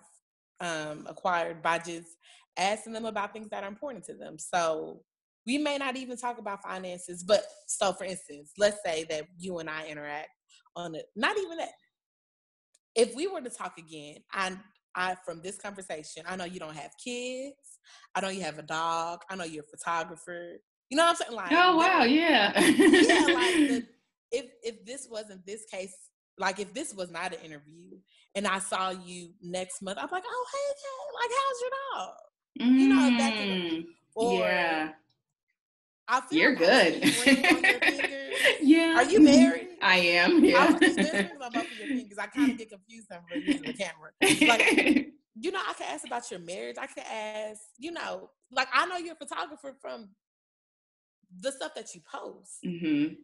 um, 0.61 1.07
acquired 1.09 1.63
by 1.63 1.79
just 1.79 2.09
asking 2.57 2.93
them 2.93 3.07
about 3.07 3.33
things 3.33 3.49
that 3.51 3.65
are 3.65 3.69
important 3.69 4.05
to 4.05 4.15
them. 4.15 4.39
So 4.39 5.01
we 5.47 5.59
may 5.59 5.79
not 5.79 5.97
even 5.97 6.17
talk 6.17 6.39
about 6.39 6.63
finances, 6.63 7.23
but 7.23 7.45
so 7.67 7.93
for 7.93 8.05
instance, 8.05 8.53
let's 8.59 8.79
say 8.85 9.07
that 9.11 9.27
you 9.39 9.59
and 9.59 9.71
I 9.71 9.87
interact 9.87 10.29
on 10.75 10.95
it. 10.95 11.07
Not 11.15 11.39
even 11.39 11.59
that. 11.59 11.71
If 12.97 13.15
we 13.15 13.27
were 13.27 13.41
to 13.41 13.51
talk 13.51 13.79
again, 13.79 14.17
I, 14.33 14.57
I 14.95 15.17
from 15.25 15.43
this 15.43 15.57
conversation, 15.57 16.25
I 16.27 16.37
know 16.37 16.45
you 16.45 16.59
don't 16.59 16.77
have 16.77 16.93
kids. 17.03 17.55
I 18.15 18.21
know 18.21 18.29
you 18.29 18.43
have 18.43 18.59
a 18.59 18.63
dog. 18.63 19.21
I 19.31 19.37
know 19.37 19.45
you're 19.45 19.65
a 19.65 19.77
photographer. 19.77 20.57
You 20.91 20.97
know 20.97 21.05
what 21.05 21.11
I'm 21.11 21.17
saying? 21.17 21.33
Like, 21.33 21.53
oh 21.53 21.77
wow, 21.77 22.05
yeah, 22.05 22.59
yeah. 22.59 23.35
Like 23.35 23.55
the, 23.55 23.87
if 24.33 24.47
if 24.63 24.85
this 24.85 25.07
wasn't 25.11 25.45
this 25.47 25.65
case 25.71 25.95
like 26.39 26.61
if 26.61 26.73
this 26.75 26.95
was 26.95 27.11
not 27.11 27.33
an 27.33 27.41
interview 27.41 27.91
and 28.35 28.47
I 28.47 28.59
saw 28.59 28.91
you 28.91 29.31
next 29.43 29.83
month, 29.83 29.99
I'm 30.01 30.09
like, 30.11 30.25
oh 30.27 30.47
hey, 30.53 30.75
hey 30.83 31.21
like 31.21 31.31
how's 31.39 31.61
your 31.61 31.71
dog? 31.95 32.15
Mm, 32.61 32.79
you 32.79 32.89
know, 32.89 33.19
that 33.19 33.33
mm, 33.35 33.85
or 34.15 34.41
yeah. 34.41 34.91
I 36.09 36.21
feel 36.21 36.39
You're 36.39 36.55
good. 36.55 37.03
yeah. 38.63 38.95
Are 38.97 39.05
you 39.05 39.21
married? 39.21 39.66
I 39.83 39.97
am. 39.97 40.45
Yeah. 40.45 40.59
I 40.59 40.71
was 40.73 40.97
just 40.97 41.15
about 41.35 41.53
both 41.53 41.65
of 41.65 41.79
your 41.79 41.89
fingers. 41.89 42.19
I 42.19 42.27
kind 42.27 42.53
of 42.53 42.59
get 42.59 42.71
confused 42.71 43.09
over 43.11 43.41
using 43.41 43.63
the 43.63 43.73
camera. 43.73 44.11
Like, 44.21 45.13
you 45.35 45.51
know, 45.51 45.61
I 45.67 45.73
can 45.75 45.87
ask 45.93 46.07
about 46.07 46.31
your 46.31 46.41
marriage. 46.41 46.77
I 46.79 46.87
can 46.87 47.05
ask, 47.11 47.61
you 47.79 47.93
know, 47.93 48.31
like 48.51 48.69
I 48.73 48.87
know 48.87 48.97
you're 48.97 49.15
a 49.15 49.27
photographer 49.27 49.77
from 49.81 50.09
the 51.41 51.53
stuff 51.53 51.75
that 51.75 51.95
you 51.95 52.01
post. 52.11 52.59
Mm-hmm. 52.65 53.15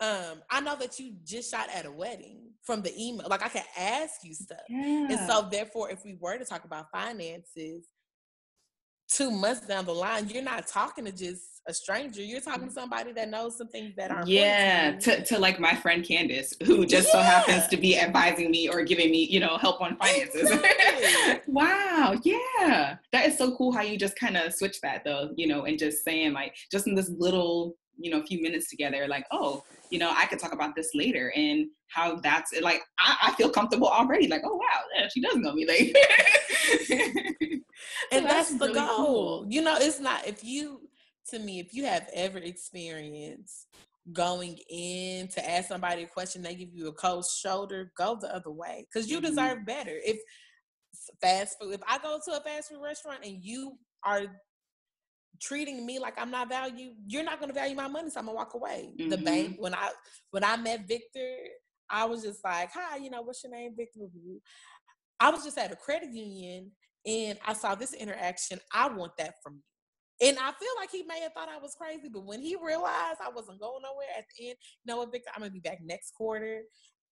Um, 0.00 0.42
I 0.50 0.60
know 0.60 0.76
that 0.76 0.98
you 0.98 1.14
just 1.24 1.50
shot 1.50 1.68
at 1.72 1.86
a 1.86 1.92
wedding 1.92 2.50
from 2.64 2.82
the 2.82 2.92
email. 3.00 3.28
Like 3.28 3.44
I 3.44 3.48
can 3.48 3.64
ask 3.78 4.24
you 4.24 4.34
stuff. 4.34 4.58
Yeah. 4.68 5.08
And 5.10 5.30
so 5.30 5.48
therefore, 5.50 5.90
if 5.90 6.04
we 6.04 6.16
were 6.18 6.36
to 6.36 6.44
talk 6.44 6.64
about 6.64 6.90
finances, 6.90 7.86
two 9.16 9.30
months 9.30 9.66
down 9.66 9.84
the 9.84 9.92
line, 9.92 10.28
you're 10.28 10.42
not 10.42 10.66
talking 10.66 11.04
to 11.04 11.12
just 11.12 11.42
a 11.66 11.72
stranger. 11.72 12.22
You're 12.22 12.40
talking 12.40 12.64
to 12.64 12.70
mm. 12.70 12.74
somebody 12.74 13.12
that 13.12 13.28
knows 13.28 13.56
some 13.56 13.68
things 13.68 13.94
that 13.96 14.10
are 14.10 14.24
yeah 14.26 14.98
to, 14.98 15.24
to 15.24 15.38
like 15.38 15.60
my 15.60 15.74
friend 15.74 16.04
Candace, 16.04 16.54
who 16.64 16.84
just 16.84 17.08
yeah. 17.08 17.12
so 17.12 17.18
happens 17.20 17.68
to 17.68 17.76
be 17.76 17.98
advising 17.98 18.50
me 18.50 18.68
or 18.68 18.82
giving 18.82 19.10
me 19.10 19.24
you 19.24 19.40
know 19.40 19.56
help 19.58 19.80
on 19.80 19.96
finances. 19.96 20.50
Exactly. 20.50 21.40
wow, 21.52 22.14
yeah, 22.24 22.96
that 23.12 23.26
is 23.26 23.38
so 23.38 23.56
cool 23.56 23.72
how 23.72 23.82
you 23.82 23.96
just 23.96 24.16
kind 24.16 24.36
of 24.36 24.52
switch 24.52 24.80
that 24.80 25.04
though, 25.04 25.30
you 25.36 25.46
know, 25.46 25.64
and 25.64 25.78
just 25.78 26.04
saying 26.04 26.32
like 26.32 26.54
just 26.70 26.86
in 26.86 26.94
this 26.94 27.10
little 27.10 27.76
you 27.98 28.10
know 28.10 28.22
few 28.22 28.40
minutes 28.40 28.70
together 28.70 29.06
like 29.06 29.26
oh 29.32 29.62
you 29.90 29.98
know 29.98 30.10
i 30.16 30.24
could 30.24 30.38
talk 30.38 30.52
about 30.54 30.74
this 30.74 30.90
later 30.94 31.30
and 31.36 31.66
how 31.88 32.16
that's 32.16 32.58
like 32.62 32.80
i, 32.98 33.16
I 33.28 33.32
feel 33.32 33.50
comfortable 33.50 33.86
already 33.86 34.28
like 34.28 34.40
oh 34.44 34.56
wow 34.56 34.80
yeah, 34.96 35.08
she 35.12 35.20
does 35.20 35.36
know 35.36 35.52
me 35.52 35.66
like 35.66 35.94
and 38.10 38.24
that's, 38.24 38.50
that's, 38.50 38.58
the 38.58 38.66
really 38.66 38.80
goal 38.80 38.96
cool. 38.96 39.46
you 39.48 39.62
know 39.62 39.76
it's 39.78 40.00
not 40.00 40.26
if 40.26 40.44
you 40.44 40.80
to 41.28 41.38
me 41.38 41.60
if 41.60 41.72
you 41.74 41.84
have 41.84 42.08
ever 42.14 42.38
experienced 42.38 43.66
going 44.12 44.58
in 44.68 45.28
to 45.28 45.50
ask 45.50 45.68
somebody 45.68 46.02
a 46.02 46.06
question 46.06 46.42
they 46.42 46.54
give 46.54 46.74
you 46.74 46.88
a 46.88 46.92
cold 46.92 47.24
shoulder 47.24 47.92
go 47.96 48.16
the 48.20 48.34
other 48.34 48.50
way 48.50 48.86
because 48.92 49.10
you 49.10 49.18
mm-hmm. 49.18 49.26
deserve 49.26 49.64
better 49.64 49.98
if 50.04 50.18
fast 51.20 51.56
food 51.60 51.72
if 51.72 51.80
i 51.86 51.98
go 51.98 52.18
to 52.24 52.36
a 52.36 52.40
fast 52.40 52.70
food 52.70 52.82
restaurant 52.82 53.24
and 53.24 53.42
you 53.42 53.78
are 54.04 54.26
treating 55.42 55.84
me 55.84 55.98
like 55.98 56.14
I'm 56.18 56.30
not 56.30 56.48
valued, 56.48 56.94
you're 57.06 57.24
not 57.24 57.40
gonna 57.40 57.52
value 57.52 57.74
my 57.74 57.88
money, 57.88 58.10
so 58.10 58.20
I'm 58.20 58.26
gonna 58.26 58.36
walk 58.36 58.54
away. 58.54 58.92
Mm-hmm. 58.98 59.10
The 59.10 59.18
bank 59.18 59.56
when 59.58 59.74
I 59.74 59.90
when 60.30 60.44
I 60.44 60.56
met 60.56 60.86
Victor, 60.86 61.36
I 61.90 62.04
was 62.04 62.22
just 62.22 62.42
like, 62.44 62.70
"Hi, 62.72 62.96
you 62.96 63.10
know, 63.10 63.22
what's 63.22 63.42
your 63.42 63.52
name, 63.52 63.74
Victor?" 63.76 64.00
I 65.20 65.30
was 65.30 65.44
just 65.44 65.58
at 65.58 65.72
a 65.72 65.76
credit 65.76 66.10
union 66.12 66.70
and 67.06 67.38
I 67.46 67.52
saw 67.52 67.74
this 67.74 67.92
interaction. 67.92 68.60
I 68.72 68.88
want 68.88 69.16
that 69.18 69.34
from 69.42 69.54
you. 69.54 70.28
And 70.28 70.38
I 70.38 70.52
feel 70.52 70.68
like 70.78 70.90
he 70.90 71.02
may 71.02 71.20
have 71.20 71.32
thought 71.32 71.48
I 71.48 71.58
was 71.58 71.74
crazy, 71.74 72.08
but 72.12 72.24
when 72.24 72.40
he 72.40 72.54
realized 72.54 73.18
I 73.20 73.30
wasn't 73.34 73.60
going 73.60 73.82
nowhere 73.82 74.06
at 74.16 74.24
the 74.38 74.50
end, 74.50 74.56
you 74.84 74.92
know 74.92 74.98
what, 74.98 75.10
Victor, 75.10 75.30
I'm 75.34 75.40
gonna 75.40 75.50
be 75.50 75.58
back 75.58 75.80
next 75.82 76.12
quarter. 76.14 76.62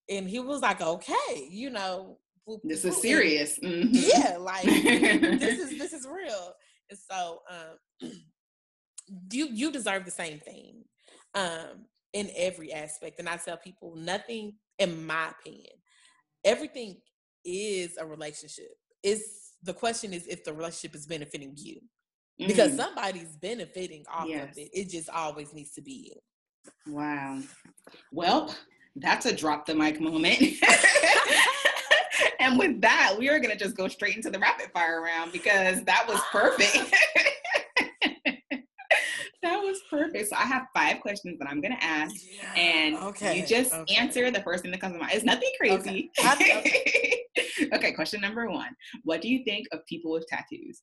And 0.08 0.28
he 0.28 0.38
was 0.38 0.60
like, 0.60 0.80
okay, 0.80 1.48
you 1.48 1.70
know, 1.70 2.18
this 2.64 2.84
is 2.84 3.00
serious. 3.00 3.58
Mm-hmm. 3.58 3.88
Yeah, 3.92 4.36
like 4.38 4.64
this 4.64 5.58
is 5.58 5.78
this 5.78 5.92
is 5.92 6.06
real. 6.06 6.52
And 6.88 6.98
so 7.10 7.40
um, 7.50 8.10
you 9.32 9.48
you 9.50 9.72
deserve 9.72 10.04
the 10.04 10.10
same 10.10 10.38
thing 10.40 10.84
um, 11.34 11.86
in 12.12 12.30
every 12.36 12.72
aspect. 12.72 13.18
And 13.18 13.28
I 13.28 13.36
tell 13.36 13.56
people 13.56 13.94
nothing, 13.96 14.54
in 14.78 15.06
my 15.06 15.30
opinion, 15.30 15.74
everything 16.44 16.96
is 17.44 17.96
a 17.96 18.06
relationship. 18.06 18.70
Is 19.02 19.39
the 19.62 19.74
question 19.74 20.12
is 20.12 20.26
if 20.26 20.44
the 20.44 20.52
relationship 20.52 20.94
is 20.94 21.06
benefiting 21.06 21.52
you. 21.56 21.80
Because 22.38 22.72
mm. 22.72 22.76
somebody's 22.76 23.36
benefiting 23.36 24.04
off 24.10 24.26
yes. 24.26 24.50
of 24.50 24.56
it. 24.56 24.70
It 24.72 24.88
just 24.88 25.10
always 25.10 25.52
needs 25.52 25.72
to 25.72 25.82
be 25.82 26.08
you. 26.08 26.92
Wow. 26.92 27.40
Well, 28.12 28.54
that's 28.96 29.26
a 29.26 29.34
drop 29.34 29.66
the 29.66 29.74
mic 29.74 30.00
moment. 30.00 30.40
and 32.40 32.58
with 32.58 32.80
that, 32.80 33.16
we 33.18 33.28
are 33.28 33.38
going 33.38 33.50
to 33.50 33.62
just 33.62 33.76
go 33.76 33.88
straight 33.88 34.16
into 34.16 34.30
the 34.30 34.38
rapid 34.38 34.70
fire 34.72 35.02
round 35.02 35.32
because 35.32 35.84
that 35.84 36.06
was 36.08 36.20
perfect. 36.32 36.76
was 39.70 39.80
perfect. 39.88 40.28
So 40.28 40.36
I 40.36 40.42
have 40.42 40.66
five 40.74 41.00
questions 41.00 41.38
that 41.38 41.48
I'm 41.48 41.62
to 41.62 41.68
ask, 41.80 42.14
yeah. 42.30 42.60
and 42.60 42.96
okay. 42.96 43.40
you 43.40 43.46
just 43.46 43.72
okay. 43.72 43.94
answer 43.96 44.30
the 44.30 44.42
first 44.42 44.62
thing 44.62 44.72
that 44.72 44.80
comes 44.80 44.94
to 44.94 45.00
mind. 45.00 45.12
It's 45.14 45.24
nothing 45.24 45.50
crazy. 45.58 46.10
Okay. 46.32 47.24
okay, 47.72 47.92
question 47.92 48.20
number 48.20 48.48
one: 48.50 48.74
What 49.04 49.20
do 49.20 49.28
you 49.28 49.44
think 49.44 49.66
of 49.72 49.84
people 49.86 50.12
with 50.12 50.26
tattoos? 50.26 50.82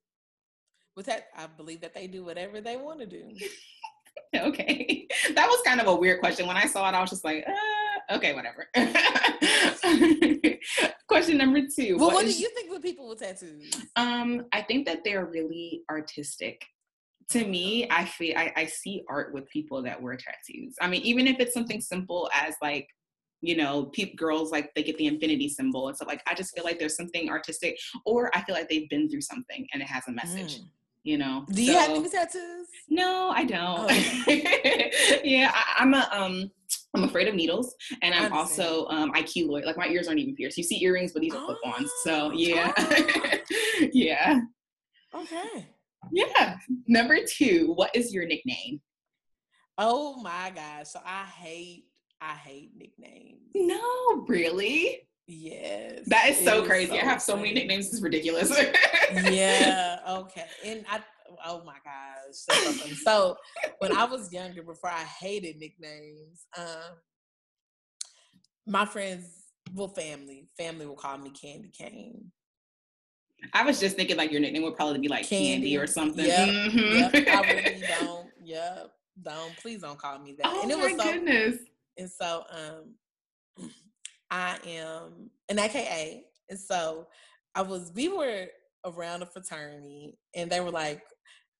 With 0.96 1.06
that, 1.08 1.26
I 1.36 1.48
believe 1.48 1.82
that 1.82 1.94
they 1.94 2.08
do 2.08 2.24
whatever 2.24 2.62
they 2.62 2.78
want 2.78 3.00
to 3.02 3.06
do. 3.06 3.24
okay, 4.36 5.08
that 5.36 5.48
was 5.48 5.62
kind 5.66 5.80
of 5.80 5.88
a 5.88 5.96
weird 5.96 6.20
question. 6.20 6.48
When 6.48 6.58
I 6.58 6.66
saw 6.66 6.90
it, 6.90 6.96
I 6.96 7.02
was 7.02 7.10
just 7.10 7.24
like, 7.24 7.46
uh, 7.48 8.16
okay, 8.16 8.34
whatever. 8.34 8.68
Question 11.08 11.38
number 11.38 11.62
two. 11.62 11.98
Well, 11.98 12.08
what, 12.08 12.16
what 12.16 12.26
is, 12.26 12.38
do 12.38 12.44
you 12.44 12.50
think 12.50 12.70
with 12.70 12.82
people 12.82 13.08
with 13.08 13.20
tattoos? 13.20 13.72
Um, 13.96 14.46
I 14.52 14.62
think 14.62 14.86
that 14.88 15.04
they're 15.06 15.26
really 15.26 15.84
artistic. 15.90 16.66
To 17.32 17.46
me, 17.46 17.88
I 17.92 18.06
feel 18.06 18.38
I, 18.38 18.54
I 18.56 18.66
see 18.66 19.04
art 19.10 19.34
with 19.34 19.50
people 19.50 19.82
that 19.84 20.02
wear 20.02 20.16
tattoos. 20.18 20.76
I 20.80 20.88
mean, 20.88 21.02
even 21.02 21.28
if 21.28 21.40
it's 21.40 21.54
something 21.54 21.82
simple 21.82 22.30
as 22.34 22.56
like 22.62 22.88
you 23.42 23.56
know, 23.56 23.86
people, 23.86 24.16
girls 24.16 24.52
like 24.52 24.74
they 24.74 24.84
get 24.84 24.98
the 24.98 25.08
infinity 25.08 25.50
symbol 25.50 25.88
and 25.88 25.96
stuff. 25.96 26.08
Like 26.08 26.22
I 26.28 26.34
just 26.34 26.56
feel 26.56 26.64
like 26.64 26.80
there's 26.80 26.96
something 26.96 27.30
artistic, 27.30 27.78
or 28.06 28.36
I 28.36 28.42
feel 28.42 28.56
like 28.56 28.70
they've 28.70 28.90
been 28.90 29.10
through 29.10 29.22
something 29.22 29.68
and 29.74 29.82
it 29.82 29.88
has 29.88 30.04
a 30.08 30.12
message. 30.12 30.60
Mm. 30.60 30.70
You 31.04 31.18
know. 31.18 31.46
Do 31.50 31.64
you 31.64 31.72
have 31.74 31.92
any 31.92 32.10
tattoos? 32.10 32.68
No, 32.90 33.30
I 33.30 33.46
don't. 33.46 33.90
Oh. 33.90 35.22
yeah, 35.24 35.52
I, 35.54 35.84
am 35.84 35.94
a 35.94 36.10
um. 36.12 36.52
I'm 36.94 37.04
afraid 37.04 37.28
of 37.28 37.36
needles, 37.36 37.76
and 38.02 38.14
I'm 38.14 38.34
also 38.34 38.88
um, 38.88 39.12
I 39.14 39.22
keloid. 39.22 39.66
Like 39.66 39.78
my 39.78 39.88
ears 39.88 40.08
aren't 40.08 40.20
even 40.20 40.36
pierced. 40.36 40.58
You 40.58 40.64
see 40.64 40.84
earrings, 40.84 41.14
but 41.14 41.22
these 41.22 41.34
are 41.34 41.46
clip-ons. 41.46 41.92
So 42.04 42.32
yeah, 42.32 42.74
oh. 42.78 43.88
yeah. 43.94 44.42
Okay. 45.16 45.66
Yeah. 46.12 46.58
Number 46.88 47.18
two, 47.26 47.74
what 47.76 47.96
is 47.96 48.14
your 48.14 48.26
nickname? 48.26 48.82
Oh 49.78 50.22
my 50.22 50.52
gosh! 50.56 50.88
So 50.88 51.00
I 51.06 51.24
hate 51.24 51.86
I 52.22 52.34
hate 52.34 52.72
nicknames. 52.76 53.42
No, 53.56 54.26
really. 54.28 55.08
Yes. 55.28 56.04
That 56.08 56.30
is 56.30 56.44
so 56.44 56.64
crazy. 56.66 56.92
So 56.92 56.98
I 56.98 57.02
have 57.02 57.22
so 57.22 57.36
many 57.36 57.54
nicknames. 57.54 57.88
It's 57.92 58.02
ridiculous. 58.02 58.52
yeah. 59.32 60.00
Okay. 60.08 60.46
And 60.66 60.86
I 60.90 61.02
oh 61.46 61.64
my 61.66 61.76
gosh. 61.84 62.98
So 63.04 63.38
when 63.80 63.96
I 63.96 64.06
was 64.06 64.32
younger, 64.32 64.64
before 64.64 64.90
I 64.90 65.04
hated 65.04 65.58
nicknames, 65.58 66.46
um, 66.58 66.96
my 68.66 68.86
friends, 68.86 69.26
well, 69.74 69.90
family, 69.90 70.50
family 70.58 70.86
will 70.86 70.96
call 70.96 71.18
me 71.18 71.32
Candy 71.32 71.72
Cane. 71.78 72.32
I 73.54 73.64
was 73.64 73.80
just 73.80 73.96
thinking 73.96 74.18
like 74.18 74.32
your 74.32 74.42
nickname 74.42 74.64
would 74.64 74.76
probably 74.76 75.00
be 75.00 75.08
like 75.08 75.28
Candy, 75.28 75.52
Candy 75.52 75.78
or 75.78 75.88
something. 75.88 76.26
Yeah, 76.26 76.48
mm-hmm. 76.48 77.16
yep, 77.16 77.28
I 77.28 77.42
really 77.54 77.84
don't. 78.00 78.28
Yep. 78.44 78.92
don't 79.22 79.58
please 79.58 79.82
don't 79.82 80.00
call 80.00 80.20
me 80.20 80.36
that. 80.38 80.46
Oh 80.46 80.62
and 80.62 80.72
it 80.72 80.78
my 80.78 80.84
was 80.86 80.98
so, 80.98 81.12
goodness. 81.12 81.58
And 81.98 82.10
so 82.10 82.44
um 82.52 83.70
I 84.30 84.58
am 84.66 85.30
an 85.50 85.60
AKA. 85.60 86.24
And 86.50 86.60
so 86.60 87.08
I 87.56 87.62
was 87.62 87.92
we 87.96 88.10
were 88.10 88.48
around 88.86 89.22
a 89.22 89.26
fraternity 89.26 90.18
and 90.36 90.50
they 90.50 90.60
were 90.60 90.72
like 90.72 91.02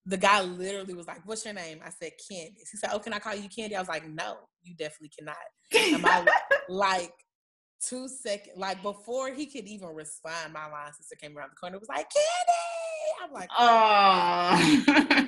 the 0.06 0.18
guy 0.18 0.42
literally 0.42 0.94
was 0.94 1.08
like, 1.08 1.26
What's 1.26 1.44
your 1.44 1.54
name? 1.54 1.80
I 1.86 1.90
said 1.90 2.12
Candice. 2.32 2.70
He 2.72 2.78
said, 2.78 2.92
Oh, 2.94 3.00
can 3.00 3.14
I 3.14 3.20
call 3.20 3.36
you 3.36 3.50
Candy? 3.50 3.76
I 3.76 3.80
was 3.80 3.90
like, 3.90 4.08
No, 4.08 4.38
you 4.64 4.76
definitely 4.76 5.12
cannot. 5.18 5.36
And 5.94 6.02
my 6.02 6.26
like 6.70 7.14
two 7.82 8.08
seconds, 8.08 8.58
like 8.58 8.82
before 8.82 9.30
he 9.32 9.46
could 9.46 9.66
even 9.68 9.90
respond, 9.90 10.54
my 10.54 10.68
line 10.68 10.94
sister 10.94 11.16
came 11.16 11.38
around 11.38 11.52
the 11.52 11.56
corner, 11.56 11.80
was 11.80 11.90
like, 11.90 12.08
Candy. 12.10 12.54
I'm 13.24 13.34
like, 13.34 13.50
Oh 13.58 15.28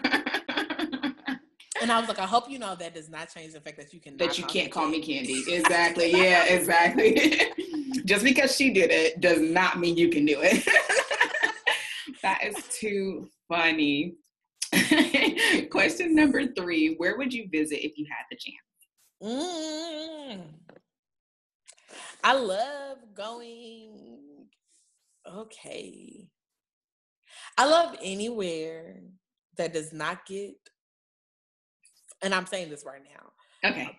and 1.82 1.92
I 1.92 2.00
was 2.00 2.08
like, 2.08 2.20
I 2.20 2.26
hope 2.26 2.50
you 2.50 2.60
know 2.60 2.76
that 2.76 2.94
does 2.94 3.10
not 3.10 3.34
change 3.34 3.54
the 3.54 3.62
fact 3.62 3.78
that 3.78 3.94
you 3.94 4.00
can 4.00 4.18
that 4.18 4.38
you 4.38 4.44
can't 4.46 4.72
call 4.72 4.88
me 4.88 5.02
Candy. 5.02 5.44
Exactly. 5.48 6.12
yeah, 6.12 6.46
exactly. 6.46 7.42
Just 8.06 8.24
because 8.24 8.56
she 8.56 8.72
did 8.72 8.92
it 8.92 9.20
does 9.22 9.40
not 9.40 9.80
mean 9.80 9.98
you 9.98 10.10
can 10.10 10.26
do 10.26 10.40
it. 10.42 10.64
that 12.22 12.44
is 12.44 12.56
too 12.80 13.30
funny. 13.48 14.16
Question 15.72 16.16
number 16.16 16.48
three: 16.48 16.96
Where 16.98 17.18
would 17.18 17.34
you 17.34 17.48
visit 17.52 17.86
if 17.86 17.98
you 17.98 18.06
had 18.10 18.26
the 18.30 18.38
chance? 18.38 18.58
Mm. 19.24 20.42
I 22.24 22.34
love 22.34 22.98
going. 23.14 24.48
Okay. 25.28 26.30
I 27.58 27.66
love 27.66 27.96
anywhere 28.02 29.02
that 29.58 29.74
does 29.74 29.94
not 29.94 30.26
get 30.26 30.56
and 32.22 32.34
I'm 32.34 32.46
saying 32.46 32.70
this 32.70 32.84
right 32.86 33.02
now. 33.04 33.70
Okay. 33.70 33.98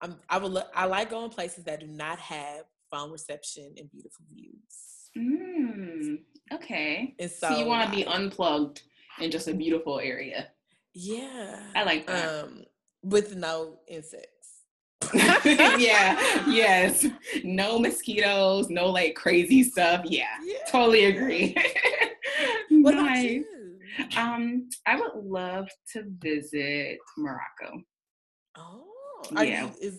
I'm, 0.00 0.16
I 0.28 0.38
would. 0.38 0.62
I 0.74 0.86
like 0.86 1.10
going 1.10 1.30
places 1.30 1.64
that 1.64 1.80
do 1.80 1.86
not 1.86 2.18
have 2.18 2.64
phone 2.90 3.10
reception 3.10 3.74
and 3.76 3.90
beautiful 3.90 4.24
views. 4.28 5.10
Mm, 5.16 6.18
okay. 6.54 7.14
And 7.18 7.30
so, 7.30 7.48
so 7.48 7.58
you 7.58 7.66
want 7.66 7.90
to 7.90 7.96
be 7.96 8.04
unplugged 8.06 8.82
in 9.20 9.30
just 9.30 9.48
a 9.48 9.54
beautiful 9.54 10.00
area. 10.00 10.48
Yeah. 10.94 11.60
I 11.74 11.84
like 11.84 12.06
that. 12.06 12.44
Um, 12.44 12.64
with 13.02 13.36
no 13.36 13.78
insects. 13.88 14.28
yeah. 15.14 16.46
Yes. 16.46 17.06
No 17.42 17.78
mosquitoes. 17.78 18.68
No 18.70 18.88
like 18.88 19.14
crazy 19.14 19.62
stuff. 19.62 20.04
Yeah. 20.04 20.26
yeah. 20.44 20.58
Totally 20.70 21.06
agree. 21.06 21.56
what 22.70 22.94
nice. 22.94 23.42
Um, 24.16 24.68
I 24.86 24.96
would 24.96 25.24
love 25.24 25.68
to 25.92 26.04
visit 26.18 26.98
Morocco. 27.16 27.82
Oh, 28.56 28.84
yeah. 29.42 29.64
You, 29.64 29.70
is, 29.80 29.94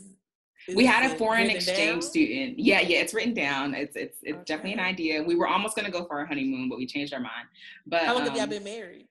is 0.68 0.76
we 0.76 0.86
had 0.86 1.12
a 1.12 1.16
foreign 1.16 1.50
exchange 1.50 1.78
down? 1.78 2.02
student. 2.02 2.60
Yeah, 2.60 2.82
yeah, 2.82 3.00
it's 3.00 3.14
written 3.14 3.34
down. 3.34 3.74
It's 3.74 3.96
it's 3.96 4.20
it's 4.22 4.36
okay. 4.36 4.44
definitely 4.46 4.74
an 4.74 4.80
idea. 4.80 5.24
We 5.24 5.36
were 5.36 5.48
almost 5.48 5.76
gonna 5.76 5.92
go 5.92 6.06
for 6.06 6.20
our 6.20 6.26
honeymoon, 6.26 6.70
but 6.70 6.78
we 6.78 6.86
changed 6.86 7.14
our 7.14 7.20
mind. 7.20 7.48
But 7.86 8.04
how 8.04 8.14
long 8.14 8.24
um, 8.24 8.28
have 8.30 8.36
y'all 8.36 8.44
um, 8.44 8.50
been 8.50 8.64
married? 8.64 9.08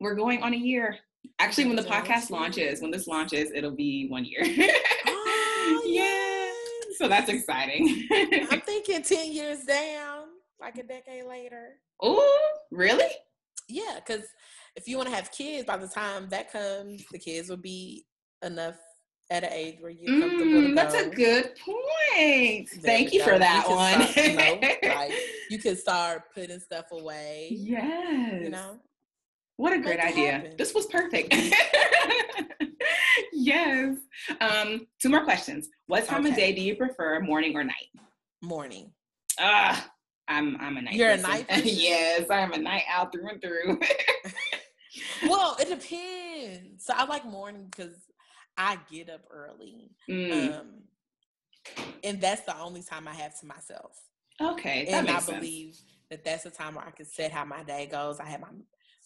We're 0.00 0.14
going 0.14 0.42
on 0.42 0.54
a 0.54 0.56
year. 0.56 0.96
Actually, 1.38 1.66
when 1.66 1.76
the 1.76 1.82
podcast 1.82 2.30
launches, 2.30 2.80
when 2.80 2.90
this 2.90 3.06
launches, 3.06 3.50
it'll 3.54 3.70
be 3.70 4.08
one 4.08 4.24
year. 4.24 4.42
oh, 5.64 5.82
yeah. 5.86 6.96
So 6.98 7.08
that's 7.08 7.28
exciting. 7.28 8.06
I'm 8.50 8.60
thinking 8.66 9.02
10 9.02 9.32
years 9.32 9.64
down, 9.64 10.24
like 10.60 10.78
a 10.78 10.82
decade 10.82 11.24
later. 11.24 11.76
Oh, 12.02 12.50
really? 12.70 13.10
Yeah, 13.68 13.96
because 13.96 14.24
if 14.76 14.86
you 14.86 14.96
want 14.96 15.08
to 15.08 15.14
have 15.14 15.30
kids, 15.32 15.66
by 15.66 15.76
the 15.76 15.88
time 15.88 16.28
that 16.30 16.52
comes, 16.52 17.04
the 17.10 17.18
kids 17.18 17.48
will 17.48 17.56
be 17.56 18.06
enough 18.42 18.76
at 19.30 19.44
an 19.44 19.52
age 19.52 19.76
where 19.80 19.90
you're 19.90 20.20
comfortable. 20.20 20.44
Mm, 20.44 20.74
that's 20.74 20.94
a 20.94 21.08
good 21.08 21.52
point. 21.64 22.68
There 22.70 22.82
Thank 22.82 23.12
you 23.12 23.20
go. 23.20 23.24
for 23.26 23.38
that 23.38 23.66
you 23.68 23.74
one. 23.74 24.08
Start, 24.08 24.26
you, 24.26 24.36
know, 24.36 24.94
like, 24.94 25.12
you 25.50 25.58
can 25.58 25.76
start 25.76 26.24
putting 26.34 26.60
stuff 26.60 26.86
away. 26.92 27.48
Yes. 27.50 28.42
You 28.42 28.50
know. 28.50 28.78
What 29.56 29.72
a 29.72 29.78
great 29.78 30.00
idea. 30.00 30.32
Happen. 30.32 30.54
This 30.58 30.74
was 30.74 30.86
perfect. 30.86 31.34
yes. 33.42 33.96
Um, 34.40 34.86
two 35.00 35.08
more 35.08 35.24
questions. 35.24 35.68
What 35.86 36.06
time 36.06 36.22
okay. 36.22 36.30
of 36.30 36.36
day 36.36 36.52
do 36.52 36.60
you 36.60 36.76
prefer, 36.76 37.20
morning 37.20 37.56
or 37.56 37.64
night? 37.64 37.90
Morning. 38.42 38.92
Ah, 39.38 39.90
I'm 40.28 40.56
I'm 40.60 40.76
a 40.76 40.82
night. 40.82 40.94
You're 40.94 41.10
person. 41.10 41.24
a 41.24 41.28
night. 41.28 41.46
Yes, 41.64 42.30
I'm 42.30 42.52
a 42.52 42.58
night 42.58 42.84
owl 42.88 43.10
through 43.10 43.28
and 43.28 43.42
through. 43.42 43.80
well, 45.28 45.56
it 45.60 45.68
depends. 45.68 46.84
So 46.84 46.94
I 46.96 47.04
like 47.04 47.24
morning 47.24 47.68
because 47.70 47.94
I 48.56 48.78
get 48.90 49.10
up 49.10 49.22
early, 49.30 49.90
mm. 50.08 50.60
um, 50.60 50.82
and 52.04 52.20
that's 52.20 52.42
the 52.42 52.58
only 52.58 52.82
time 52.82 53.08
I 53.08 53.14
have 53.14 53.38
to 53.40 53.46
myself. 53.46 53.98
Okay, 54.40 54.86
and 54.86 55.08
I 55.08 55.20
believe 55.20 55.76
that 56.10 56.24
that's 56.24 56.44
the 56.44 56.50
time 56.50 56.74
where 56.74 56.84
I 56.86 56.90
can 56.90 57.06
set 57.06 57.32
how 57.32 57.44
my 57.44 57.62
day 57.62 57.86
goes. 57.90 58.20
I 58.20 58.26
have 58.26 58.40
my 58.40 58.48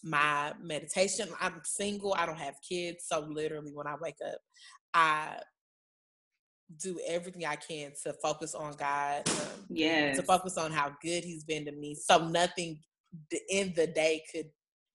my 0.06 0.52
meditation. 0.62 1.28
I'm 1.40 1.60
single. 1.64 2.14
I 2.14 2.26
don't 2.26 2.38
have 2.38 2.54
kids, 2.66 3.04
so 3.08 3.20
literally 3.20 3.72
when 3.74 3.86
I 3.86 3.96
wake 4.00 4.18
up, 4.24 4.38
I 4.94 5.40
do 6.80 6.98
everything 7.06 7.44
I 7.44 7.56
can 7.56 7.92
to 8.04 8.12
focus 8.14 8.54
on 8.54 8.74
God. 8.74 9.28
Um, 9.28 9.36
yes. 9.68 10.16
To 10.16 10.22
focus 10.22 10.56
on 10.56 10.72
how 10.72 10.92
good 11.02 11.24
He's 11.24 11.44
been 11.44 11.64
to 11.66 11.72
me. 11.72 11.94
So 11.94 12.26
nothing 12.28 12.80
in 13.50 13.72
the 13.74 13.86
day 13.86 14.22
could 14.32 14.46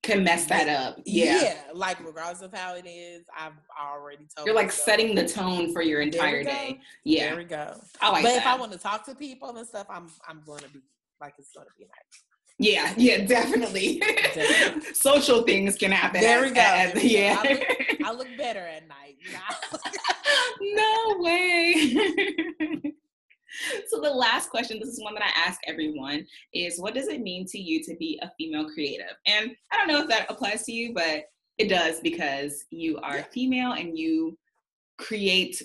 can 0.03 0.23
mess 0.23 0.45
that 0.45 0.67
up. 0.67 0.99
Yeah. 1.05 1.41
Yeah. 1.43 1.57
Like 1.73 1.99
regardless 2.03 2.41
of 2.41 2.51
how 2.53 2.73
it 2.75 2.87
is, 2.87 3.23
I've 3.37 3.53
already 3.79 4.25
told 4.35 4.47
You're 4.47 4.55
like 4.55 4.71
setting 4.71 5.13
the 5.13 5.27
tone 5.27 5.71
for 5.71 5.83
your 5.83 6.01
entire 6.01 6.43
day. 6.43 6.79
Yeah. 7.03 7.29
There 7.29 7.37
we 7.37 7.43
go. 7.43 7.75
I 8.01 8.09
like 8.09 8.23
but 8.23 8.29
that. 8.29 8.37
if 8.37 8.47
I 8.47 8.57
want 8.57 8.71
to 8.71 8.79
talk 8.79 9.05
to 9.05 9.15
people 9.15 9.55
and 9.55 9.67
stuff, 9.67 9.85
I'm 9.89 10.07
I'm 10.27 10.41
gonna 10.45 10.67
be 10.73 10.79
like 11.19 11.35
it's 11.37 11.51
gonna 11.55 11.67
be 11.77 11.83
nice. 11.83 12.23
Yeah, 12.59 12.93
yeah, 12.97 13.25
definitely. 13.25 13.99
definitely. 13.99 14.81
Social 14.93 15.43
things 15.43 15.77
can 15.77 15.91
happen. 15.91 16.21
There 16.21 16.41
we 16.41 16.51
go. 16.51 16.61
At, 16.61 16.95
at, 16.95 17.03
yeah. 17.03 17.41
I 17.43 17.53
look, 17.53 17.63
I 18.05 18.11
look, 18.13 18.27
better 18.37 18.59
at 18.59 18.87
night. 18.87 19.17
no 20.61 21.15
way. 21.19 21.73
so 23.87 23.99
the 23.99 24.11
last 24.11 24.49
question, 24.49 24.79
this 24.79 24.89
is 24.89 25.01
one 25.01 25.15
that 25.15 25.23
I 25.23 25.47
ask 25.47 25.59
everyone, 25.67 26.25
is 26.53 26.79
what 26.79 26.93
does 26.93 27.07
it 27.07 27.21
mean 27.21 27.45
to 27.47 27.59
you 27.59 27.83
to 27.83 27.95
be 27.97 28.19
a 28.21 28.31
female 28.37 28.69
creative? 28.69 29.15
And 29.25 29.51
I 29.71 29.77
don't 29.77 29.87
know 29.87 30.01
if 30.01 30.07
that 30.09 30.29
applies 30.29 30.63
to 30.65 30.71
you, 30.71 30.93
but 30.93 31.23
it 31.57 31.67
does 31.67 31.99
because 31.99 32.65
you 32.69 32.97
are 32.97 33.17
yeah. 33.17 33.25
female 33.31 33.71
and 33.73 33.97
you 33.97 34.37
create 34.97 35.61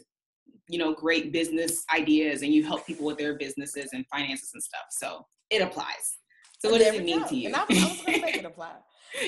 you 0.68 0.78
know 0.78 0.94
great 0.94 1.32
business 1.32 1.84
ideas 1.94 2.42
and 2.42 2.52
you 2.52 2.64
help 2.64 2.86
people 2.86 3.06
with 3.06 3.18
their 3.18 3.34
businesses 3.34 3.90
and 3.92 4.04
finances 4.08 4.50
and 4.54 4.62
stuff 4.62 4.86
so 4.90 5.24
it 5.50 5.62
applies 5.62 6.18
so 6.58 6.70
what 6.70 6.78
does 6.78 6.94
it 6.94 7.04
mean 7.04 7.20
go. 7.20 7.28
to 7.28 7.36
you 7.36 7.46
and 7.48 7.56
I, 7.56 7.60
I 7.60 7.64
was 7.68 8.02
going 8.02 8.20
to 8.20 8.26
make 8.26 8.36
it 8.36 8.44
apply 8.44 8.72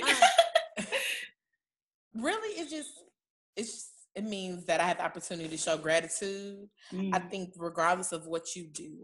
um, 0.02 0.84
really 2.14 2.60
it's 2.60 2.70
just 2.70 2.90
it's 3.56 3.72
just, 3.72 3.90
it 4.18 4.24
means 4.24 4.64
that 4.66 4.80
I 4.80 4.84
have 4.84 4.98
the 4.98 5.04
opportunity 5.04 5.48
to 5.48 5.56
show 5.56 5.76
gratitude. 5.76 6.68
Mm. 6.92 7.14
I 7.14 7.20
think 7.20 7.54
regardless 7.56 8.10
of 8.10 8.26
what 8.26 8.56
you 8.56 8.66
do, 8.66 8.96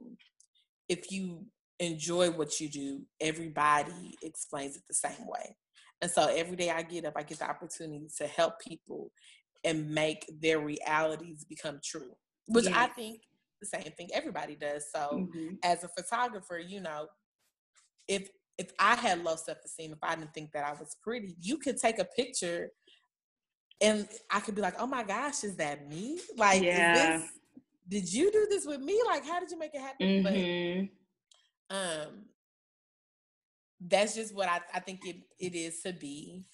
if 0.89 1.13
you 1.13 1.47
enjoy 1.79 2.31
what 2.33 2.59
you 2.59 2.69
do, 2.69 3.03
everybody 3.21 4.17
explains 4.23 4.77
it 4.77 4.83
the 4.89 4.95
same 4.95 5.27
way. 5.27 5.57
And 6.03 6.11
so 6.11 6.27
every 6.35 6.57
day 6.57 6.71
I 6.71 6.83
get 6.83 7.05
up, 7.05 7.15
I 7.17 7.23
get 7.23 7.39
the 7.39 7.49
opportunity 7.49 8.09
to 8.19 8.27
help 8.27 8.61
people 8.61 9.13
and 9.63 9.89
make 9.89 10.29
their 10.41 10.59
realities 10.59 11.45
become 11.49 11.79
true, 11.83 12.17
which 12.49 12.65
yes. 12.65 12.75
I 12.77 12.87
think 12.89 13.21
the 13.61 13.67
same 13.67 13.93
thing 13.97 14.09
everybody 14.13 14.57
does. 14.57 14.87
So 14.93 15.29
mm-hmm. 15.29 15.55
as 15.63 15.85
a 15.85 15.89
photographer, 15.89 16.59
you 16.59 16.81
know, 16.81 17.07
if 18.09 18.29
if 18.57 18.71
I 18.79 18.95
had 18.95 19.25
low 19.25 19.37
self 19.37 19.59
esteem, 19.65 19.93
if 19.93 19.99
I 20.03 20.15
didn't 20.15 20.33
think 20.33 20.53
that 20.53 20.65
I 20.65 20.73
was 20.73 20.97
pretty, 21.03 21.35
you 21.41 21.59
could 21.59 21.77
take 21.77 21.99
a 21.99 22.05
picture 22.05 22.71
and 23.81 24.09
I 24.31 24.41
could 24.41 24.55
be 24.55 24.63
like, 24.63 24.75
oh 24.79 24.87
my 24.87 25.03
gosh, 25.03 25.45
is 25.45 25.57
that 25.57 25.89
me? 25.89 26.21
Like, 26.37 26.63
yeah. 26.63 27.19
This, 27.19 27.31
did 27.89 28.13
you 28.13 28.31
do 28.31 28.47
this 28.49 28.65
with 28.65 28.81
me? 28.81 29.01
Like, 29.07 29.27
how 29.27 29.41
did 29.41 29.51
you 29.51 29.59
make 29.59 29.75
it 29.75 29.81
happen? 29.81 30.07
Mm-hmm. 30.07 30.87
But 31.69 31.77
um, 31.77 32.25
that's 33.81 34.15
just 34.15 34.35
what 34.35 34.49
I, 34.49 34.61
I 34.73 34.81
think 34.81 35.01
it, 35.05 35.17
it 35.39 35.55
is 35.55 35.83
to 35.83 35.93
be 35.93 36.47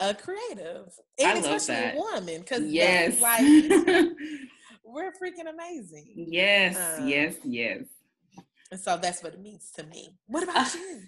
a 0.00 0.14
creative, 0.14 0.88
and 1.20 1.38
especially 1.38 1.74
that. 1.76 1.94
a 1.94 1.98
woman, 1.98 2.40
because 2.40 2.64
yes, 2.64 3.20
like 3.20 3.40
we're 4.84 5.12
freaking 5.12 5.48
amazing. 5.52 6.12
Yes, 6.16 6.98
um, 6.98 7.08
yes, 7.08 7.36
yes. 7.44 7.84
And 8.74 8.82
so 8.82 8.96
that's 9.00 9.22
what 9.22 9.34
it 9.34 9.40
means 9.40 9.70
to 9.76 9.86
me. 9.86 10.16
What 10.26 10.42
about 10.42 10.56
uh, 10.56 10.70
you? 10.74 11.02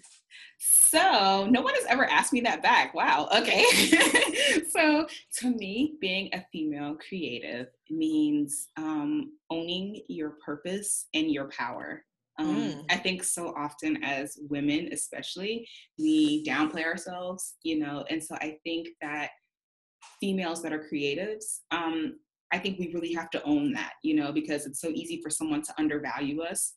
So, 0.57 1.45
no 1.49 1.59
one 1.59 1.73
has 1.73 1.83
ever 1.89 2.05
asked 2.05 2.31
me 2.31 2.39
that 2.41 2.63
back. 2.63 2.93
Wow. 2.93 3.27
Okay. 3.35 3.65
so, 4.69 5.05
to 5.39 5.49
me, 5.49 5.97
being 5.99 6.29
a 6.31 6.45
female 6.49 6.95
creative 6.95 7.67
means 7.89 8.69
um, 8.77 9.33
owning 9.49 10.01
your 10.07 10.37
purpose 10.45 11.07
and 11.13 11.29
your 11.29 11.49
power. 11.49 12.05
Um, 12.39 12.55
mm. 12.55 12.85
I 12.89 12.95
think 12.95 13.21
so 13.21 13.53
often 13.57 14.01
as 14.01 14.39
women, 14.49 14.87
especially, 14.93 15.67
we 15.99 16.45
downplay 16.45 16.85
ourselves, 16.85 17.55
you 17.63 17.79
know, 17.79 18.05
and 18.09 18.23
so 18.23 18.35
I 18.35 18.59
think 18.63 18.87
that 19.01 19.31
females 20.21 20.63
that 20.63 20.71
are 20.71 20.87
creatives, 20.89 21.59
um, 21.71 22.15
I 22.53 22.59
think 22.59 22.79
we 22.79 22.93
really 22.93 23.13
have 23.13 23.29
to 23.31 23.43
own 23.43 23.73
that, 23.73 23.93
you 24.03 24.15
know, 24.15 24.31
because 24.31 24.65
it's 24.65 24.79
so 24.79 24.87
easy 24.87 25.21
for 25.21 25.29
someone 25.29 25.63
to 25.63 25.73
undervalue 25.77 26.43
us 26.43 26.76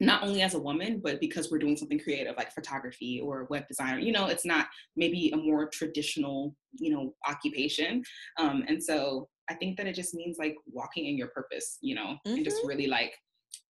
not 0.00 0.22
only 0.22 0.42
as 0.42 0.54
a 0.54 0.58
woman, 0.58 1.00
but 1.02 1.20
because 1.20 1.50
we're 1.50 1.58
doing 1.58 1.76
something 1.76 1.98
creative 1.98 2.36
like 2.36 2.52
photography 2.52 3.20
or 3.20 3.46
web 3.50 3.66
designer. 3.66 3.98
You 3.98 4.12
know, 4.12 4.26
it's 4.26 4.44
not 4.44 4.66
maybe 4.96 5.30
a 5.34 5.36
more 5.36 5.68
traditional, 5.68 6.54
you 6.72 6.92
know, 6.92 7.14
occupation. 7.26 8.02
Um, 8.38 8.64
and 8.68 8.82
so 8.82 9.28
I 9.50 9.54
think 9.54 9.76
that 9.76 9.86
it 9.86 9.94
just 9.94 10.14
means 10.14 10.36
like 10.38 10.54
walking 10.66 11.06
in 11.06 11.16
your 11.16 11.28
purpose, 11.28 11.78
you 11.80 11.94
know, 11.96 12.16
mm-hmm. 12.26 12.36
and 12.36 12.44
just 12.44 12.58
mm-hmm. 12.58 12.68
really 12.68 12.86
like 12.86 13.12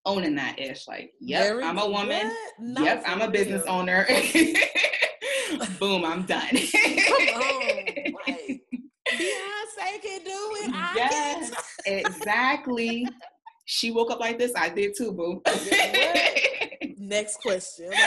owning 0.04 0.34
that 0.34 0.58
ish. 0.58 0.86
Like, 0.86 1.12
yep, 1.20 1.44
Very 1.44 1.64
I'm 1.64 1.78
a 1.78 1.88
woman. 1.88 2.30
Yep, 2.60 3.04
I'm 3.06 3.22
a 3.22 3.30
business 3.30 3.62
real. 3.64 3.74
owner. 3.74 4.06
Boom, 5.80 6.04
I'm 6.04 6.24
done. 6.24 6.48
Beyonce 9.08 10.02
can 10.02 10.22
do 10.22 10.50
it. 10.60 10.74
Yes, 10.94 11.52
exactly 11.86 13.06
she 13.70 13.90
woke 13.90 14.10
up 14.10 14.18
like 14.18 14.38
this. 14.38 14.52
I 14.56 14.70
did 14.70 14.96
too, 14.96 15.12
boo. 15.12 15.42
Next 16.96 17.36
question. 17.42 17.92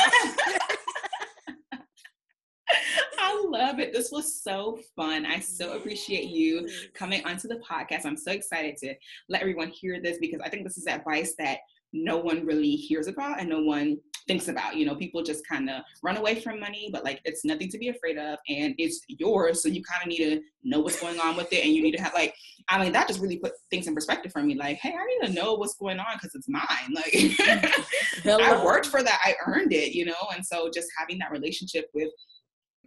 I 3.19 3.45
love 3.47 3.79
it. 3.79 3.93
This 3.93 4.11
was 4.11 4.41
so 4.41 4.79
fun. 4.95 5.23
I 5.27 5.39
so 5.39 5.73
appreciate 5.73 6.29
you 6.29 6.67
coming 6.95 7.23
onto 7.25 7.47
the 7.47 7.61
podcast. 7.69 8.07
I'm 8.07 8.17
so 8.17 8.31
excited 8.31 8.75
to 8.77 8.95
let 9.29 9.41
everyone 9.41 9.67
hear 9.67 10.01
this 10.01 10.17
because 10.17 10.41
I 10.43 10.49
think 10.49 10.63
this 10.63 10.79
is 10.79 10.87
advice 10.87 11.35
that 11.37 11.59
no 11.93 12.17
one 12.17 12.45
really 12.45 12.71
hears 12.71 13.07
about 13.07 13.39
and 13.39 13.49
no 13.49 13.61
one 13.61 13.97
thinks 14.27 14.47
about. 14.47 14.75
You 14.75 14.85
know, 14.85 14.95
people 14.95 15.23
just 15.23 15.47
kind 15.47 15.69
of 15.69 15.81
run 16.03 16.17
away 16.17 16.39
from 16.39 16.59
money, 16.59 16.89
but 16.91 17.03
like 17.03 17.21
it's 17.25 17.43
nothing 17.43 17.69
to 17.69 17.77
be 17.77 17.89
afraid 17.89 18.17
of 18.17 18.39
and 18.47 18.75
it's 18.77 19.01
yours. 19.07 19.61
So 19.61 19.69
you 19.69 19.83
kind 19.83 20.01
of 20.03 20.07
need 20.07 20.17
to 20.17 20.41
know 20.63 20.79
what's 20.79 20.99
going 20.99 21.19
on 21.19 21.35
with 21.35 21.51
it 21.51 21.63
and 21.65 21.73
you 21.73 21.81
need 21.81 21.95
to 21.95 22.01
have 22.01 22.13
like, 22.13 22.35
I 22.69 22.81
mean, 22.81 22.93
that 22.93 23.07
just 23.07 23.19
really 23.19 23.37
put 23.37 23.53
things 23.69 23.87
in 23.87 23.95
perspective 23.95 24.31
for 24.31 24.41
me. 24.41 24.55
Like, 24.55 24.77
hey, 24.77 24.93
I 24.93 25.05
need 25.05 25.27
to 25.27 25.33
know 25.33 25.55
what's 25.55 25.75
going 25.75 25.99
on 25.99 26.13
because 26.13 26.35
it's 26.35 26.47
mine. 26.47 26.63
Like, 26.93 27.13
I 28.25 28.63
worked 28.63 28.85
for 28.85 29.03
that, 29.03 29.19
I 29.23 29.35
earned 29.45 29.73
it, 29.73 29.93
you 29.93 30.05
know? 30.05 30.13
And 30.33 30.45
so 30.45 30.69
just 30.73 30.87
having 30.97 31.17
that 31.19 31.31
relationship 31.31 31.89
with 31.93 32.09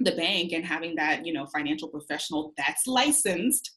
the 0.01 0.13
bank 0.13 0.53
and 0.53 0.65
having 0.65 0.97
that 0.97 1.25
you 1.25 1.33
know 1.33 1.47
financial 1.47 1.87
professional 1.87 2.53
that's 2.57 2.85
licensed 2.89 3.77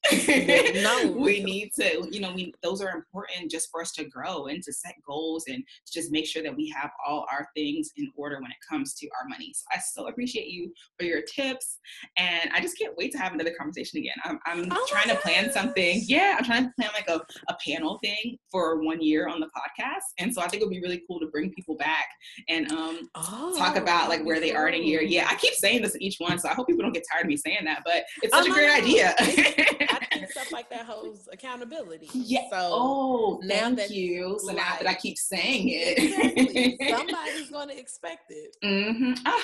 no. 0.81 1.11
we 1.17 1.43
need 1.43 1.69
to 1.79 2.07
you 2.11 2.19
know 2.19 2.33
we 2.33 2.51
those 2.63 2.81
are 2.81 2.89
important 2.89 3.51
just 3.51 3.69
for 3.71 3.81
us 3.81 3.91
to 3.91 4.03
grow 4.05 4.47
and 4.47 4.63
to 4.63 4.73
set 4.73 4.95
goals 5.05 5.43
and 5.47 5.63
to 5.85 5.93
just 5.93 6.11
make 6.11 6.25
sure 6.25 6.41
that 6.41 6.55
we 6.55 6.73
have 6.75 6.89
all 7.07 7.27
our 7.31 7.47
things 7.55 7.91
in 7.97 8.11
order 8.15 8.37
when 8.41 8.49
it 8.49 8.57
comes 8.67 8.95
to 8.95 9.07
our 9.21 9.29
money. 9.29 9.53
So 9.53 9.65
i 9.71 9.79
so 9.79 10.07
appreciate 10.07 10.47
you 10.47 10.73
for 10.97 11.05
your 11.05 11.21
tips 11.21 11.77
and 12.17 12.49
i 12.51 12.59
just 12.61 12.79
can't 12.79 12.97
wait 12.97 13.11
to 13.11 13.19
have 13.19 13.33
another 13.33 13.53
conversation 13.57 13.99
again. 13.99 14.15
I'm, 14.23 14.39
I'm 14.47 14.67
oh 14.71 14.87
trying 14.89 15.09
to 15.09 15.21
plan 15.21 15.51
something. 15.51 16.01
yeah 16.05 16.35
i'm 16.39 16.45
trying 16.45 16.63
to 16.63 16.71
plan 16.79 16.89
like 16.95 17.09
a, 17.09 17.21
a 17.49 17.57
panel 17.65 17.99
thing 18.03 18.37
for 18.51 18.81
one 18.83 19.01
year 19.01 19.27
on 19.27 19.39
the 19.39 19.47
podcast 19.47 20.03
and 20.17 20.33
so 20.33 20.41
i 20.41 20.47
think 20.47 20.61
it 20.61 20.65
would 20.65 20.73
be 20.73 20.81
really 20.81 21.03
cool 21.07 21.19
to 21.19 21.27
bring 21.27 21.51
people 21.51 21.75
back 21.75 22.07
and 22.49 22.71
um 22.71 23.07
oh, 23.13 23.55
talk 23.55 23.77
about 23.77 24.09
like 24.09 24.25
where 24.25 24.39
they 24.39 24.55
are 24.55 24.67
in 24.67 24.73
a 24.73 24.83
year. 24.83 25.03
yeah 25.03 25.27
i 25.29 25.35
keep 25.35 25.53
saying 25.53 25.83
this 25.83 25.95
each 26.07 26.17
one. 26.19 26.39
So 26.39 26.49
I 26.49 26.53
hope 26.53 26.67
people 26.67 26.83
don't 26.83 26.93
get 26.93 27.03
tired 27.11 27.25
of 27.25 27.27
me 27.27 27.37
saying 27.37 27.65
that, 27.65 27.81
but 27.85 28.03
it's 28.23 28.33
such 28.33 28.47
oh, 28.47 28.51
a 28.51 28.53
great 28.53 28.69
idea. 28.69 29.13
I 29.19 30.05
think 30.11 30.29
stuff 30.31 30.51
like 30.51 30.69
that 30.69 30.85
holds 30.85 31.27
accountability. 31.31 32.09
Yeah. 32.13 32.49
So 32.49 32.57
oh, 32.71 33.39
now 33.43 33.73
thank 33.75 33.91
you. 33.91 34.37
So 34.39 34.47
like, 34.47 34.57
now 34.57 34.75
that 34.81 34.87
I 34.87 34.93
keep 34.95 35.17
saying 35.17 35.69
it, 35.69 35.97
exactly. 35.97 36.77
somebody's 36.89 37.49
going 37.49 37.69
to 37.69 37.77
expect 37.77 38.29
it. 38.29 38.55
Mm-hmm. 38.63 39.13
Ah, 39.25 39.43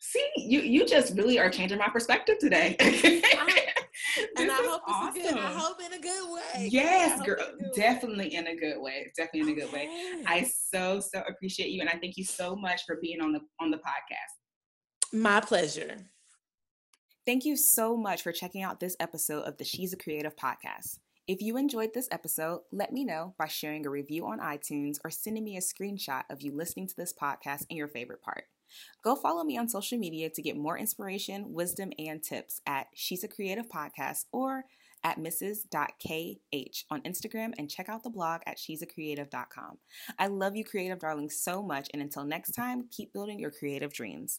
see, 0.00 0.26
you 0.36 0.60
you 0.60 0.86
just 0.86 1.16
really 1.16 1.38
are 1.38 1.50
changing 1.50 1.78
my 1.78 1.88
perspective 1.88 2.38
today. 2.38 2.76
I, 2.80 3.70
and 4.36 4.50
I 4.50 4.54
hope 4.54 4.82
awesome. 4.86 5.22
good. 5.22 5.34
I 5.34 5.52
hope 5.52 5.80
in 5.84 5.92
a 5.92 6.00
good 6.00 6.32
way. 6.32 6.68
Yes, 6.70 7.20
girl. 7.22 7.36
Definitely 7.74 8.30
way. 8.30 8.34
in 8.34 8.46
a 8.46 8.56
good 8.56 8.80
way. 8.80 9.12
Definitely 9.16 9.52
in 9.52 9.58
a 9.58 9.60
good 9.60 9.72
way. 9.72 9.88
I 10.26 10.42
so 10.42 11.00
so 11.00 11.22
appreciate 11.28 11.70
you, 11.70 11.80
and 11.80 11.88
I 11.88 11.98
thank 12.00 12.16
you 12.16 12.24
so 12.24 12.56
much 12.56 12.82
for 12.86 12.98
being 13.00 13.20
on 13.20 13.32
the 13.32 13.40
on 13.60 13.70
the 13.70 13.78
podcast. 13.78 14.39
My 15.12 15.40
pleasure. 15.40 15.96
Thank 17.26 17.44
you 17.44 17.56
so 17.56 17.96
much 17.96 18.22
for 18.22 18.30
checking 18.30 18.62
out 18.62 18.78
this 18.78 18.96
episode 19.00 19.42
of 19.42 19.56
the 19.56 19.64
She's 19.64 19.92
a 19.92 19.96
Creative 19.96 20.36
podcast. 20.36 21.00
If 21.26 21.42
you 21.42 21.56
enjoyed 21.56 21.94
this 21.94 22.08
episode, 22.12 22.60
let 22.70 22.92
me 22.92 23.04
know 23.04 23.34
by 23.36 23.48
sharing 23.48 23.84
a 23.84 23.90
review 23.90 24.26
on 24.26 24.38
iTunes 24.38 24.98
or 25.04 25.10
sending 25.10 25.42
me 25.42 25.56
a 25.56 25.60
screenshot 25.60 26.22
of 26.30 26.42
you 26.42 26.54
listening 26.54 26.86
to 26.86 26.96
this 26.96 27.12
podcast 27.12 27.64
and 27.68 27.76
your 27.76 27.88
favorite 27.88 28.22
part. 28.22 28.44
Go 29.02 29.16
follow 29.16 29.42
me 29.42 29.58
on 29.58 29.68
social 29.68 29.98
media 29.98 30.30
to 30.30 30.42
get 30.42 30.56
more 30.56 30.78
inspiration, 30.78 31.52
wisdom, 31.52 31.90
and 31.98 32.22
tips 32.22 32.60
at 32.64 32.86
She's 32.94 33.24
a 33.24 33.28
Creative 33.28 33.68
Podcast 33.68 34.26
or 34.30 34.64
at 35.02 35.18
mrs.kh 35.18 36.84
on 36.90 37.00
Instagram 37.02 37.52
and 37.58 37.68
check 37.68 37.88
out 37.88 38.04
the 38.04 38.10
blog 38.10 38.42
at 38.46 38.60
she'sacreative.com. 38.60 39.78
I 40.20 40.28
love 40.28 40.54
you, 40.54 40.64
creative 40.64 41.00
darlings, 41.00 41.40
so 41.42 41.64
much, 41.64 41.88
and 41.92 42.00
until 42.00 42.24
next 42.24 42.52
time, 42.52 42.86
keep 42.92 43.12
building 43.12 43.40
your 43.40 43.50
creative 43.50 43.92
dreams. 43.92 44.38